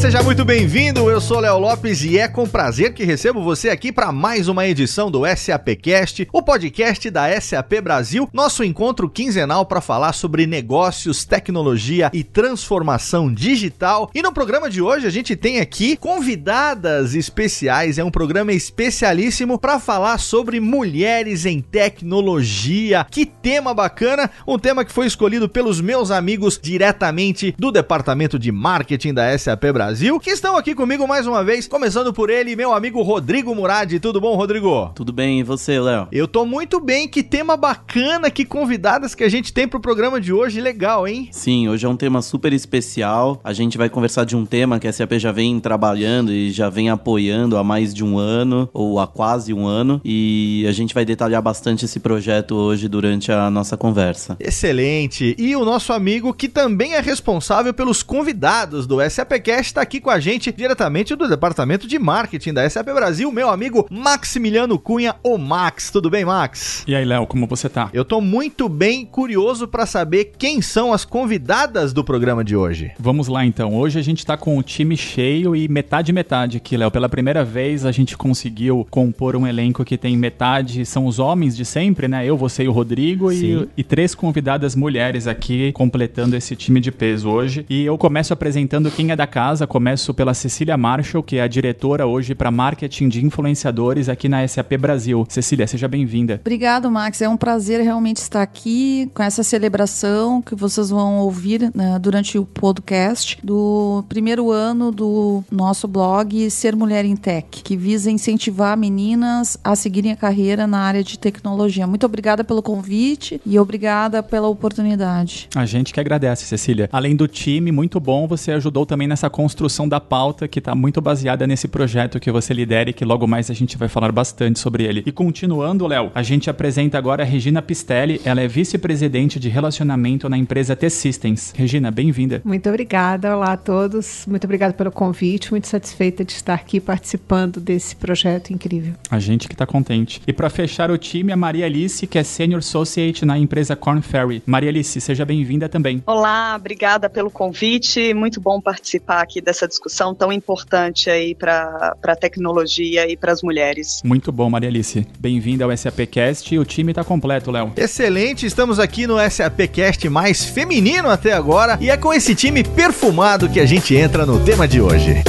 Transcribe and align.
Seja 0.00 0.22
muito 0.22 0.46
bem-vindo. 0.46 1.10
Eu 1.10 1.20
sou 1.20 1.40
Léo 1.40 1.58
Lopes 1.58 2.02
e 2.02 2.18
é 2.18 2.26
com 2.26 2.48
prazer 2.48 2.94
que 2.94 3.04
recebo 3.04 3.42
você 3.42 3.68
aqui 3.68 3.92
para 3.92 4.10
mais 4.10 4.48
uma 4.48 4.66
edição 4.66 5.10
do 5.10 5.24
SAPcast, 5.26 6.26
o 6.32 6.42
podcast 6.42 7.10
da 7.10 7.38
SAP 7.38 7.82
Brasil, 7.82 8.26
nosso 8.32 8.64
encontro 8.64 9.10
quinzenal 9.10 9.66
para 9.66 9.82
falar 9.82 10.14
sobre 10.14 10.46
negócios, 10.46 11.26
tecnologia 11.26 12.10
e 12.14 12.24
transformação 12.24 13.30
digital. 13.30 14.10
E 14.14 14.22
no 14.22 14.32
programa 14.32 14.70
de 14.70 14.80
hoje 14.80 15.06
a 15.06 15.10
gente 15.10 15.36
tem 15.36 15.60
aqui 15.60 15.98
convidadas 15.98 17.14
especiais, 17.14 17.98
é 17.98 18.04
um 18.04 18.10
programa 18.10 18.54
especialíssimo 18.54 19.58
para 19.58 19.78
falar 19.78 20.16
sobre 20.16 20.60
mulheres 20.60 21.44
em 21.44 21.60
tecnologia. 21.60 23.06
Que 23.10 23.26
tema 23.26 23.74
bacana, 23.74 24.30
um 24.48 24.58
tema 24.58 24.82
que 24.82 24.92
foi 24.92 25.06
escolhido 25.06 25.46
pelos 25.46 25.78
meus 25.78 26.10
amigos 26.10 26.58
diretamente 26.58 27.54
do 27.58 27.70
departamento 27.70 28.38
de 28.38 28.50
marketing 28.50 29.12
da 29.12 29.36
SAP 29.36 29.64
Brasil 29.74 29.89
Brasil, 29.90 30.20
que 30.20 30.30
estão 30.30 30.56
aqui 30.56 30.72
comigo 30.72 31.04
mais 31.04 31.26
uma 31.26 31.42
vez, 31.42 31.66
começando 31.66 32.12
por 32.12 32.30
ele, 32.30 32.54
meu 32.54 32.72
amigo 32.72 33.02
Rodrigo 33.02 33.52
Murad. 33.56 33.98
Tudo 33.98 34.20
bom, 34.20 34.36
Rodrigo? 34.36 34.92
Tudo 34.94 35.12
bem, 35.12 35.40
e 35.40 35.42
você, 35.42 35.80
Léo? 35.80 36.06
Eu 36.12 36.28
tô 36.28 36.46
muito 36.46 36.78
bem, 36.78 37.08
que 37.08 37.24
tema 37.24 37.56
bacana, 37.56 38.30
que 38.30 38.44
convidadas 38.44 39.16
que 39.16 39.24
a 39.24 39.28
gente 39.28 39.52
tem 39.52 39.66
pro 39.66 39.80
programa 39.80 40.20
de 40.20 40.32
hoje, 40.32 40.60
legal, 40.60 41.08
hein? 41.08 41.28
Sim, 41.32 41.68
hoje 41.68 41.86
é 41.86 41.88
um 41.88 41.96
tema 41.96 42.22
super 42.22 42.52
especial. 42.52 43.40
A 43.42 43.52
gente 43.52 43.76
vai 43.76 43.90
conversar 43.90 44.24
de 44.24 44.36
um 44.36 44.46
tema 44.46 44.78
que 44.78 44.86
a 44.86 44.92
SAP 44.92 45.14
já 45.14 45.32
vem 45.32 45.58
trabalhando 45.58 46.32
e 46.32 46.52
já 46.52 46.70
vem 46.70 46.88
apoiando 46.88 47.56
há 47.56 47.64
mais 47.64 47.92
de 47.92 48.04
um 48.04 48.16
ano, 48.16 48.70
ou 48.72 49.00
há 49.00 49.08
quase 49.08 49.52
um 49.52 49.66
ano, 49.66 50.00
e 50.04 50.64
a 50.68 50.72
gente 50.72 50.94
vai 50.94 51.04
detalhar 51.04 51.42
bastante 51.42 51.84
esse 51.84 51.98
projeto 51.98 52.54
hoje 52.54 52.86
durante 52.86 53.32
a 53.32 53.50
nossa 53.50 53.76
conversa. 53.76 54.36
Excelente! 54.38 55.34
E 55.36 55.56
o 55.56 55.64
nosso 55.64 55.92
amigo 55.92 56.32
que 56.32 56.48
também 56.48 56.94
é 56.94 57.00
responsável 57.00 57.74
pelos 57.74 58.04
convidados 58.04 58.86
do 58.86 58.98
SAPcast 59.10 59.79
está 59.80 59.82
aqui 59.82 59.98
com 59.98 60.10
a 60.10 60.20
gente 60.20 60.52
diretamente 60.52 61.16
do 61.16 61.26
departamento 61.26 61.86
de 61.86 61.98
marketing 61.98 62.52
da 62.52 62.68
SAP 62.68 62.88
Brasil, 62.88 63.32
meu 63.32 63.48
amigo 63.48 63.86
Maximiliano 63.90 64.78
Cunha, 64.78 65.14
o 65.24 65.38
Max. 65.38 65.90
Tudo 65.90 66.10
bem, 66.10 66.22
Max? 66.22 66.84
E 66.86 66.94
aí, 66.94 67.02
Léo, 67.02 67.26
como 67.26 67.46
você 67.46 67.66
tá? 67.66 67.88
Eu 67.94 68.04
tô 68.04 68.20
muito 68.20 68.68
bem 68.68 69.06
curioso 69.06 69.66
para 69.66 69.86
saber 69.86 70.32
quem 70.36 70.60
são 70.60 70.92
as 70.92 71.06
convidadas 71.06 71.94
do 71.94 72.04
programa 72.04 72.44
de 72.44 72.54
hoje. 72.54 72.92
Vamos 72.98 73.26
lá 73.26 73.42
então. 73.42 73.74
Hoje 73.74 73.98
a 73.98 74.02
gente 74.02 74.26
tá 74.26 74.36
com 74.36 74.58
o 74.58 74.62
time 74.62 74.98
cheio 74.98 75.56
e 75.56 75.66
metade 75.66 76.12
metade 76.12 76.58
aqui, 76.58 76.76
Léo. 76.76 76.90
Pela 76.90 77.08
primeira 77.08 77.42
vez 77.42 77.86
a 77.86 77.92
gente 77.92 78.18
conseguiu 78.18 78.86
compor 78.90 79.34
um 79.34 79.46
elenco 79.46 79.82
que 79.82 79.96
tem 79.96 80.14
metade 80.14 80.84
são 80.84 81.06
os 81.06 81.18
homens 81.18 81.56
de 81.56 81.64
sempre, 81.64 82.06
né? 82.06 82.26
Eu, 82.26 82.36
você 82.36 82.64
e 82.64 82.68
o 82.68 82.72
Rodrigo 82.72 83.32
e, 83.32 83.66
e 83.78 83.82
três 83.82 84.14
convidadas 84.14 84.74
mulheres 84.74 85.26
aqui 85.26 85.72
completando 85.72 86.36
esse 86.36 86.54
time 86.54 86.80
de 86.80 86.92
peso 86.92 87.30
hoje. 87.30 87.64
E 87.70 87.82
eu 87.86 87.96
começo 87.96 88.34
apresentando 88.34 88.90
quem 88.90 89.10
é 89.10 89.16
da 89.16 89.26
casa, 89.26 89.69
começo 89.70 90.12
pela 90.12 90.34
Cecília 90.34 90.76
Marshall, 90.76 91.22
que 91.22 91.36
é 91.36 91.42
a 91.42 91.46
diretora 91.46 92.04
hoje 92.04 92.34
para 92.34 92.50
marketing 92.50 93.08
de 93.08 93.24
influenciadores 93.24 94.08
aqui 94.08 94.28
na 94.28 94.46
SAP 94.46 94.72
Brasil. 94.76 95.24
Cecília, 95.28 95.64
seja 95.64 95.86
bem-vinda. 95.86 96.40
Obrigado, 96.40 96.90
Max. 96.90 97.22
É 97.22 97.28
um 97.28 97.36
prazer 97.36 97.80
realmente 97.80 98.16
estar 98.16 98.42
aqui 98.42 99.08
com 99.14 99.22
essa 99.22 99.44
celebração 99.44 100.42
que 100.42 100.56
vocês 100.56 100.90
vão 100.90 101.18
ouvir 101.18 101.70
né, 101.72 101.96
durante 102.00 102.36
o 102.36 102.44
podcast 102.44 103.38
do 103.44 104.04
primeiro 104.08 104.50
ano 104.50 104.90
do 104.90 105.44
nosso 105.52 105.86
blog 105.86 106.50
Ser 106.50 106.74
Mulher 106.74 107.04
em 107.04 107.14
Tech, 107.14 107.62
que 107.62 107.76
visa 107.76 108.10
incentivar 108.10 108.76
meninas 108.76 109.56
a 109.62 109.76
seguirem 109.76 110.10
a 110.10 110.16
carreira 110.16 110.66
na 110.66 110.80
área 110.80 111.04
de 111.04 111.16
tecnologia. 111.16 111.86
Muito 111.86 112.04
obrigada 112.04 112.42
pelo 112.42 112.60
convite 112.60 113.40
e 113.46 113.56
obrigada 113.56 114.20
pela 114.20 114.48
oportunidade. 114.48 115.48
A 115.54 115.64
gente 115.64 115.94
que 115.94 116.00
agradece, 116.00 116.44
Cecília. 116.44 116.88
Além 116.90 117.14
do 117.14 117.28
time, 117.28 117.70
muito 117.70 118.00
bom, 118.00 118.26
você 118.26 118.50
ajudou 118.50 118.84
também 118.84 119.06
nessa 119.06 119.30
construção 119.30 119.59
construção 119.60 119.86
da 119.86 120.00
pauta 120.00 120.48
que 120.48 120.58
está 120.58 120.74
muito 120.74 121.02
baseada 121.02 121.46
nesse 121.46 121.68
projeto 121.68 122.18
que 122.18 122.32
você 122.32 122.54
lidera 122.54 122.88
e 122.88 122.94
que 122.94 123.04
logo 123.04 123.26
mais 123.26 123.50
a 123.50 123.54
gente 123.54 123.76
vai 123.76 123.88
falar 123.88 124.10
bastante 124.10 124.58
sobre 124.58 124.84
ele. 124.84 125.02
E 125.04 125.12
continuando, 125.12 125.86
Léo, 125.86 126.10
a 126.14 126.22
gente 126.22 126.48
apresenta 126.48 126.96
agora 126.96 127.22
a 127.22 127.26
Regina 127.26 127.60
Pistelli, 127.60 128.22
ela 128.24 128.40
é 128.40 128.48
vice-presidente 128.48 129.38
de 129.38 129.50
relacionamento 129.50 130.30
na 130.30 130.38
empresa 130.38 130.74
T-Systems. 130.74 131.52
Regina, 131.54 131.90
bem-vinda. 131.90 132.40
Muito 132.42 132.70
obrigada, 132.70 133.36
olá 133.36 133.52
a 133.52 133.56
todos, 133.58 134.24
muito 134.26 134.44
obrigada 134.44 134.72
pelo 134.72 134.90
convite, 134.90 135.50
muito 135.50 135.66
satisfeita 135.66 136.24
de 136.24 136.32
estar 136.32 136.54
aqui 136.54 136.80
participando 136.80 137.60
desse 137.60 137.94
projeto 137.94 138.54
incrível. 138.54 138.94
A 139.10 139.18
gente 139.18 139.46
que 139.46 139.54
está 139.54 139.66
contente. 139.66 140.22
E 140.26 140.32
para 140.32 140.48
fechar 140.48 140.90
o 140.90 140.96
time, 140.96 141.32
a 141.32 141.36
Maria 141.36 141.66
Alice, 141.66 142.06
que 142.06 142.18
é 142.18 142.22
Senior 142.22 142.60
Associate 142.60 143.26
na 143.26 143.38
empresa 143.38 143.76
Corn 143.76 144.00
Ferry. 144.00 144.42
Maria 144.46 144.70
Alice, 144.70 144.98
seja 145.02 145.26
bem-vinda 145.26 145.68
também. 145.68 146.02
Olá, 146.06 146.56
obrigada 146.56 147.10
pelo 147.10 147.30
convite, 147.30 148.14
muito 148.14 148.40
bom 148.40 148.58
participar 148.58 149.20
aqui 149.20 149.42
dessa 149.50 149.66
discussão 149.66 150.14
tão 150.14 150.32
importante 150.32 151.10
aí 151.10 151.34
para 151.34 151.96
a 152.02 152.16
tecnologia 152.16 153.10
e 153.10 153.16
para 153.16 153.32
as 153.32 153.42
mulheres. 153.42 154.00
Muito 154.04 154.30
bom, 154.30 154.48
Maria 154.48 154.68
Alice. 154.68 155.06
Bem-vinda 155.18 155.64
ao 155.64 155.76
SAPcast. 155.76 156.56
O 156.56 156.64
time 156.64 156.92
está 156.92 157.02
completo, 157.02 157.50
Léo. 157.50 157.72
Excelente, 157.76 158.46
estamos 158.46 158.78
aqui 158.78 159.06
no 159.06 159.16
SAPcast 159.28 160.08
mais 160.08 160.44
feminino 160.44 161.10
até 161.10 161.32
agora 161.32 161.76
e 161.80 161.90
é 161.90 161.96
com 161.96 162.14
esse 162.14 162.34
time 162.34 162.62
perfumado 162.62 163.48
que 163.48 163.58
a 163.58 163.66
gente 163.66 163.94
entra 163.94 164.24
no 164.24 164.42
tema 164.44 164.68
de 164.68 164.80
hoje. 164.80 165.22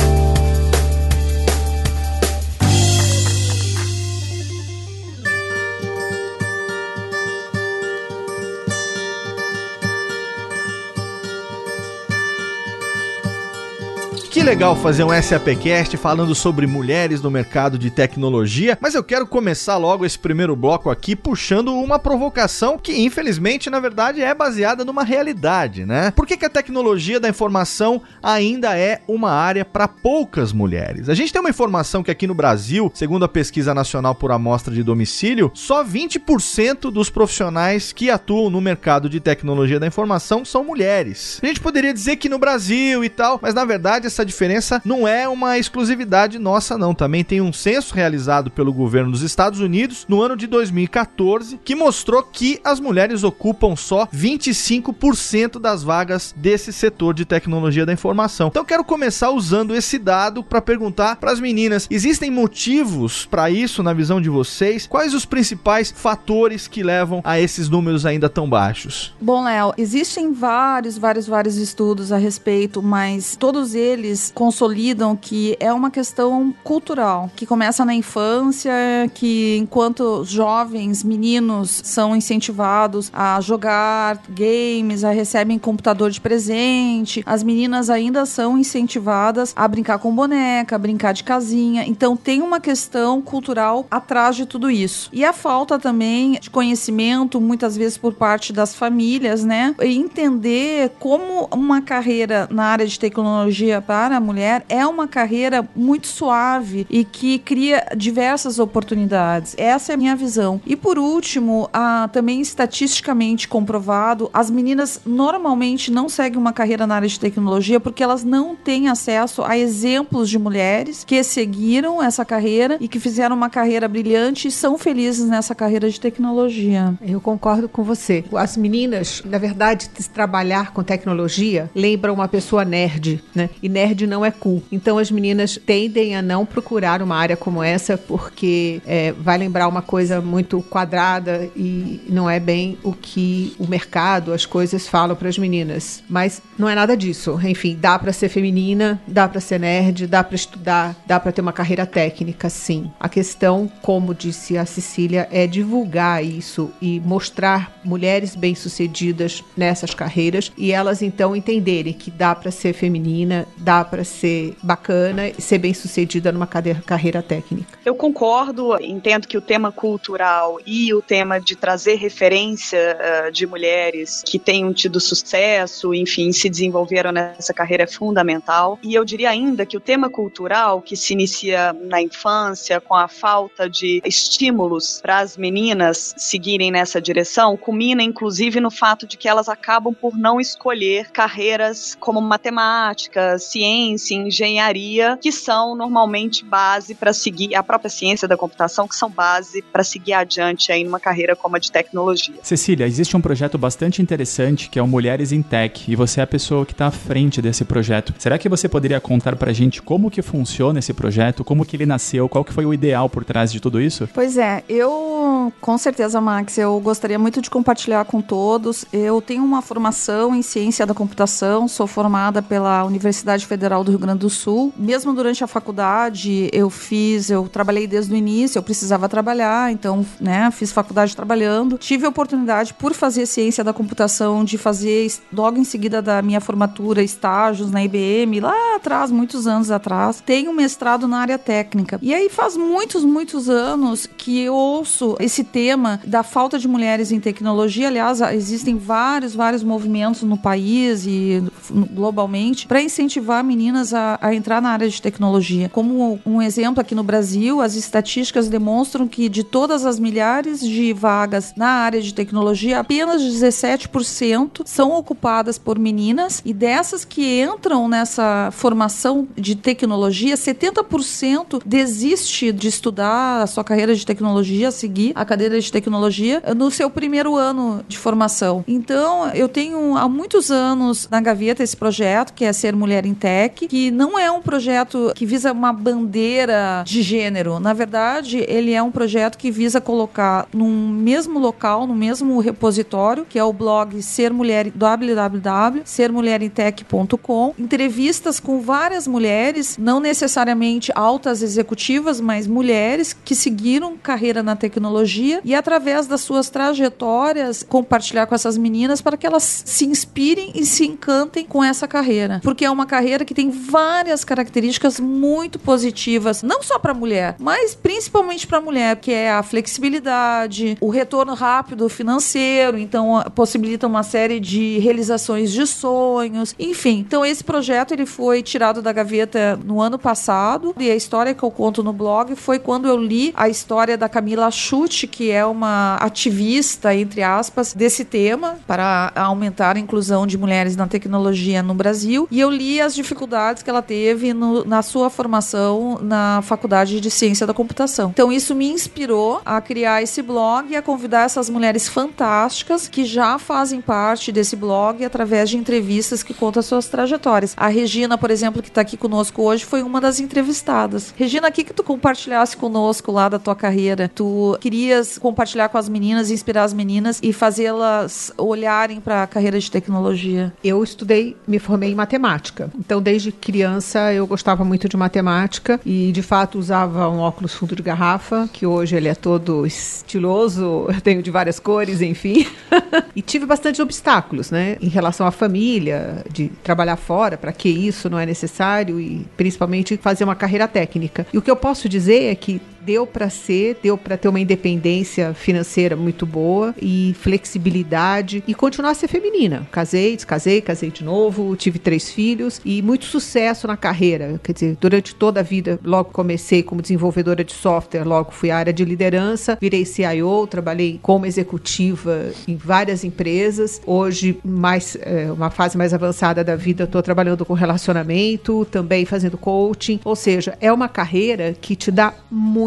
Legal 14.52 14.76
fazer 14.76 15.06
um 15.06 15.22
SAPcast 15.22 15.96
falando 15.96 16.36
sobre 16.36 16.68
mulheres 16.68 17.22
no 17.22 17.32
mercado 17.32 17.78
de 17.78 17.90
tecnologia, 17.90 18.78
mas 18.82 18.94
eu 18.94 19.02
quero 19.02 19.26
começar 19.26 19.78
logo 19.78 20.06
esse 20.06 20.20
primeiro 20.20 20.58
bloco 20.58 20.90
aqui 20.90 21.16
puxando 21.16 21.74
uma 21.74 21.98
provocação 21.98 22.78
que, 22.78 23.02
infelizmente, 23.02 23.70
na 23.70 23.80
verdade, 23.80 24.22
é 24.22 24.36
baseada 24.36 24.84
numa 24.84 25.06
realidade, 25.06 25.86
né? 25.86 26.12
Por 26.12 26.28
que, 26.28 26.36
que 26.36 26.44
a 26.44 26.50
tecnologia 26.50 27.18
da 27.18 27.30
informação 27.30 28.02
ainda 28.22 28.78
é 28.78 29.02
uma 29.08 29.32
área 29.32 29.64
para 29.64 29.88
poucas 29.88 30.52
mulheres? 30.52 31.08
A 31.08 31.14
gente 31.14 31.32
tem 31.32 31.40
uma 31.40 31.50
informação 31.50 32.04
que 32.04 32.12
aqui 32.12 32.28
no 32.28 32.36
Brasil, 32.36 32.92
segundo 32.94 33.24
a 33.24 33.30
Pesquisa 33.30 33.74
Nacional 33.74 34.16
por 34.16 34.34
Amostra 34.34 34.74
de 34.74 34.84
Domicílio, 34.84 35.50
só 35.54 35.82
20% 35.82 36.92
dos 36.92 37.10
profissionais 37.10 37.94
que 37.94 38.10
atuam 38.10 38.50
no 38.50 38.60
mercado 38.60 39.10
de 39.10 39.22
tecnologia 39.22 39.80
da 39.80 39.88
informação 39.88 40.44
são 40.44 40.66
mulheres. 40.66 41.40
A 41.42 41.48
gente 41.48 41.62
poderia 41.62 41.94
dizer 41.94 42.18
que 42.18 42.28
no 42.28 42.38
Brasil 42.38 43.02
e 43.02 43.08
tal, 43.08 43.40
mas 43.42 43.54
na 43.54 43.64
verdade 43.64 44.08
essa 44.08 44.22
essa 44.22 44.26
diferença 44.42 44.82
não 44.84 45.08
é 45.08 45.28
uma 45.30 45.60
exclusividade 45.60 46.40
nossa, 46.40 46.76
não. 46.76 46.96
Também 46.96 47.24
tem 47.24 47.40
um 47.40 47.54
censo 47.54 47.94
realizado 47.94 48.50
pelo 48.50 48.74
governo 48.74 49.12
dos 49.12 49.22
Estados 49.22 49.60
Unidos 49.60 50.04
no 50.10 50.20
ano 50.20 50.36
de 50.36 50.48
2014 50.48 51.60
que 51.64 51.76
mostrou 51.76 52.24
que 52.24 52.60
as 52.64 52.80
mulheres 52.80 53.24
ocupam 53.24 53.76
só 53.76 54.08
25% 54.08 55.60
das 55.60 55.84
vagas 55.84 56.34
desse 56.36 56.74
setor 56.74 57.14
de 57.14 57.24
tecnologia 57.24 57.86
da 57.86 57.94
informação. 57.94 58.48
Então 58.48 58.66
quero 58.66 58.84
começar 58.84 59.30
usando 59.30 59.76
esse 59.76 60.00
dado 60.00 60.44
para 60.44 60.60
perguntar 60.60 61.18
para 61.18 61.32
as 61.32 61.40
meninas: 61.40 61.88
existem 61.92 62.32
motivos 62.32 63.28
para 63.28 63.52
isso 63.52 63.84
na 63.84 63.94
visão 63.94 64.20
de 64.20 64.30
vocês? 64.30 64.88
Quais 64.88 65.14
os 65.14 65.24
principais 65.24 65.94
fatores 65.96 66.68
que 66.68 66.82
levam 66.82 67.22
a 67.24 67.40
esses 67.40 67.70
números 67.70 68.08
ainda 68.08 68.28
tão 68.28 68.50
baixos? 68.50 69.14
Bom, 69.22 69.44
Léo, 69.44 69.74
existem 69.78 70.34
vários, 70.34 70.98
vários, 70.98 71.28
vários 71.28 71.58
estudos 71.58 72.12
a 72.12 72.18
respeito, 72.18 72.82
mas 72.82 73.36
todos 73.36 73.76
eles 73.76 74.31
consolidam 74.34 75.16
que 75.16 75.56
é 75.60 75.72
uma 75.72 75.92
questão 75.92 76.54
cultural, 76.64 77.30
que 77.36 77.46
começa 77.46 77.86
na 77.86 77.94
infância, 77.94 78.72
que 79.14 79.58
enquanto 79.58 80.24
jovens, 80.26 81.04
meninos 81.04 81.82
são 81.84 82.16
incentivados 82.16 83.12
a 83.14 83.40
jogar 83.42 84.22
games, 84.30 85.04
a 85.04 85.12
recebem 85.12 85.60
computador 85.60 86.10
de 86.10 86.20
presente, 86.22 87.24
as 87.26 87.44
meninas 87.44 87.90
ainda 87.90 88.26
são 88.26 88.58
incentivadas 88.58 89.54
a 89.56 89.68
brincar 89.68 90.00
com 90.00 90.14
boneca, 90.14 90.76
a 90.76 90.80
brincar 90.80 91.14
de 91.14 91.24
casinha. 91.24 91.86
Então 91.88 92.16
tem 92.16 92.42
uma 92.42 92.60
questão 92.60 93.22
cultural 93.22 93.86
atrás 93.90 94.36
de 94.36 94.46
tudo 94.46 94.70
isso. 94.70 95.10
E 95.14 95.24
a 95.24 95.34
falta 95.34 95.78
também 95.78 96.40
de 96.40 96.50
conhecimento, 96.50 97.40
muitas 97.40 97.78
vezes 97.78 97.98
por 97.98 98.14
parte 98.14 98.52
das 98.54 98.76
famílias, 98.76 99.44
né? 99.44 99.76
E 99.82 99.98
entender 99.98 100.92
como 101.00 101.48
uma 101.52 101.82
carreira 101.82 102.48
na 102.52 102.66
área 102.66 102.88
de 102.88 103.00
tecnologia 103.00 103.82
para 103.82 104.11
para 104.12 104.18
a 104.18 104.20
mulher 104.20 104.66
é 104.68 104.86
uma 104.86 105.08
carreira 105.08 105.66
muito 105.74 106.06
suave 106.06 106.86
e 106.90 107.06
que 107.06 107.40
cria 107.40 107.86
diversas 107.96 108.60
oportunidades. 108.60 109.56
Essa 109.58 109.94
é 109.94 109.96
a 109.96 109.98
minha 109.98 110.18
visão. 110.18 110.60
E 110.66 110.76
por 110.76 111.00
último, 111.00 111.70
a, 111.72 112.10
também 112.12 112.42
estatisticamente 112.42 113.48
comprovado, 113.48 114.30
as 114.34 114.52
meninas 114.52 115.00
normalmente 115.06 115.90
não 115.90 116.10
seguem 116.10 116.38
uma 116.38 116.52
carreira 116.52 116.86
na 116.86 116.96
área 116.96 117.08
de 117.08 117.18
tecnologia 117.18 117.80
porque 117.80 118.04
elas 118.04 118.22
não 118.26 118.54
têm 118.54 118.90
acesso 118.90 119.44
a 119.44 119.58
exemplos 119.58 120.30
de 120.30 120.38
mulheres 120.38 121.06
que 121.06 121.24
seguiram 121.24 122.04
essa 122.04 122.26
carreira 122.26 122.76
e 122.82 122.90
que 122.90 123.00
fizeram 123.00 123.34
uma 123.34 123.50
carreira 123.50 123.88
brilhante 123.88 124.50
e 124.50 124.52
são 124.52 124.78
felizes 124.78 125.26
nessa 125.26 125.56
carreira 125.56 125.90
de 125.90 126.02
tecnologia. 126.02 126.94
Eu 127.02 127.22
concordo 127.22 127.70
com 127.70 127.82
você. 127.82 128.26
As 128.36 128.58
meninas, 128.58 129.24
na 129.24 129.38
verdade, 129.38 129.90
trabalhar 130.14 130.74
com 130.74 130.84
tecnologia 130.84 131.70
lembra 131.74 132.12
uma 132.12 132.28
pessoa 132.28 132.66
nerd, 132.66 133.24
né? 133.34 133.50
E 133.64 133.70
nerd 133.70 134.01
não 134.08 134.26
é 134.26 134.32
cool. 134.32 134.64
Então 134.72 134.98
as 134.98 135.12
meninas 135.12 135.60
tendem 135.66 136.16
a 136.16 136.22
não 136.22 136.46
procurar 136.46 137.02
uma 137.02 137.16
área 137.16 137.38
como 137.38 137.64
essa 137.64 137.98
porque 137.98 138.82
é, 138.86 139.12
vai 139.12 139.38
lembrar 139.38 139.68
uma 139.68 139.82
coisa 139.82 140.22
muito 140.22 140.62
quadrada 140.64 141.50
e 141.56 142.02
não 142.10 142.30
é 142.30 142.40
bem 142.40 142.78
o 142.84 142.94
que 142.94 143.56
o 143.60 143.68
mercado, 143.68 144.34
as 144.34 144.46
coisas 144.46 144.88
falam 144.88 145.16
para 145.16 145.30
as 145.30 145.38
meninas. 145.38 146.04
Mas 146.10 146.42
não 146.58 146.68
é 146.68 146.76
nada 146.76 146.96
disso. 146.96 147.40
Enfim, 147.44 147.78
dá 147.80 147.98
para 147.98 148.14
ser 148.14 148.30
feminina, 148.30 149.02
dá 149.08 149.28
para 149.28 149.42
ser 149.42 149.60
nerd, 149.60 150.08
dá 150.08 150.24
para 150.24 150.36
estudar, 150.36 150.96
dá 151.06 151.20
para 151.20 151.32
ter 151.32 151.42
uma 151.42 151.54
carreira 151.54 151.86
técnica, 151.86 152.50
sim. 152.50 152.92
A 153.00 153.10
questão, 153.10 153.72
como 153.82 154.14
disse 154.14 154.58
a 154.58 154.66
Cecília, 154.66 155.28
é 155.32 155.48
divulgar 155.48 156.24
isso 156.24 156.72
e 156.82 157.00
mostrar 157.00 157.80
mulheres 157.84 158.36
bem-sucedidas 158.36 159.44
nessas 159.56 159.94
carreiras 159.94 160.52
e 160.58 160.72
elas 160.72 161.02
então 161.02 161.36
entenderem 161.36 161.94
que 161.94 162.12
dá 162.12 162.34
para 162.36 162.52
ser 162.52 162.74
feminina, 162.74 163.48
dá 163.58 163.84
para 163.92 164.06
ser 164.06 164.56
bacana 164.64 165.28
e 165.28 165.42
ser 165.42 165.58
bem-sucedida 165.58 166.32
numa 166.32 166.48
carreira 166.48 167.22
técnica. 167.22 167.78
Eu 167.86 167.94
concordo, 167.94 168.82
entendo 168.82 169.28
que 169.28 169.38
o 169.38 169.42
tema 169.42 169.70
cultural 169.70 170.60
e 170.66 170.94
o 170.94 171.02
tema 171.02 171.40
de 171.40 171.58
trazer 171.58 171.96
referência 171.96 172.98
uh, 172.98 173.32
de 173.34 173.46
mulheres 173.46 174.24
que 174.26 174.40
tenham 174.40 174.74
tido 174.74 174.98
sucesso, 175.02 175.94
enfim, 175.94 176.32
se 176.32 176.50
desenvolveram 176.50 177.12
nessa 177.12 177.54
carreira 177.54 177.84
é 177.84 177.88
fundamental. 177.88 178.80
E 178.84 178.94
eu 178.94 179.04
diria 179.04 179.30
ainda 179.30 179.66
que 179.66 179.76
o 179.76 179.80
tema 179.80 180.10
cultural, 180.10 180.82
que 180.82 180.96
se 180.96 181.14
inicia 181.14 181.74
na 181.74 182.02
infância, 182.02 182.80
com 182.80 182.96
a 182.96 183.08
falta 183.08 183.70
de 183.70 184.02
estímulos 184.06 185.00
para 185.02 185.20
as 185.20 185.36
meninas 185.36 186.14
seguirem 186.16 186.72
nessa 186.72 187.02
direção, 187.02 187.58
culmina 187.58 188.04
inclusive 188.04 188.60
no 188.60 188.70
fato 188.70 189.08
de 189.08 189.18
que 189.18 189.28
elas 189.28 189.50
acabam 189.50 189.94
por 189.94 190.16
não 190.16 190.40
escolher 190.40 191.12
carreiras 191.12 191.98
como 192.00 192.22
matemática, 192.22 193.38
ciência, 193.40 193.81
engenharia, 193.82 195.18
que 195.22 195.32
são 195.32 195.76
normalmente 195.76 196.44
base 196.46 196.96
para 196.96 197.14
seguir 197.14 197.56
a 197.56 197.64
própria 197.64 197.90
ciência 197.90 198.28
da 198.28 198.38
computação, 198.38 198.88
que 198.88 198.96
são 198.96 199.10
base 199.10 199.62
para 199.62 199.84
seguir 199.84 200.14
adiante 200.14 200.72
aí 200.72 200.84
numa 200.84 201.00
carreira 201.00 201.36
como 201.36 201.56
a 201.56 201.60
de 201.60 201.72
tecnologia. 201.72 202.36
Cecília, 202.44 202.86
existe 202.86 203.16
um 203.16 203.22
projeto 203.22 203.58
bastante 203.58 204.02
interessante 204.02 204.70
que 204.70 204.80
é 204.80 204.82
o 204.82 204.88
Mulheres 204.88 205.32
em 205.32 205.42
Tech 205.42 205.90
e 205.90 205.96
você 205.96 206.20
é 206.20 206.24
a 206.24 206.28
pessoa 206.28 206.66
que 206.66 206.74
está 206.74 206.88
à 206.88 206.92
frente 206.92 207.42
desse 207.42 207.64
projeto. 207.64 208.14
Será 208.18 208.38
que 208.38 208.50
você 208.50 208.68
poderia 208.68 209.00
contar 209.00 209.36
para 209.36 209.52
a 209.52 209.54
gente 209.54 209.82
como 209.82 210.12
que 210.12 210.22
funciona 210.22 210.80
esse 210.80 210.94
projeto, 210.94 211.44
como 211.44 211.66
que 211.66 211.76
ele 211.76 211.86
nasceu, 211.86 212.28
qual 212.28 212.44
que 212.44 212.54
foi 212.54 212.66
o 212.66 212.74
ideal 212.74 213.10
por 213.10 213.24
trás 213.24 213.52
de 213.52 213.60
tudo 213.60 213.82
isso? 213.82 214.10
Pois 214.14 214.38
é, 214.38 214.64
eu 214.68 215.42
com 215.60 215.78
certeza, 215.78 216.20
Max, 216.20 216.58
eu 216.58 216.80
gostaria 216.80 217.18
muito 217.18 217.42
de 217.42 217.50
compartilhar 217.50 218.04
com 218.06 218.22
todos. 218.22 218.86
Eu 218.92 219.22
tenho 219.22 219.44
uma 219.44 219.62
formação 219.62 220.36
em 220.36 220.42
ciência 220.42 220.86
da 220.86 220.94
computação, 220.94 221.68
sou 221.68 221.88
formada 221.88 222.42
pela 222.42 222.84
Universidade 222.84 223.46
Federal 223.46 223.71
do 223.80 223.92
Rio 223.92 224.00
Grande 224.00 224.20
do 224.20 224.30
Sul. 224.30 224.74
Mesmo 224.78 225.14
durante 225.14 225.44
a 225.44 225.48
faculdade, 225.48 226.50
eu 226.52 226.70
fiz, 226.70 227.30
eu 227.30 227.48
trabalhei 227.48 227.88
desde 227.88 228.14
o 228.14 228.16
início, 228.16 228.60
eu 228.60 228.64
precisava 228.64 229.08
trabalhar, 229.08 229.72
então, 229.72 230.06
né, 230.20 230.52
fiz 230.52 230.72
faculdade 230.72 231.16
trabalhando. 231.16 231.78
Tive 231.78 232.06
a 232.06 232.10
oportunidade, 232.10 232.74
por 232.74 232.94
fazer 232.94 233.26
ciência 233.26 233.64
da 233.64 233.72
computação, 233.72 234.44
de 234.44 234.58
fazer, 234.58 235.12
logo 235.32 235.58
em 235.58 235.64
seguida 235.64 236.02
da 236.02 236.22
minha 236.22 236.42
formatura, 236.42 237.02
estágios 237.02 237.72
na 237.72 237.84
IBM, 237.84 238.42
lá 238.42 238.76
atrás, 238.76 239.10
muitos 239.10 239.48
anos 239.48 239.72
atrás. 239.72 240.22
Tenho 240.26 240.54
mestrado 240.54 241.08
na 241.08 241.20
área 241.20 241.40
técnica. 241.40 241.98
E 242.02 242.14
aí 242.14 242.30
faz 242.30 242.58
muitos, 242.58 243.06
muitos 243.06 243.50
anos 243.50 244.06
que 244.06 244.42
eu 244.42 244.54
ouço 244.54 245.16
esse 245.20 245.44
tema 245.44 246.02
da 246.06 246.24
falta 246.24 246.60
de 246.60 246.68
mulheres 246.68 247.12
em 247.12 247.20
tecnologia. 247.20 247.88
Aliás, 247.88 248.20
existem 248.22 248.78
vários, 248.78 249.34
vários 249.34 249.64
movimentos 249.64 250.24
no 250.24 250.38
país 250.38 251.06
e 251.06 251.44
globalmente 251.92 252.68
para 252.68 252.82
incentivar 252.82 253.44
meninas 253.44 253.61
a, 253.94 254.18
a 254.22 254.34
entrar 254.34 254.62
na 254.62 254.70
área 254.70 254.90
de 254.90 255.02
tecnologia. 255.02 255.70
Como 255.70 256.20
um 256.26 256.42
exemplo, 256.42 256.82
aqui 256.82 256.96
no 256.96 257.04
Brasil, 257.04 257.62
as 257.62 257.76
estatísticas 257.76 258.48
demonstram 258.48 259.08
que 259.08 259.30
de 259.30 259.44
todas 259.44 259.86
as 259.86 260.00
milhares 260.00 260.60
de 260.60 260.94
vagas 260.94 261.54
na 261.56 261.68
área 261.68 262.02
de 262.02 262.14
tecnologia, 262.14 262.80
apenas 262.80 263.22
17% 263.22 264.62
são 264.66 264.92
ocupadas 264.92 265.58
por 265.58 265.78
meninas 265.78 266.42
e 266.46 266.54
dessas 266.54 267.06
que 267.06 267.42
entram 267.42 267.88
nessa 267.88 268.50
formação 268.52 269.28
de 269.36 269.56
tecnologia, 269.56 270.36
70% 270.36 271.62
desiste 271.66 272.52
de 272.52 272.68
estudar 272.68 273.42
a 273.42 273.48
sua 273.48 273.64
carreira 273.64 273.96
de 273.96 274.06
tecnologia, 274.06 274.72
seguir 274.72 275.12
a 275.16 275.26
cadeira 275.26 275.60
de 275.60 275.72
tecnologia 275.72 276.42
no 276.56 276.72
seu 276.72 276.90
primeiro 276.90 277.36
ano 277.36 277.84
de 277.88 277.98
formação. 277.98 278.64
Então, 278.68 279.28
eu 279.30 279.48
tenho 279.48 279.98
há 279.98 280.08
muitos 280.08 280.52
anos 280.52 281.08
na 281.10 281.20
gaveta 281.20 281.64
esse 281.64 281.76
projeto, 281.76 282.34
que 282.34 282.46
é 282.46 282.54
Ser 282.54 282.76
Mulher 282.76 283.06
em 283.06 283.14
Tech, 283.14 283.51
que 283.52 283.92
não 283.92 284.18
é 284.18 284.32
um 284.32 284.42
projeto 284.42 285.12
que 285.16 285.26
visa 285.26 285.52
uma 285.52 285.74
bandeira 285.74 286.84
de 286.86 287.02
gênero. 287.02 287.60
Na 287.60 287.74
verdade, 287.74 288.46
ele 288.48 288.72
é 288.74 288.82
um 288.82 288.92
projeto 288.92 289.38
que 289.38 289.52
visa 289.52 289.82
colocar 289.82 290.48
num 290.54 290.88
mesmo 290.88 291.40
local, 291.40 291.86
no 291.86 291.96
mesmo 291.96 292.40
repositório, 292.40 293.26
que 293.28 293.38
é 293.38 293.44
o 293.44 293.52
blog 293.54 294.02
Ser 294.02 294.32
Mulher 294.32 294.72
www.sermulherintech.com, 294.72 297.54
entrevistas 297.60 298.40
com 298.40 298.62
várias 298.62 299.06
mulheres, 299.08 299.78
não 299.78 300.00
necessariamente 300.00 300.92
altas 300.96 301.42
executivas, 301.42 302.22
mas 302.22 302.48
mulheres 302.48 303.14
que 303.14 303.36
seguiram 303.36 303.98
carreira 303.98 304.42
na 304.44 304.56
tecnologia 304.56 305.42
e 305.44 305.54
através 305.54 306.08
das 306.08 306.22
suas 306.22 306.50
trajetórias 306.50 307.64
compartilhar 307.64 308.28
com 308.28 308.36
essas 308.36 308.58
meninas 308.58 309.02
para 309.02 309.18
que 309.18 309.28
elas 309.28 309.64
se 309.66 309.86
inspirem 309.86 310.52
e 310.56 310.66
se 310.66 310.86
encantem 310.86 311.46
com 311.46 311.62
essa 311.64 311.88
carreira, 311.88 312.40
porque 312.44 312.66
é 312.66 312.72
uma 312.72 312.86
carreira 312.86 313.26
que 313.26 313.34
tem 313.34 313.41
várias 313.50 314.24
características 314.24 315.00
muito 315.00 315.58
positivas, 315.58 316.44
não 316.44 316.62
só 316.62 316.78
para 316.78 316.94
mulher, 316.94 317.36
mas 317.40 317.74
principalmente 317.74 318.46
para 318.46 318.62
mulher, 318.62 318.96
que 318.98 319.12
é 319.12 319.32
a 319.32 319.44
flexibilidade, 319.44 320.78
o 320.80 320.90
retorno 320.90 321.34
rápido 321.34 321.88
financeiro, 321.90 322.78
então 322.78 323.24
possibilita 323.34 323.88
uma 323.88 324.04
série 324.04 324.40
de 324.40 324.80
realizações 324.80 325.52
de 325.52 325.66
sonhos, 325.66 326.56
enfim. 326.60 327.00
Então 327.00 327.26
esse 327.26 327.44
projeto 327.44 327.94
ele 327.94 328.06
foi 328.06 328.42
tirado 328.44 328.82
da 328.82 328.92
gaveta 328.92 329.60
no 329.64 329.82
ano 329.82 329.98
passado 329.98 330.76
e 330.78 330.90
a 330.90 330.96
história 330.96 331.34
que 331.34 331.44
eu 331.44 331.52
conto 331.52 331.84
no 331.84 331.94
blog 331.94 332.36
foi 332.36 332.60
quando 332.60 332.88
eu 332.88 332.98
li 332.98 333.34
a 333.36 333.50
história 333.50 333.98
da 333.98 334.10
Camila 334.10 334.50
Chute, 334.52 335.08
que 335.08 335.32
é 335.32 335.46
uma 335.46 335.96
ativista 335.96 336.94
entre 336.94 337.24
aspas 337.24 337.74
desse 337.74 338.04
tema 338.06 338.58
para 338.68 339.12
aumentar 339.16 339.76
a 339.76 339.80
inclusão 339.80 340.28
de 340.28 340.38
mulheres 340.38 340.76
na 340.76 340.88
tecnologia 340.88 341.64
no 341.64 341.74
Brasil 341.74 342.28
e 342.30 342.40
eu 342.40 342.50
li 342.50 342.82
as 342.82 342.94
dificuldades 342.94 343.21
que 343.64 343.70
ela 343.70 343.82
teve 343.82 344.34
no, 344.34 344.66
na 344.66 344.82
sua 344.82 345.10
formação 345.10 346.00
na 346.02 346.42
Faculdade 346.42 347.00
de 347.00 347.12
Ciência 347.12 347.46
da 347.46 347.54
Computação. 347.54 348.10
Então 348.10 348.32
isso 348.32 348.56
me 348.56 348.70
inspirou 348.70 349.42
a 349.46 349.62
criar 349.62 350.02
esse 350.02 350.22
blog 350.22 350.72
e 350.72 350.76
a 350.76 350.82
convidar 350.82 351.22
essas 351.22 351.50
mulheres 351.50 351.88
fantásticas 351.88 352.88
que 352.88 353.06
já 353.06 353.38
fazem 353.38 353.82
parte 353.82 354.32
desse 354.32 354.56
blog 354.56 355.04
através 355.04 355.50
de 355.50 355.58
entrevistas 355.58 356.24
que 356.24 356.34
contam 356.34 356.62
suas 356.62 356.88
trajetórias. 356.88 357.54
A 357.58 357.68
Regina, 357.68 358.18
por 358.18 358.32
exemplo, 358.32 358.62
que 358.62 358.70
está 358.70 358.82
aqui 358.82 358.98
conosco 358.98 359.42
hoje, 359.44 359.66
foi 359.66 359.82
uma 359.82 360.02
das 360.02 360.20
entrevistadas. 360.20 361.14
Regina, 361.18 361.50
o 361.50 361.52
que, 361.52 361.64
que 361.64 361.74
tu 361.74 361.84
compartilhasse 361.84 362.56
conosco 362.58 363.12
lá 363.12 363.30
da 363.30 363.40
tua 363.40 363.56
carreira? 363.56 364.10
Tu 364.14 364.58
querias 364.60 365.18
compartilhar 365.18 365.70
com 365.70 365.78
as 365.78 365.88
meninas, 365.88 366.32
inspirar 366.32 366.64
as 366.64 366.74
meninas 366.74 367.20
e 367.22 367.34
fazê-las 367.34 368.32
olharem 368.38 369.00
para 369.00 369.24
a 369.24 369.28
carreira 369.28 369.60
de 369.60 369.70
tecnologia? 369.70 370.54
Eu 370.64 370.84
estudei, 370.84 371.38
me 371.48 371.60
formei 371.60 371.92
em 371.92 371.96
matemática. 371.96 372.72
Então, 372.78 373.02
desde 373.12 373.30
criança, 373.30 374.14
eu 374.14 374.26
gostava 374.26 374.64
muito 374.64 374.88
de 374.88 374.96
matemática 374.96 375.82
e, 375.86 376.14
de 376.14 376.22
fato, 376.22 376.58
usava 376.58 377.10
um 377.10 377.20
óculos 377.20 377.54
fundo 377.54 377.76
de 377.76 377.84
garrafa, 377.84 378.50
que 378.54 378.66
hoje 378.66 378.96
ele 378.96 379.10
é 379.10 379.16
todo 379.16 379.66
estiloso, 379.66 380.88
eu 380.94 381.02
tenho 381.02 381.22
de 381.22 381.30
várias 381.30 381.60
cores, 381.60 382.02
enfim. 382.02 382.48
e 383.14 383.22
tive 383.22 383.46
bastante 383.46 383.82
obstáculos, 383.82 384.50
né, 384.50 384.78
em 384.82 384.88
relação 384.88 385.28
à 385.28 385.32
família, 385.32 386.24
de 386.32 386.48
trabalhar 386.64 386.96
fora, 386.96 387.38
para 387.38 387.52
que 387.52 387.68
isso 387.68 388.10
não 388.10 388.18
é 388.18 388.26
necessário 388.26 388.98
e 388.98 389.26
principalmente 389.36 389.98
fazer 389.98 390.24
uma 390.24 390.36
carreira 390.36 390.68
técnica. 390.68 391.28
E 391.34 391.38
o 391.38 391.42
que 391.42 391.52
eu 391.52 391.56
posso 391.58 391.90
dizer 391.90 392.32
é 392.32 392.36
que 392.36 392.62
deu 392.86 393.06
para 393.06 393.30
ser, 393.30 393.78
deu 393.82 393.98
para 393.98 394.18
ter 394.18 394.28
uma 394.28 394.40
independência 394.40 395.34
financeira 395.34 395.96
muito 395.96 396.26
boa 396.26 396.74
e 396.82 397.16
flexibilidade 397.20 398.44
e 398.48 398.54
continuar 398.54 398.92
a 398.92 398.94
ser 398.94 399.08
feminina. 399.08 399.68
Casei, 399.72 400.16
descasei, 400.16 400.62
casei 400.62 400.92
de 400.92 401.04
novo, 401.04 401.56
tive 401.56 401.80
três 401.80 402.12
filhos 402.12 402.62
e 402.66 402.82
muito 402.82 403.06
sucesso 403.06 403.68
na 403.68 403.78
carreira. 403.78 404.40
Quer 404.44 404.54
dizer, 404.54 404.78
durante 404.80 405.16
toda 405.16 405.40
a 405.40 405.44
vida, 405.44 405.80
logo 405.84 406.12
comecei 406.12 406.64
como 406.64 406.82
desenvolvedora 406.82 407.44
de 407.44 407.54
software, 407.54 408.04
logo 408.04 408.32
fui 408.32 408.52
à 408.52 408.58
área 408.58 408.74
de 408.74 408.84
liderança, 408.84 409.58
virei 409.60 409.86
CIO, 409.86 410.48
trabalhei 410.48 411.00
como 411.02 411.26
executiva 411.26 412.32
em 412.48 412.56
várias 412.56 413.04
empresas. 413.04 413.82
Hoje, 413.86 414.38
mais 414.44 414.98
é, 415.02 415.32
uma 415.32 415.50
fase 415.50 415.78
mais 415.78 415.94
avançada 415.94 416.44
da 416.44 416.56
vida, 416.56 416.86
estou 416.86 417.02
trabalhando 417.02 417.46
com 417.46 417.54
relacionamento, 417.54 418.66
também 418.66 419.06
fazendo 419.06 419.38
coaching. 419.38 420.00
Ou 420.04 420.16
seja, 420.16 420.58
é 420.60 420.72
uma 420.72 420.88
carreira 420.88 421.56
que 421.60 421.76
te 421.76 421.92
dá 421.92 422.14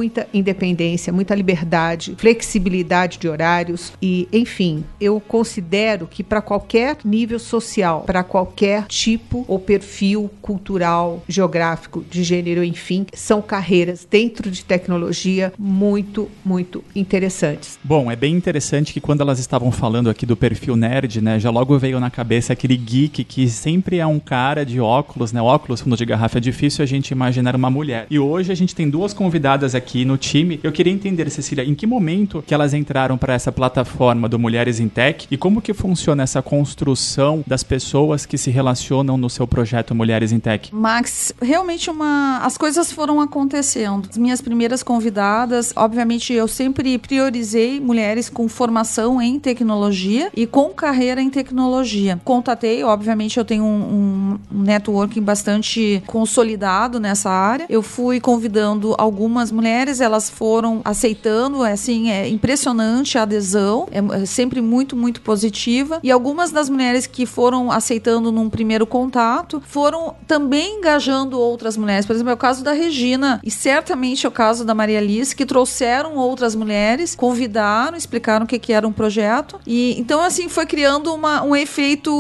muita 0.05 0.29
independência, 0.35 1.11
muita 1.11 1.35
liberdade, 1.35 2.15
flexibilidade 2.19 3.19
de 3.19 3.27
horários 3.27 3.93
e, 4.03 4.29
enfim, 4.31 4.85
eu 5.01 5.19
considero 5.19 6.07
que 6.07 6.23
para 6.23 6.43
qualquer 6.43 6.99
nível 7.03 7.39
social, 7.39 8.03
para 8.03 8.23
qualquer 8.23 8.85
tipo 8.87 9.47
ou 9.49 9.59
perfil 9.59 10.31
cultural, 10.43 11.23
geográfico, 11.27 12.05
de 12.11 12.23
gênero, 12.23 12.63
enfim, 12.63 13.07
são 13.15 13.41
carreiras 13.41 14.07
dentro 14.09 14.51
de 14.51 14.63
tecnologia 14.63 15.53
muito, 15.59 16.31
muito 16.45 16.85
interessantes. 16.95 17.79
Bom, 17.83 18.11
é 18.11 18.17
bem 18.17 18.35
interessante 18.35 18.93
que 18.93 19.01
quando 19.01 19.23
elas 19.23 19.39
estavam 19.39 19.73
falando 19.73 20.11
aqui 20.11 20.27
do 20.27 20.37
perfil 20.37 20.77
nerd, 20.77 21.23
né, 21.23 21.39
já 21.41 21.49
logo 21.49 21.79
veio 21.79 21.99
na 21.99 22.11
cabeça 22.11 22.53
aquele 22.53 22.77
geek 22.77 23.25
que 23.25 23.49
sempre 23.49 23.99
é 23.99 24.07
um 24.07 24.21
cara 24.21 24.67
de 24.67 24.79
óculos, 24.81 25.33
né? 25.33 25.41
Óculos 25.41 25.81
fundo 25.81 25.97
de 25.97 26.05
garrafa 26.05 26.37
é 26.37 26.41
difícil 26.41 26.83
a 26.83 26.87
gente 26.87 27.11
imaginar 27.11 27.57
uma 27.57 27.71
mulher. 27.71 28.07
E 28.11 28.19
hoje 28.19 28.53
a 28.53 28.55
gente 28.55 28.75
tem 28.75 28.91
duas 28.91 29.15
convidadas 29.15 29.75
aqui 29.75 29.94
no 30.03 30.17
time. 30.17 30.59
Eu 30.63 30.73
queria 30.73 30.93
entender, 30.93 31.29
Cecília, 31.29 31.63
em 31.63 31.75
que 31.75 31.87
momento 31.87 32.43
que 32.47 32.55
elas 32.55 32.73
entraram 32.73 33.19
para 33.19 33.35
essa 33.35 33.53
plataforma 33.53 34.31
do 34.31 34.39
Mulheres 34.39 34.81
em 34.81 34.89
Tech 34.89 35.27
e 35.31 35.37
como 35.37 35.61
que 35.61 35.75
funciona 35.75 36.23
essa 36.23 36.41
construção 36.41 37.45
das 37.47 37.63
pessoas 37.63 38.25
que 38.25 38.39
se 38.39 38.51
relacionam 38.51 39.19
no 39.19 39.29
seu 39.29 39.47
projeto 39.47 39.95
Mulheres 39.95 40.33
em 40.33 40.39
Tech? 40.41 40.75
Max, 40.75 41.35
realmente 41.43 41.91
uma 41.91 42.39
as 42.39 42.57
coisas 42.57 42.91
foram 42.91 43.21
acontecendo. 43.21 44.09
As 44.11 44.17
minhas 44.17 44.41
primeiras 44.41 44.83
convidadas, 44.83 45.75
obviamente 45.77 46.33
eu 46.33 46.49
sempre 46.49 46.97
priorizei 46.99 47.81
mulheres 47.81 48.31
com 48.31 48.49
formação 48.49 49.21
em 49.21 49.39
tecnologia 49.39 50.31
e 50.35 50.47
com 50.47 50.71
carreira 50.71 51.21
em 51.21 51.29
tecnologia. 51.29 52.21
Contatei, 52.25 52.85
obviamente 52.85 53.39
eu 53.39 53.45
tenho 53.45 53.65
um, 53.65 54.39
um 54.53 54.63
networking 54.63 55.21
bastante 55.21 56.03
consolidado 56.07 57.01
nessa 57.01 57.29
área. 57.29 57.67
Eu 57.69 57.83
fui 57.83 58.21
convidando 58.21 58.95
algumas 58.97 59.51
mulheres, 59.51 59.75
elas 60.01 60.31
foram 60.31 60.81
aceitando, 60.85 61.65
é, 61.65 61.73
assim, 61.73 62.11
é 62.11 62.29
impressionante 62.29 63.19
a 63.19 63.23
adesão, 63.23 63.89
é, 63.91 64.23
é 64.23 64.27
sempre 64.27 64.61
muito, 64.61 64.97
muito 64.97 65.21
positiva. 65.21 66.01
E 66.03 66.11
algumas 66.11 66.51
das 66.51 66.69
mulheres 66.69 67.07
que 67.07 67.27
foram 67.27 67.71
aceitando 67.71 68.31
num 68.31 68.49
primeiro 68.49 68.87
contato 68.87 69.63
foram 69.67 70.15
também 70.27 70.79
engajando 70.79 71.39
outras 71.39 71.77
mulheres. 71.77 72.07
Por 72.07 72.15
exemplo, 72.15 72.31
é 72.31 72.35
o 72.35 72.39
caso 72.39 72.63
da 72.63 72.73
Regina 72.73 73.41
e 73.43 73.51
certamente 73.51 74.27
é 74.27 74.29
o 74.29 74.33
caso 74.33 74.65
da 74.65 74.75
Maria 74.75 74.99
Alice, 74.99 75.35
que 75.35 75.47
trouxeram 75.47 76.17
outras 76.17 76.55
mulheres, 76.55 77.15
convidaram, 77.15 77.97
explicaram 77.97 78.45
o 78.45 78.49
que, 78.49 78.59
que 78.59 78.73
era 78.73 78.87
um 78.87 78.93
projeto. 78.93 79.61
E 79.67 79.99
então, 79.99 80.21
assim, 80.21 80.49
foi 80.49 80.67
criando 80.67 81.13
uma, 81.13 81.43
um 81.43 81.55
efeito 81.55 82.13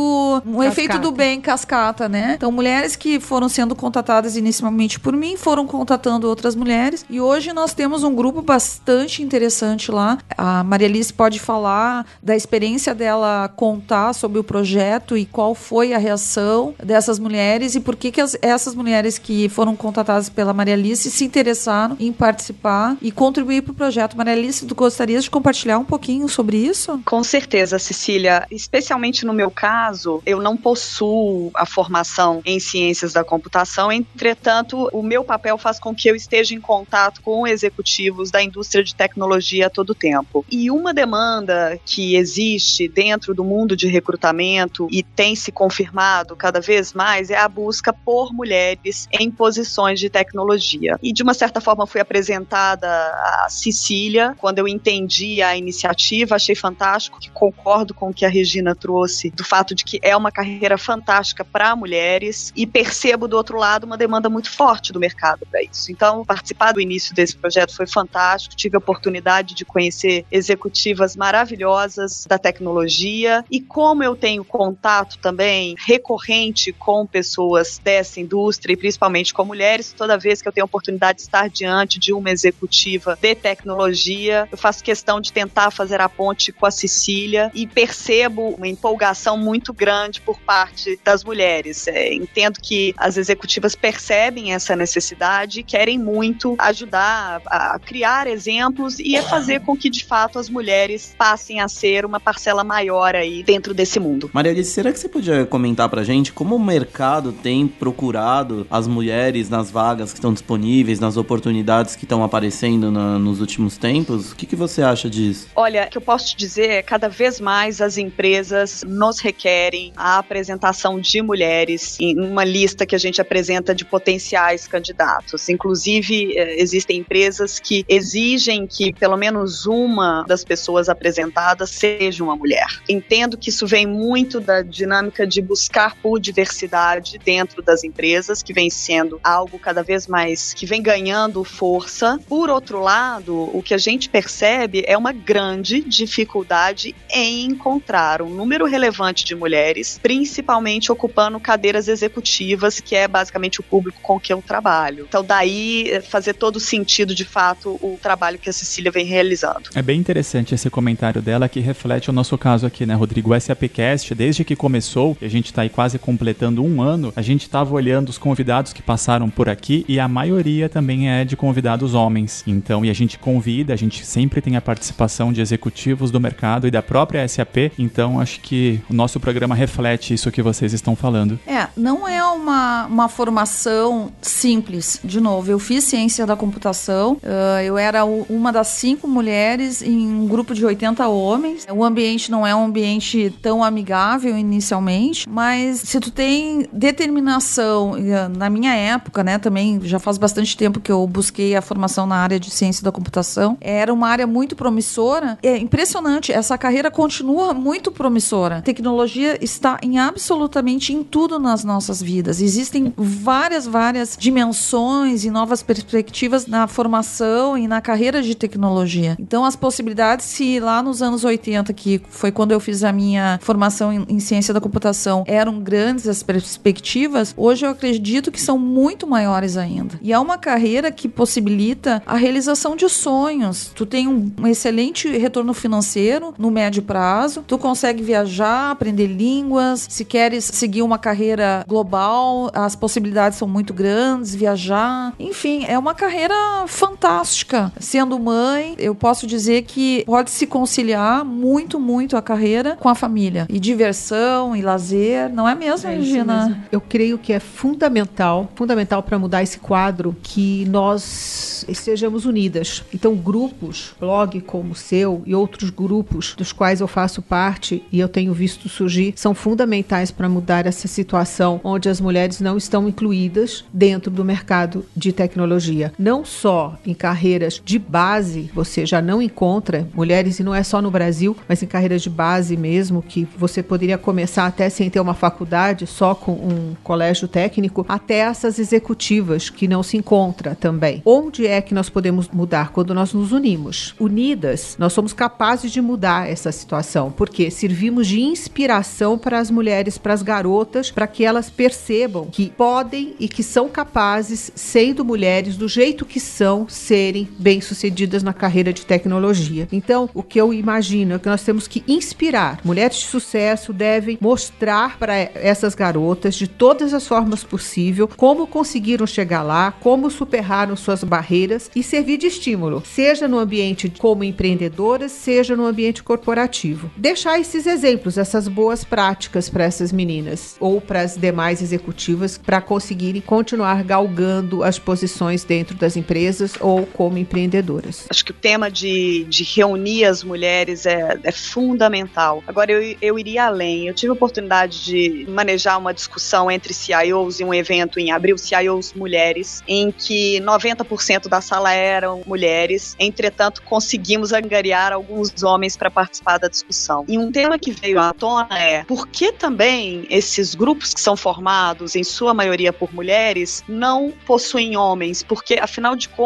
um 0.46 0.58
cascata. 0.58 0.66
efeito 0.66 0.98
do 0.98 1.12
bem 1.12 1.40
cascata, 1.40 2.08
né? 2.08 2.34
Então, 2.36 2.50
mulheres 2.50 2.96
que 2.96 3.20
foram 3.20 3.48
sendo 3.48 3.74
contatadas 3.74 4.36
inicialmente 4.36 4.98
por 5.00 5.14
mim 5.14 5.36
foram 5.36 5.66
contatando 5.66 6.28
outras 6.28 6.54
mulheres 6.54 7.04
e 7.08 7.20
hoje 7.20 7.52
nós 7.54 7.72
temos 7.72 8.02
um 8.02 8.14
grupo 8.14 8.42
bastante 8.42 9.22
interessante 9.22 9.90
lá. 9.90 10.18
A 10.36 10.64
Maria 10.64 10.88
Alice 10.88 11.12
pode 11.12 11.38
falar 11.38 12.04
da 12.20 12.34
experiência 12.34 12.94
dela 12.94 13.48
contar 13.56 14.12
sobre 14.12 14.38
o 14.38 14.44
projeto 14.44 15.16
e 15.16 15.24
qual 15.24 15.54
foi 15.54 15.94
a 15.94 15.98
reação 15.98 16.74
dessas 16.82 17.18
mulheres 17.18 17.76
e 17.76 17.80
por 17.80 17.94
que, 17.94 18.10
que 18.10 18.20
as, 18.20 18.36
essas 18.42 18.74
mulheres 18.74 19.18
que 19.18 19.48
foram 19.48 19.76
contatadas 19.76 20.28
pela 20.28 20.52
Maria 20.52 20.74
Alice 20.74 21.08
se 21.10 21.24
interessaram 21.24 21.96
em 22.00 22.12
participar 22.12 22.96
e 23.00 23.12
contribuir 23.12 23.62
para 23.62 23.72
o 23.72 23.74
projeto. 23.74 24.16
Maria 24.16 24.32
Alice, 24.32 24.66
tu 24.66 24.74
gostarias 24.74 25.24
de 25.24 25.30
compartilhar 25.30 25.78
um 25.78 25.84
pouquinho 25.84 26.28
sobre 26.28 26.56
isso? 26.56 27.00
Com 27.04 27.22
certeza, 27.22 27.78
Cecília. 27.78 28.46
Especialmente 28.50 29.24
no 29.24 29.32
meu 29.32 29.50
caso, 29.50 30.20
eu 30.26 30.40
não 30.40 30.56
possuo 30.56 31.52
a 31.54 31.64
formação 31.64 32.42
em 32.44 32.58
ciências 32.58 33.12
da 33.12 33.22
computação, 33.22 33.92
entretanto, 33.92 34.88
o 34.92 35.02
meu 35.02 35.22
papel 35.22 35.56
faz 35.56 35.78
com 35.78 35.94
que 35.94 36.08
eu 36.08 36.16
esteja 36.16 36.54
em 36.54 36.60
contato 36.60 37.22
com 37.22 37.43
executivos 37.46 38.30
da 38.30 38.42
indústria 38.42 38.82
de 38.82 38.94
tecnologia 38.94 39.66
a 39.66 39.70
todo 39.70 39.94
tempo. 39.94 40.44
E 40.50 40.70
uma 40.70 40.92
demanda 40.92 41.78
que 41.84 42.16
existe 42.16 42.88
dentro 42.88 43.34
do 43.34 43.44
mundo 43.44 43.76
de 43.76 43.86
recrutamento 43.86 44.88
e 44.90 45.02
tem 45.02 45.34
se 45.34 45.52
confirmado 45.52 46.36
cada 46.36 46.60
vez 46.60 46.92
mais 46.92 47.30
é 47.30 47.36
a 47.36 47.48
busca 47.48 47.92
por 47.92 48.32
mulheres 48.32 49.08
em 49.12 49.30
posições 49.30 50.00
de 50.00 50.08
tecnologia. 50.08 50.98
E 51.02 51.12
de 51.12 51.22
uma 51.22 51.34
certa 51.34 51.60
forma 51.60 51.86
foi 51.86 52.00
apresentada 52.00 52.88
a 52.88 53.46
Cecília, 53.48 54.34
quando 54.38 54.58
eu 54.58 54.68
entendi 54.68 55.42
a 55.42 55.56
iniciativa, 55.56 56.34
achei 56.36 56.54
fantástico, 56.54 57.18
que 57.20 57.30
concordo 57.30 57.94
com 57.94 58.10
o 58.10 58.14
que 58.14 58.24
a 58.24 58.28
Regina 58.28 58.74
trouxe, 58.74 59.30
do 59.30 59.44
fato 59.44 59.74
de 59.74 59.84
que 59.84 59.98
é 60.02 60.16
uma 60.16 60.30
carreira 60.30 60.76
fantástica 60.76 61.44
para 61.44 61.74
mulheres 61.76 62.52
e 62.56 62.66
percebo 62.66 63.28
do 63.28 63.36
outro 63.36 63.58
lado 63.58 63.84
uma 63.84 63.96
demanda 63.96 64.28
muito 64.28 64.50
forte 64.50 64.92
do 64.92 65.00
mercado 65.00 65.46
para 65.50 65.62
isso. 65.62 65.90
Então, 65.90 66.24
participar 66.24 66.72
do 66.72 66.80
início 66.80 67.14
desse 67.14 67.33
projeto 67.38 67.74
foi 67.74 67.86
fantástico, 67.86 68.56
tive 68.56 68.76
a 68.76 68.78
oportunidade 68.78 69.54
de 69.54 69.64
conhecer 69.64 70.24
executivas 70.30 71.16
maravilhosas 71.16 72.24
da 72.28 72.38
tecnologia 72.38 73.44
e 73.50 73.60
como 73.60 74.02
eu 74.02 74.16
tenho 74.16 74.44
contato 74.44 75.18
também 75.18 75.74
recorrente 75.78 76.72
com 76.72 77.06
pessoas 77.06 77.78
dessa 77.78 78.20
indústria 78.20 78.74
e 78.74 78.76
principalmente 78.76 79.32
com 79.32 79.44
mulheres, 79.44 79.92
toda 79.96 80.18
vez 80.18 80.40
que 80.40 80.48
eu 80.48 80.52
tenho 80.52 80.64
a 80.64 80.66
oportunidade 80.66 81.18
de 81.18 81.22
estar 81.22 81.48
diante 81.48 81.98
de 81.98 82.12
uma 82.12 82.30
executiva 82.30 83.18
de 83.20 83.34
tecnologia, 83.34 84.48
eu 84.50 84.58
faço 84.58 84.82
questão 84.82 85.20
de 85.20 85.32
tentar 85.32 85.70
fazer 85.70 86.00
a 86.00 86.08
ponte 86.08 86.52
com 86.52 86.66
a 86.66 86.70
Cecília 86.70 87.50
e 87.54 87.66
percebo 87.66 88.50
uma 88.50 88.68
empolgação 88.68 89.36
muito 89.36 89.72
grande 89.72 90.20
por 90.20 90.38
parte 90.40 90.98
das 91.04 91.24
mulheres. 91.24 91.86
É, 91.86 92.12
entendo 92.12 92.60
que 92.60 92.94
as 92.96 93.16
executivas 93.16 93.74
percebem 93.74 94.52
essa 94.52 94.76
necessidade 94.76 95.60
e 95.60 95.62
querem 95.62 95.98
muito 95.98 96.54
ajudar 96.58 97.23
a 97.46 97.78
criar 97.78 98.26
exemplos 98.26 98.98
e 98.98 99.16
a 99.16 99.22
fazer 99.22 99.60
com 99.60 99.76
que 99.76 99.90
de 99.90 100.04
fato 100.04 100.38
as 100.38 100.48
mulheres 100.48 101.14
passem 101.16 101.60
a 101.60 101.68
ser 101.68 102.04
uma 102.04 102.20
parcela 102.20 102.62
maior 102.62 103.14
aí 103.14 103.42
dentro 103.42 103.74
desse 103.74 103.98
mundo. 103.98 104.30
Maria 104.32 104.52
Alice, 104.52 104.70
será 104.70 104.92
que 104.92 104.98
você 104.98 105.08
podia 105.08 105.46
comentar 105.46 105.88
pra 105.88 106.04
gente 106.04 106.32
como 106.32 106.56
o 106.56 106.62
mercado 106.62 107.32
tem 107.32 107.66
procurado 107.66 108.66
as 108.70 108.86
mulheres 108.86 109.48
nas 109.48 109.70
vagas 109.70 110.12
que 110.12 110.18
estão 110.18 110.32
disponíveis, 110.32 111.00
nas 111.00 111.16
oportunidades 111.16 111.96
que 111.96 112.04
estão 112.04 112.22
aparecendo 112.22 112.90
na, 112.90 113.18
nos 113.18 113.40
últimos 113.40 113.76
tempos? 113.76 114.32
O 114.32 114.36
que, 114.36 114.46
que 114.46 114.56
você 114.56 114.82
acha 114.82 115.08
disso? 115.08 115.48
Olha, 115.54 115.86
o 115.86 115.90
que 115.90 115.98
eu 115.98 116.02
posso 116.02 116.28
te 116.28 116.36
dizer 116.36 116.68
é 116.70 116.82
cada 116.82 117.08
vez 117.08 117.40
mais 117.40 117.80
as 117.80 117.98
empresas 117.98 118.84
nos 118.86 119.18
requerem 119.18 119.92
a 119.96 120.18
apresentação 120.18 121.00
de 121.00 121.22
mulheres 121.22 121.96
em 122.00 122.18
uma 122.18 122.44
lista 122.44 122.86
que 122.86 122.94
a 122.94 122.98
gente 122.98 123.20
apresenta 123.20 123.74
de 123.74 123.84
potenciais 123.84 124.66
candidatos. 124.66 125.48
Inclusive, 125.48 126.36
eh, 126.36 126.60
existem 126.60 126.98
empresas 126.98 127.13
que 127.62 127.84
exigem 127.88 128.66
que 128.66 128.92
pelo 128.92 129.16
menos 129.16 129.66
uma 129.66 130.24
das 130.26 130.44
pessoas 130.44 130.88
apresentadas 130.88 131.70
seja 131.70 132.24
uma 132.24 132.34
mulher. 132.34 132.66
Entendo 132.88 133.38
que 133.38 133.50
isso 133.50 133.66
vem 133.66 133.86
muito 133.86 134.40
da 134.40 134.62
dinâmica 134.62 135.26
de 135.26 135.40
buscar 135.40 135.96
por 135.96 136.18
diversidade 136.18 137.18
dentro 137.24 137.62
das 137.62 137.84
empresas, 137.84 138.42
que 138.42 138.52
vem 138.52 138.68
sendo 138.68 139.20
algo 139.22 139.58
cada 139.58 139.82
vez 139.82 140.06
mais 140.06 140.52
que 140.52 140.66
vem 140.66 140.82
ganhando 140.82 141.44
força. 141.44 142.18
Por 142.28 142.50
outro 142.50 142.80
lado, 142.80 143.50
o 143.56 143.62
que 143.62 143.74
a 143.74 143.78
gente 143.78 144.08
percebe 144.08 144.82
é 144.86 144.96
uma 144.96 145.12
grande 145.12 145.80
dificuldade 145.80 146.94
em 147.10 147.44
encontrar 147.44 148.22
um 148.22 148.30
número 148.30 148.64
relevante 148.66 149.24
de 149.24 149.34
mulheres, 149.34 149.98
principalmente 150.02 150.90
ocupando 150.90 151.38
cadeiras 151.38 151.88
executivas, 151.88 152.80
que 152.80 152.96
é 152.96 153.06
basicamente 153.06 153.60
o 153.60 153.62
público 153.62 154.00
com 154.02 154.18
que 154.18 154.32
eu 154.32 154.42
trabalho. 154.42 155.06
Então, 155.08 155.24
daí 155.24 155.90
eh, 155.90 156.00
fazer 156.00 156.34
todo 156.34 156.58
sentido, 156.58 156.93
de 157.02 157.24
fato, 157.24 157.70
o 157.80 157.98
trabalho 158.00 158.38
que 158.38 158.50
a 158.50 158.52
Cecília 158.52 158.92
vem 158.92 159.06
realizando. 159.06 159.70
É 159.74 159.80
bem 159.80 159.98
interessante 159.98 160.54
esse 160.54 160.68
comentário 160.68 161.22
dela 161.22 161.48
que 161.48 161.60
reflete 161.60 162.10
o 162.10 162.12
nosso 162.12 162.36
caso 162.36 162.66
aqui, 162.66 162.84
né, 162.84 162.94
Rodrigo? 162.94 163.34
O 163.34 163.40
SAPcast, 163.40 164.14
desde 164.14 164.44
que 164.44 164.54
começou, 164.54 165.16
e 165.20 165.24
a 165.24 165.30
gente 165.30 165.46
está 165.46 165.62
aí 165.62 165.68
quase 165.68 165.98
completando 165.98 166.62
um 166.62 166.82
ano, 166.82 167.12
a 167.16 167.22
gente 167.22 167.42
estava 167.42 167.74
olhando 167.74 168.10
os 168.10 168.18
convidados 168.18 168.72
que 168.72 168.82
passaram 168.82 169.30
por 169.30 169.48
aqui 169.48 169.84
e 169.88 169.98
a 169.98 170.06
maioria 170.06 170.68
também 170.68 171.10
é 171.10 171.24
de 171.24 171.36
convidados 171.36 171.94
homens. 171.94 172.44
Então, 172.46 172.84
e 172.84 172.90
a 172.90 172.94
gente 172.94 173.18
convida, 173.18 173.72
a 173.72 173.76
gente 173.76 174.04
sempre 174.04 174.40
tem 174.40 174.56
a 174.56 174.60
participação 174.60 175.32
de 175.32 175.40
executivos 175.40 176.10
do 176.10 176.20
mercado 176.20 176.66
e 176.68 176.70
da 176.70 176.82
própria 176.82 177.26
SAP. 177.26 177.72
Então, 177.78 178.20
acho 178.20 178.40
que 178.40 178.80
o 178.90 178.94
nosso 178.94 179.18
programa 179.18 179.54
reflete 179.54 180.12
isso 180.12 180.30
que 180.30 180.42
vocês 180.42 180.72
estão 180.72 180.94
falando. 180.94 181.38
É, 181.46 181.66
não 181.76 182.06
é 182.06 182.22
uma, 182.24 182.86
uma 182.86 183.08
formação 183.08 184.12
simples. 184.20 185.00
De 185.02 185.20
novo, 185.20 185.50
eu 185.50 185.58
fiz 185.58 185.84
ciência 185.84 186.26
da 186.26 186.36
computação 186.36 186.83
Uh, 186.92 187.60
eu 187.64 187.78
era 187.78 188.04
uma 188.04 188.52
das 188.52 188.68
cinco 188.68 189.08
mulheres 189.08 189.82
em 189.82 190.08
um 190.08 190.26
grupo 190.26 190.54
de 190.54 190.64
80 190.64 191.06
homens. 191.08 191.66
O 191.70 191.84
ambiente 191.84 192.30
não 192.30 192.46
é 192.46 192.54
um 192.54 192.64
ambiente 192.64 193.34
tão 193.42 193.62
amigável 193.62 194.36
inicialmente, 194.36 195.28
mas 195.28 195.80
se 195.80 196.00
tu 196.00 196.10
tem 196.10 196.68
determinação, 196.72 197.94
ah, 197.94 198.28
na 198.28 198.50
minha 198.50 198.74
época, 198.74 199.22
né, 199.22 199.38
também 199.38 199.80
já 199.82 199.98
faz 199.98 200.18
bastante 200.18 200.56
tempo 200.56 200.80
que 200.80 200.90
eu 200.90 201.06
busquei 201.06 201.54
a 201.56 201.62
formação 201.62 202.06
na 202.06 202.16
área 202.16 202.38
de 202.38 202.50
ciência 202.50 202.82
da 202.82 202.92
computação, 202.92 203.56
era 203.60 203.92
uma 203.92 204.08
área 204.08 204.26
muito 204.26 204.56
promissora. 204.56 205.38
É 205.42 205.56
impressionante, 205.56 206.32
essa 206.32 206.56
carreira 206.58 206.90
continua 206.90 207.54
muito 207.54 207.90
promissora. 207.90 208.62
Tecnologia 208.62 209.38
está 209.42 209.78
em 209.82 209.98
absolutamente 209.98 210.92
em 210.92 211.02
tudo 211.02 211.38
nas 211.38 211.64
nossas 211.64 212.02
vidas. 212.02 212.40
Existem 212.40 212.92
várias, 212.96 213.66
várias 213.66 214.16
dimensões 214.18 215.24
e 215.24 215.30
novas 215.30 215.62
perspectivas 215.62 216.46
na 216.46 216.66
formação 216.74 217.56
e 217.56 217.68
na 217.68 217.80
carreira 217.80 218.20
de 218.20 218.34
tecnologia. 218.34 219.16
Então, 219.18 219.44
as 219.44 219.56
possibilidades, 219.56 220.26
se 220.26 220.58
lá 220.58 220.82
nos 220.82 221.00
anos 221.00 221.24
80, 221.24 221.72
que 221.72 222.02
foi 222.10 222.32
quando 222.32 222.52
eu 222.52 222.60
fiz 222.60 222.82
a 222.82 222.92
minha 222.92 223.38
formação 223.40 223.92
em, 223.92 224.04
em 224.08 224.20
ciência 224.20 224.52
da 224.52 224.60
computação, 224.60 225.24
eram 225.26 225.60
grandes 225.60 226.08
as 226.08 226.22
perspectivas, 226.22 227.32
hoje 227.36 227.64
eu 227.64 227.70
acredito 227.70 228.32
que 228.32 228.40
são 228.40 228.58
muito 228.58 229.06
maiores 229.06 229.56
ainda. 229.56 229.98
E 230.02 230.12
é 230.12 230.18
uma 230.18 230.36
carreira 230.36 230.90
que 230.90 231.08
possibilita 231.08 232.02
a 232.04 232.16
realização 232.16 232.74
de 232.74 232.88
sonhos. 232.88 233.70
Tu 233.74 233.86
tem 233.86 234.08
um, 234.08 234.32
um 234.40 234.46
excelente 234.46 235.08
retorno 235.16 235.54
financeiro 235.54 236.34
no 236.36 236.50
médio 236.50 236.82
prazo, 236.82 237.44
tu 237.46 237.56
consegue 237.56 238.02
viajar, 238.02 238.72
aprender 238.72 239.06
línguas, 239.06 239.86
se 239.88 240.04
queres 240.04 240.44
seguir 240.44 240.82
uma 240.82 240.98
carreira 240.98 241.64
global, 241.68 242.50
as 242.52 242.74
possibilidades 242.74 243.38
são 243.38 243.46
muito 243.46 243.72
grandes, 243.72 244.34
viajar. 244.34 245.14
Enfim, 245.18 245.64
é 245.68 245.78
uma 245.78 245.94
carreira 245.94 246.34
fantástica. 246.66 247.72
Sendo 247.78 248.18
mãe, 248.18 248.74
eu 248.78 248.94
posso 248.94 249.26
dizer 249.26 249.62
que 249.62 250.04
pode 250.04 250.30
se 250.30 250.46
conciliar 250.46 251.24
muito, 251.24 251.78
muito 251.78 252.16
a 252.16 252.22
carreira 252.22 252.76
com 252.76 252.88
a 252.88 252.94
família. 252.94 253.46
E 253.48 253.58
diversão 253.58 254.54
e 254.54 254.62
lazer, 254.62 255.28
não 255.30 255.48
é 255.48 255.54
mesmo, 255.54 255.88
é 255.88 255.96
Regina? 255.96 256.46
Mesmo. 256.46 256.62
Eu 256.72 256.80
creio 256.80 257.18
que 257.18 257.32
é 257.32 257.40
fundamental, 257.40 258.50
fundamental 258.54 259.02
para 259.02 259.18
mudar 259.18 259.42
esse 259.42 259.58
quadro 259.58 260.16
que 260.22 260.64
nós 260.66 261.64
estejamos 261.68 262.24
unidas. 262.24 262.84
Então, 262.92 263.14
grupos, 263.14 263.94
blog 263.98 264.40
como 264.42 264.72
o 264.72 264.76
seu 264.76 265.22
e 265.26 265.34
outros 265.34 265.70
grupos 265.70 266.34
dos 266.34 266.52
quais 266.52 266.80
eu 266.80 266.88
faço 266.88 267.22
parte 267.22 267.82
e 267.90 267.98
eu 268.00 268.08
tenho 268.08 268.32
visto 268.32 268.68
surgir, 268.68 269.12
são 269.16 269.34
fundamentais 269.34 270.10
para 270.10 270.28
mudar 270.28 270.66
essa 270.66 270.88
situação 270.88 271.60
onde 271.64 271.88
as 271.88 272.00
mulheres 272.00 272.40
não 272.40 272.56
estão 272.56 272.88
incluídas 272.88 273.64
dentro 273.72 274.10
do 274.10 274.24
mercado 274.24 274.84
de 274.96 275.12
tecnologia. 275.12 275.92
Não 275.98 276.24
só 276.24 276.53
em 276.86 276.94
carreiras 276.94 277.60
de 277.64 277.78
base, 277.78 278.50
você 278.54 278.84
já 278.86 279.00
não 279.00 279.20
encontra 279.20 279.86
mulheres, 279.94 280.38
e 280.38 280.42
não 280.42 280.54
é 280.54 280.62
só 280.62 280.80
no 280.80 280.90
Brasil, 280.90 281.36
mas 281.48 281.62
em 281.62 281.66
carreiras 281.66 282.02
de 282.02 282.10
base 282.10 282.56
mesmo, 282.56 283.02
que 283.02 283.26
você 283.36 283.62
poderia 283.62 283.98
começar 283.98 284.46
até 284.46 284.68
sem 284.68 284.90
ter 284.90 285.00
uma 285.00 285.14
faculdade, 285.14 285.86
só 285.86 286.14
com 286.14 286.32
um 286.32 286.74
colégio 286.82 287.28
técnico, 287.28 287.84
até 287.88 288.18
essas 288.18 288.58
executivas 288.58 289.50
que 289.50 289.68
não 289.68 289.82
se 289.82 289.96
encontra 289.96 290.54
também. 290.54 291.02
Onde 291.04 291.46
é 291.46 291.60
que 291.60 291.74
nós 291.74 291.88
podemos 291.88 292.28
mudar? 292.28 292.70
Quando 292.72 292.94
nós 292.94 293.12
nos 293.12 293.32
unimos. 293.32 293.94
Unidas, 293.98 294.76
nós 294.78 294.92
somos 294.92 295.12
capazes 295.12 295.70
de 295.72 295.80
mudar 295.80 296.28
essa 296.28 296.52
situação, 296.52 297.10
porque 297.10 297.50
servimos 297.50 298.06
de 298.06 298.20
inspiração 298.20 299.18
para 299.18 299.38
as 299.38 299.50
mulheres, 299.50 299.98
para 299.98 300.14
as 300.14 300.22
garotas, 300.22 300.90
para 300.90 301.06
que 301.06 301.24
elas 301.24 301.50
percebam 301.50 302.26
que 302.30 302.50
podem 302.50 303.14
e 303.18 303.28
que 303.28 303.42
são 303.42 303.68
capazes, 303.68 304.52
sendo 304.54 305.04
mulheres 305.04 305.56
do 305.56 305.68
jeito 305.68 306.04
que 306.04 306.20
são, 306.20 306.43
serem 306.68 307.28
bem-sucedidas 307.38 308.22
na 308.22 308.32
carreira 308.32 308.72
de 308.72 308.84
tecnologia. 308.84 309.68
Então, 309.72 310.08
o 310.12 310.22
que 310.22 310.40
eu 310.40 310.52
imagino 310.52 311.14
é 311.14 311.18
que 311.18 311.28
nós 311.28 311.42
temos 311.42 311.66
que 311.66 311.82
inspirar. 311.88 312.60
Mulheres 312.64 312.98
de 312.98 313.04
sucesso 313.06 313.72
devem 313.72 314.18
mostrar 314.20 314.98
para 314.98 315.14
essas 315.16 315.74
garotas, 315.74 316.34
de 316.34 316.46
todas 316.46 316.92
as 316.92 317.06
formas 317.06 317.42
possíveis, 317.44 318.08
como 318.16 318.46
conseguiram 318.46 319.06
chegar 319.06 319.42
lá, 319.42 319.72
como 319.72 320.10
superaram 320.10 320.76
suas 320.76 321.04
barreiras 321.04 321.70
e 321.74 321.82
servir 321.82 322.18
de 322.18 322.26
estímulo, 322.26 322.82
seja 322.84 323.28
no 323.28 323.38
ambiente 323.38 323.92
como 323.98 324.24
empreendedoras, 324.24 325.12
seja 325.12 325.56
no 325.56 325.66
ambiente 325.66 326.02
corporativo. 326.02 326.90
Deixar 326.96 327.38
esses 327.38 327.66
exemplos, 327.66 328.18
essas 328.18 328.48
boas 328.48 328.84
práticas 328.84 329.48
para 329.48 329.64
essas 329.64 329.92
meninas 329.92 330.56
ou 330.60 330.80
para 330.80 331.00
as 331.00 331.16
demais 331.16 331.62
executivas 331.62 332.38
para 332.38 332.60
conseguirem 332.60 333.20
continuar 333.20 333.82
galgando 333.82 334.62
as 334.62 334.78
posições 334.78 335.44
dentro 335.44 335.76
das 335.76 335.96
empresas 335.96 336.33
ou 336.60 336.86
como 336.86 337.18
empreendedoras. 337.18 338.06
Acho 338.10 338.24
que 338.24 338.30
o 338.30 338.34
tema 338.34 338.70
de, 338.70 339.24
de 339.24 339.44
reunir 339.44 340.04
as 340.04 340.22
mulheres 340.22 340.86
é, 340.86 341.18
é 341.22 341.32
fundamental. 341.32 342.42
Agora, 342.46 342.72
eu, 342.72 342.96
eu 343.00 343.18
iria 343.18 343.46
além. 343.46 343.88
Eu 343.88 343.94
tive 343.94 344.10
a 344.10 344.14
oportunidade 344.14 344.84
de 344.84 345.26
manejar 345.28 345.78
uma 345.78 345.92
discussão 345.92 346.50
entre 346.50 346.72
CIOs 346.72 347.40
em 347.40 347.44
um 347.44 347.54
evento 347.54 347.98
em 347.98 348.10
abril, 348.10 348.36
CIOs 348.38 348.92
mulheres, 348.94 349.62
em 349.66 349.90
que 349.90 350.40
90% 350.40 351.28
da 351.28 351.40
sala 351.40 351.72
eram 351.72 352.22
mulheres. 352.26 352.94
Entretanto, 352.98 353.62
conseguimos 353.62 354.32
angariar 354.32 354.92
alguns 354.92 355.42
homens 355.42 355.76
para 355.76 355.90
participar 355.90 356.38
da 356.38 356.48
discussão. 356.48 357.04
E 357.08 357.18
um 357.18 357.30
tema 357.30 357.58
que 357.58 357.70
veio 357.70 357.98
à 358.00 358.12
tona 358.12 358.58
é 358.58 358.84
por 358.84 359.08
que 359.08 359.32
também 359.32 360.06
esses 360.10 360.54
grupos 360.54 360.94
que 360.94 361.00
são 361.00 361.16
formados, 361.16 361.96
em 361.96 362.04
sua 362.04 362.34
maioria 362.34 362.72
por 362.72 362.92
mulheres, 362.92 363.62
não 363.68 364.12
possuem 364.26 364.76
homens? 364.76 365.22
Porque, 365.22 365.54
afinal 365.54 365.96
de 365.96 366.08
contas, 366.08 366.23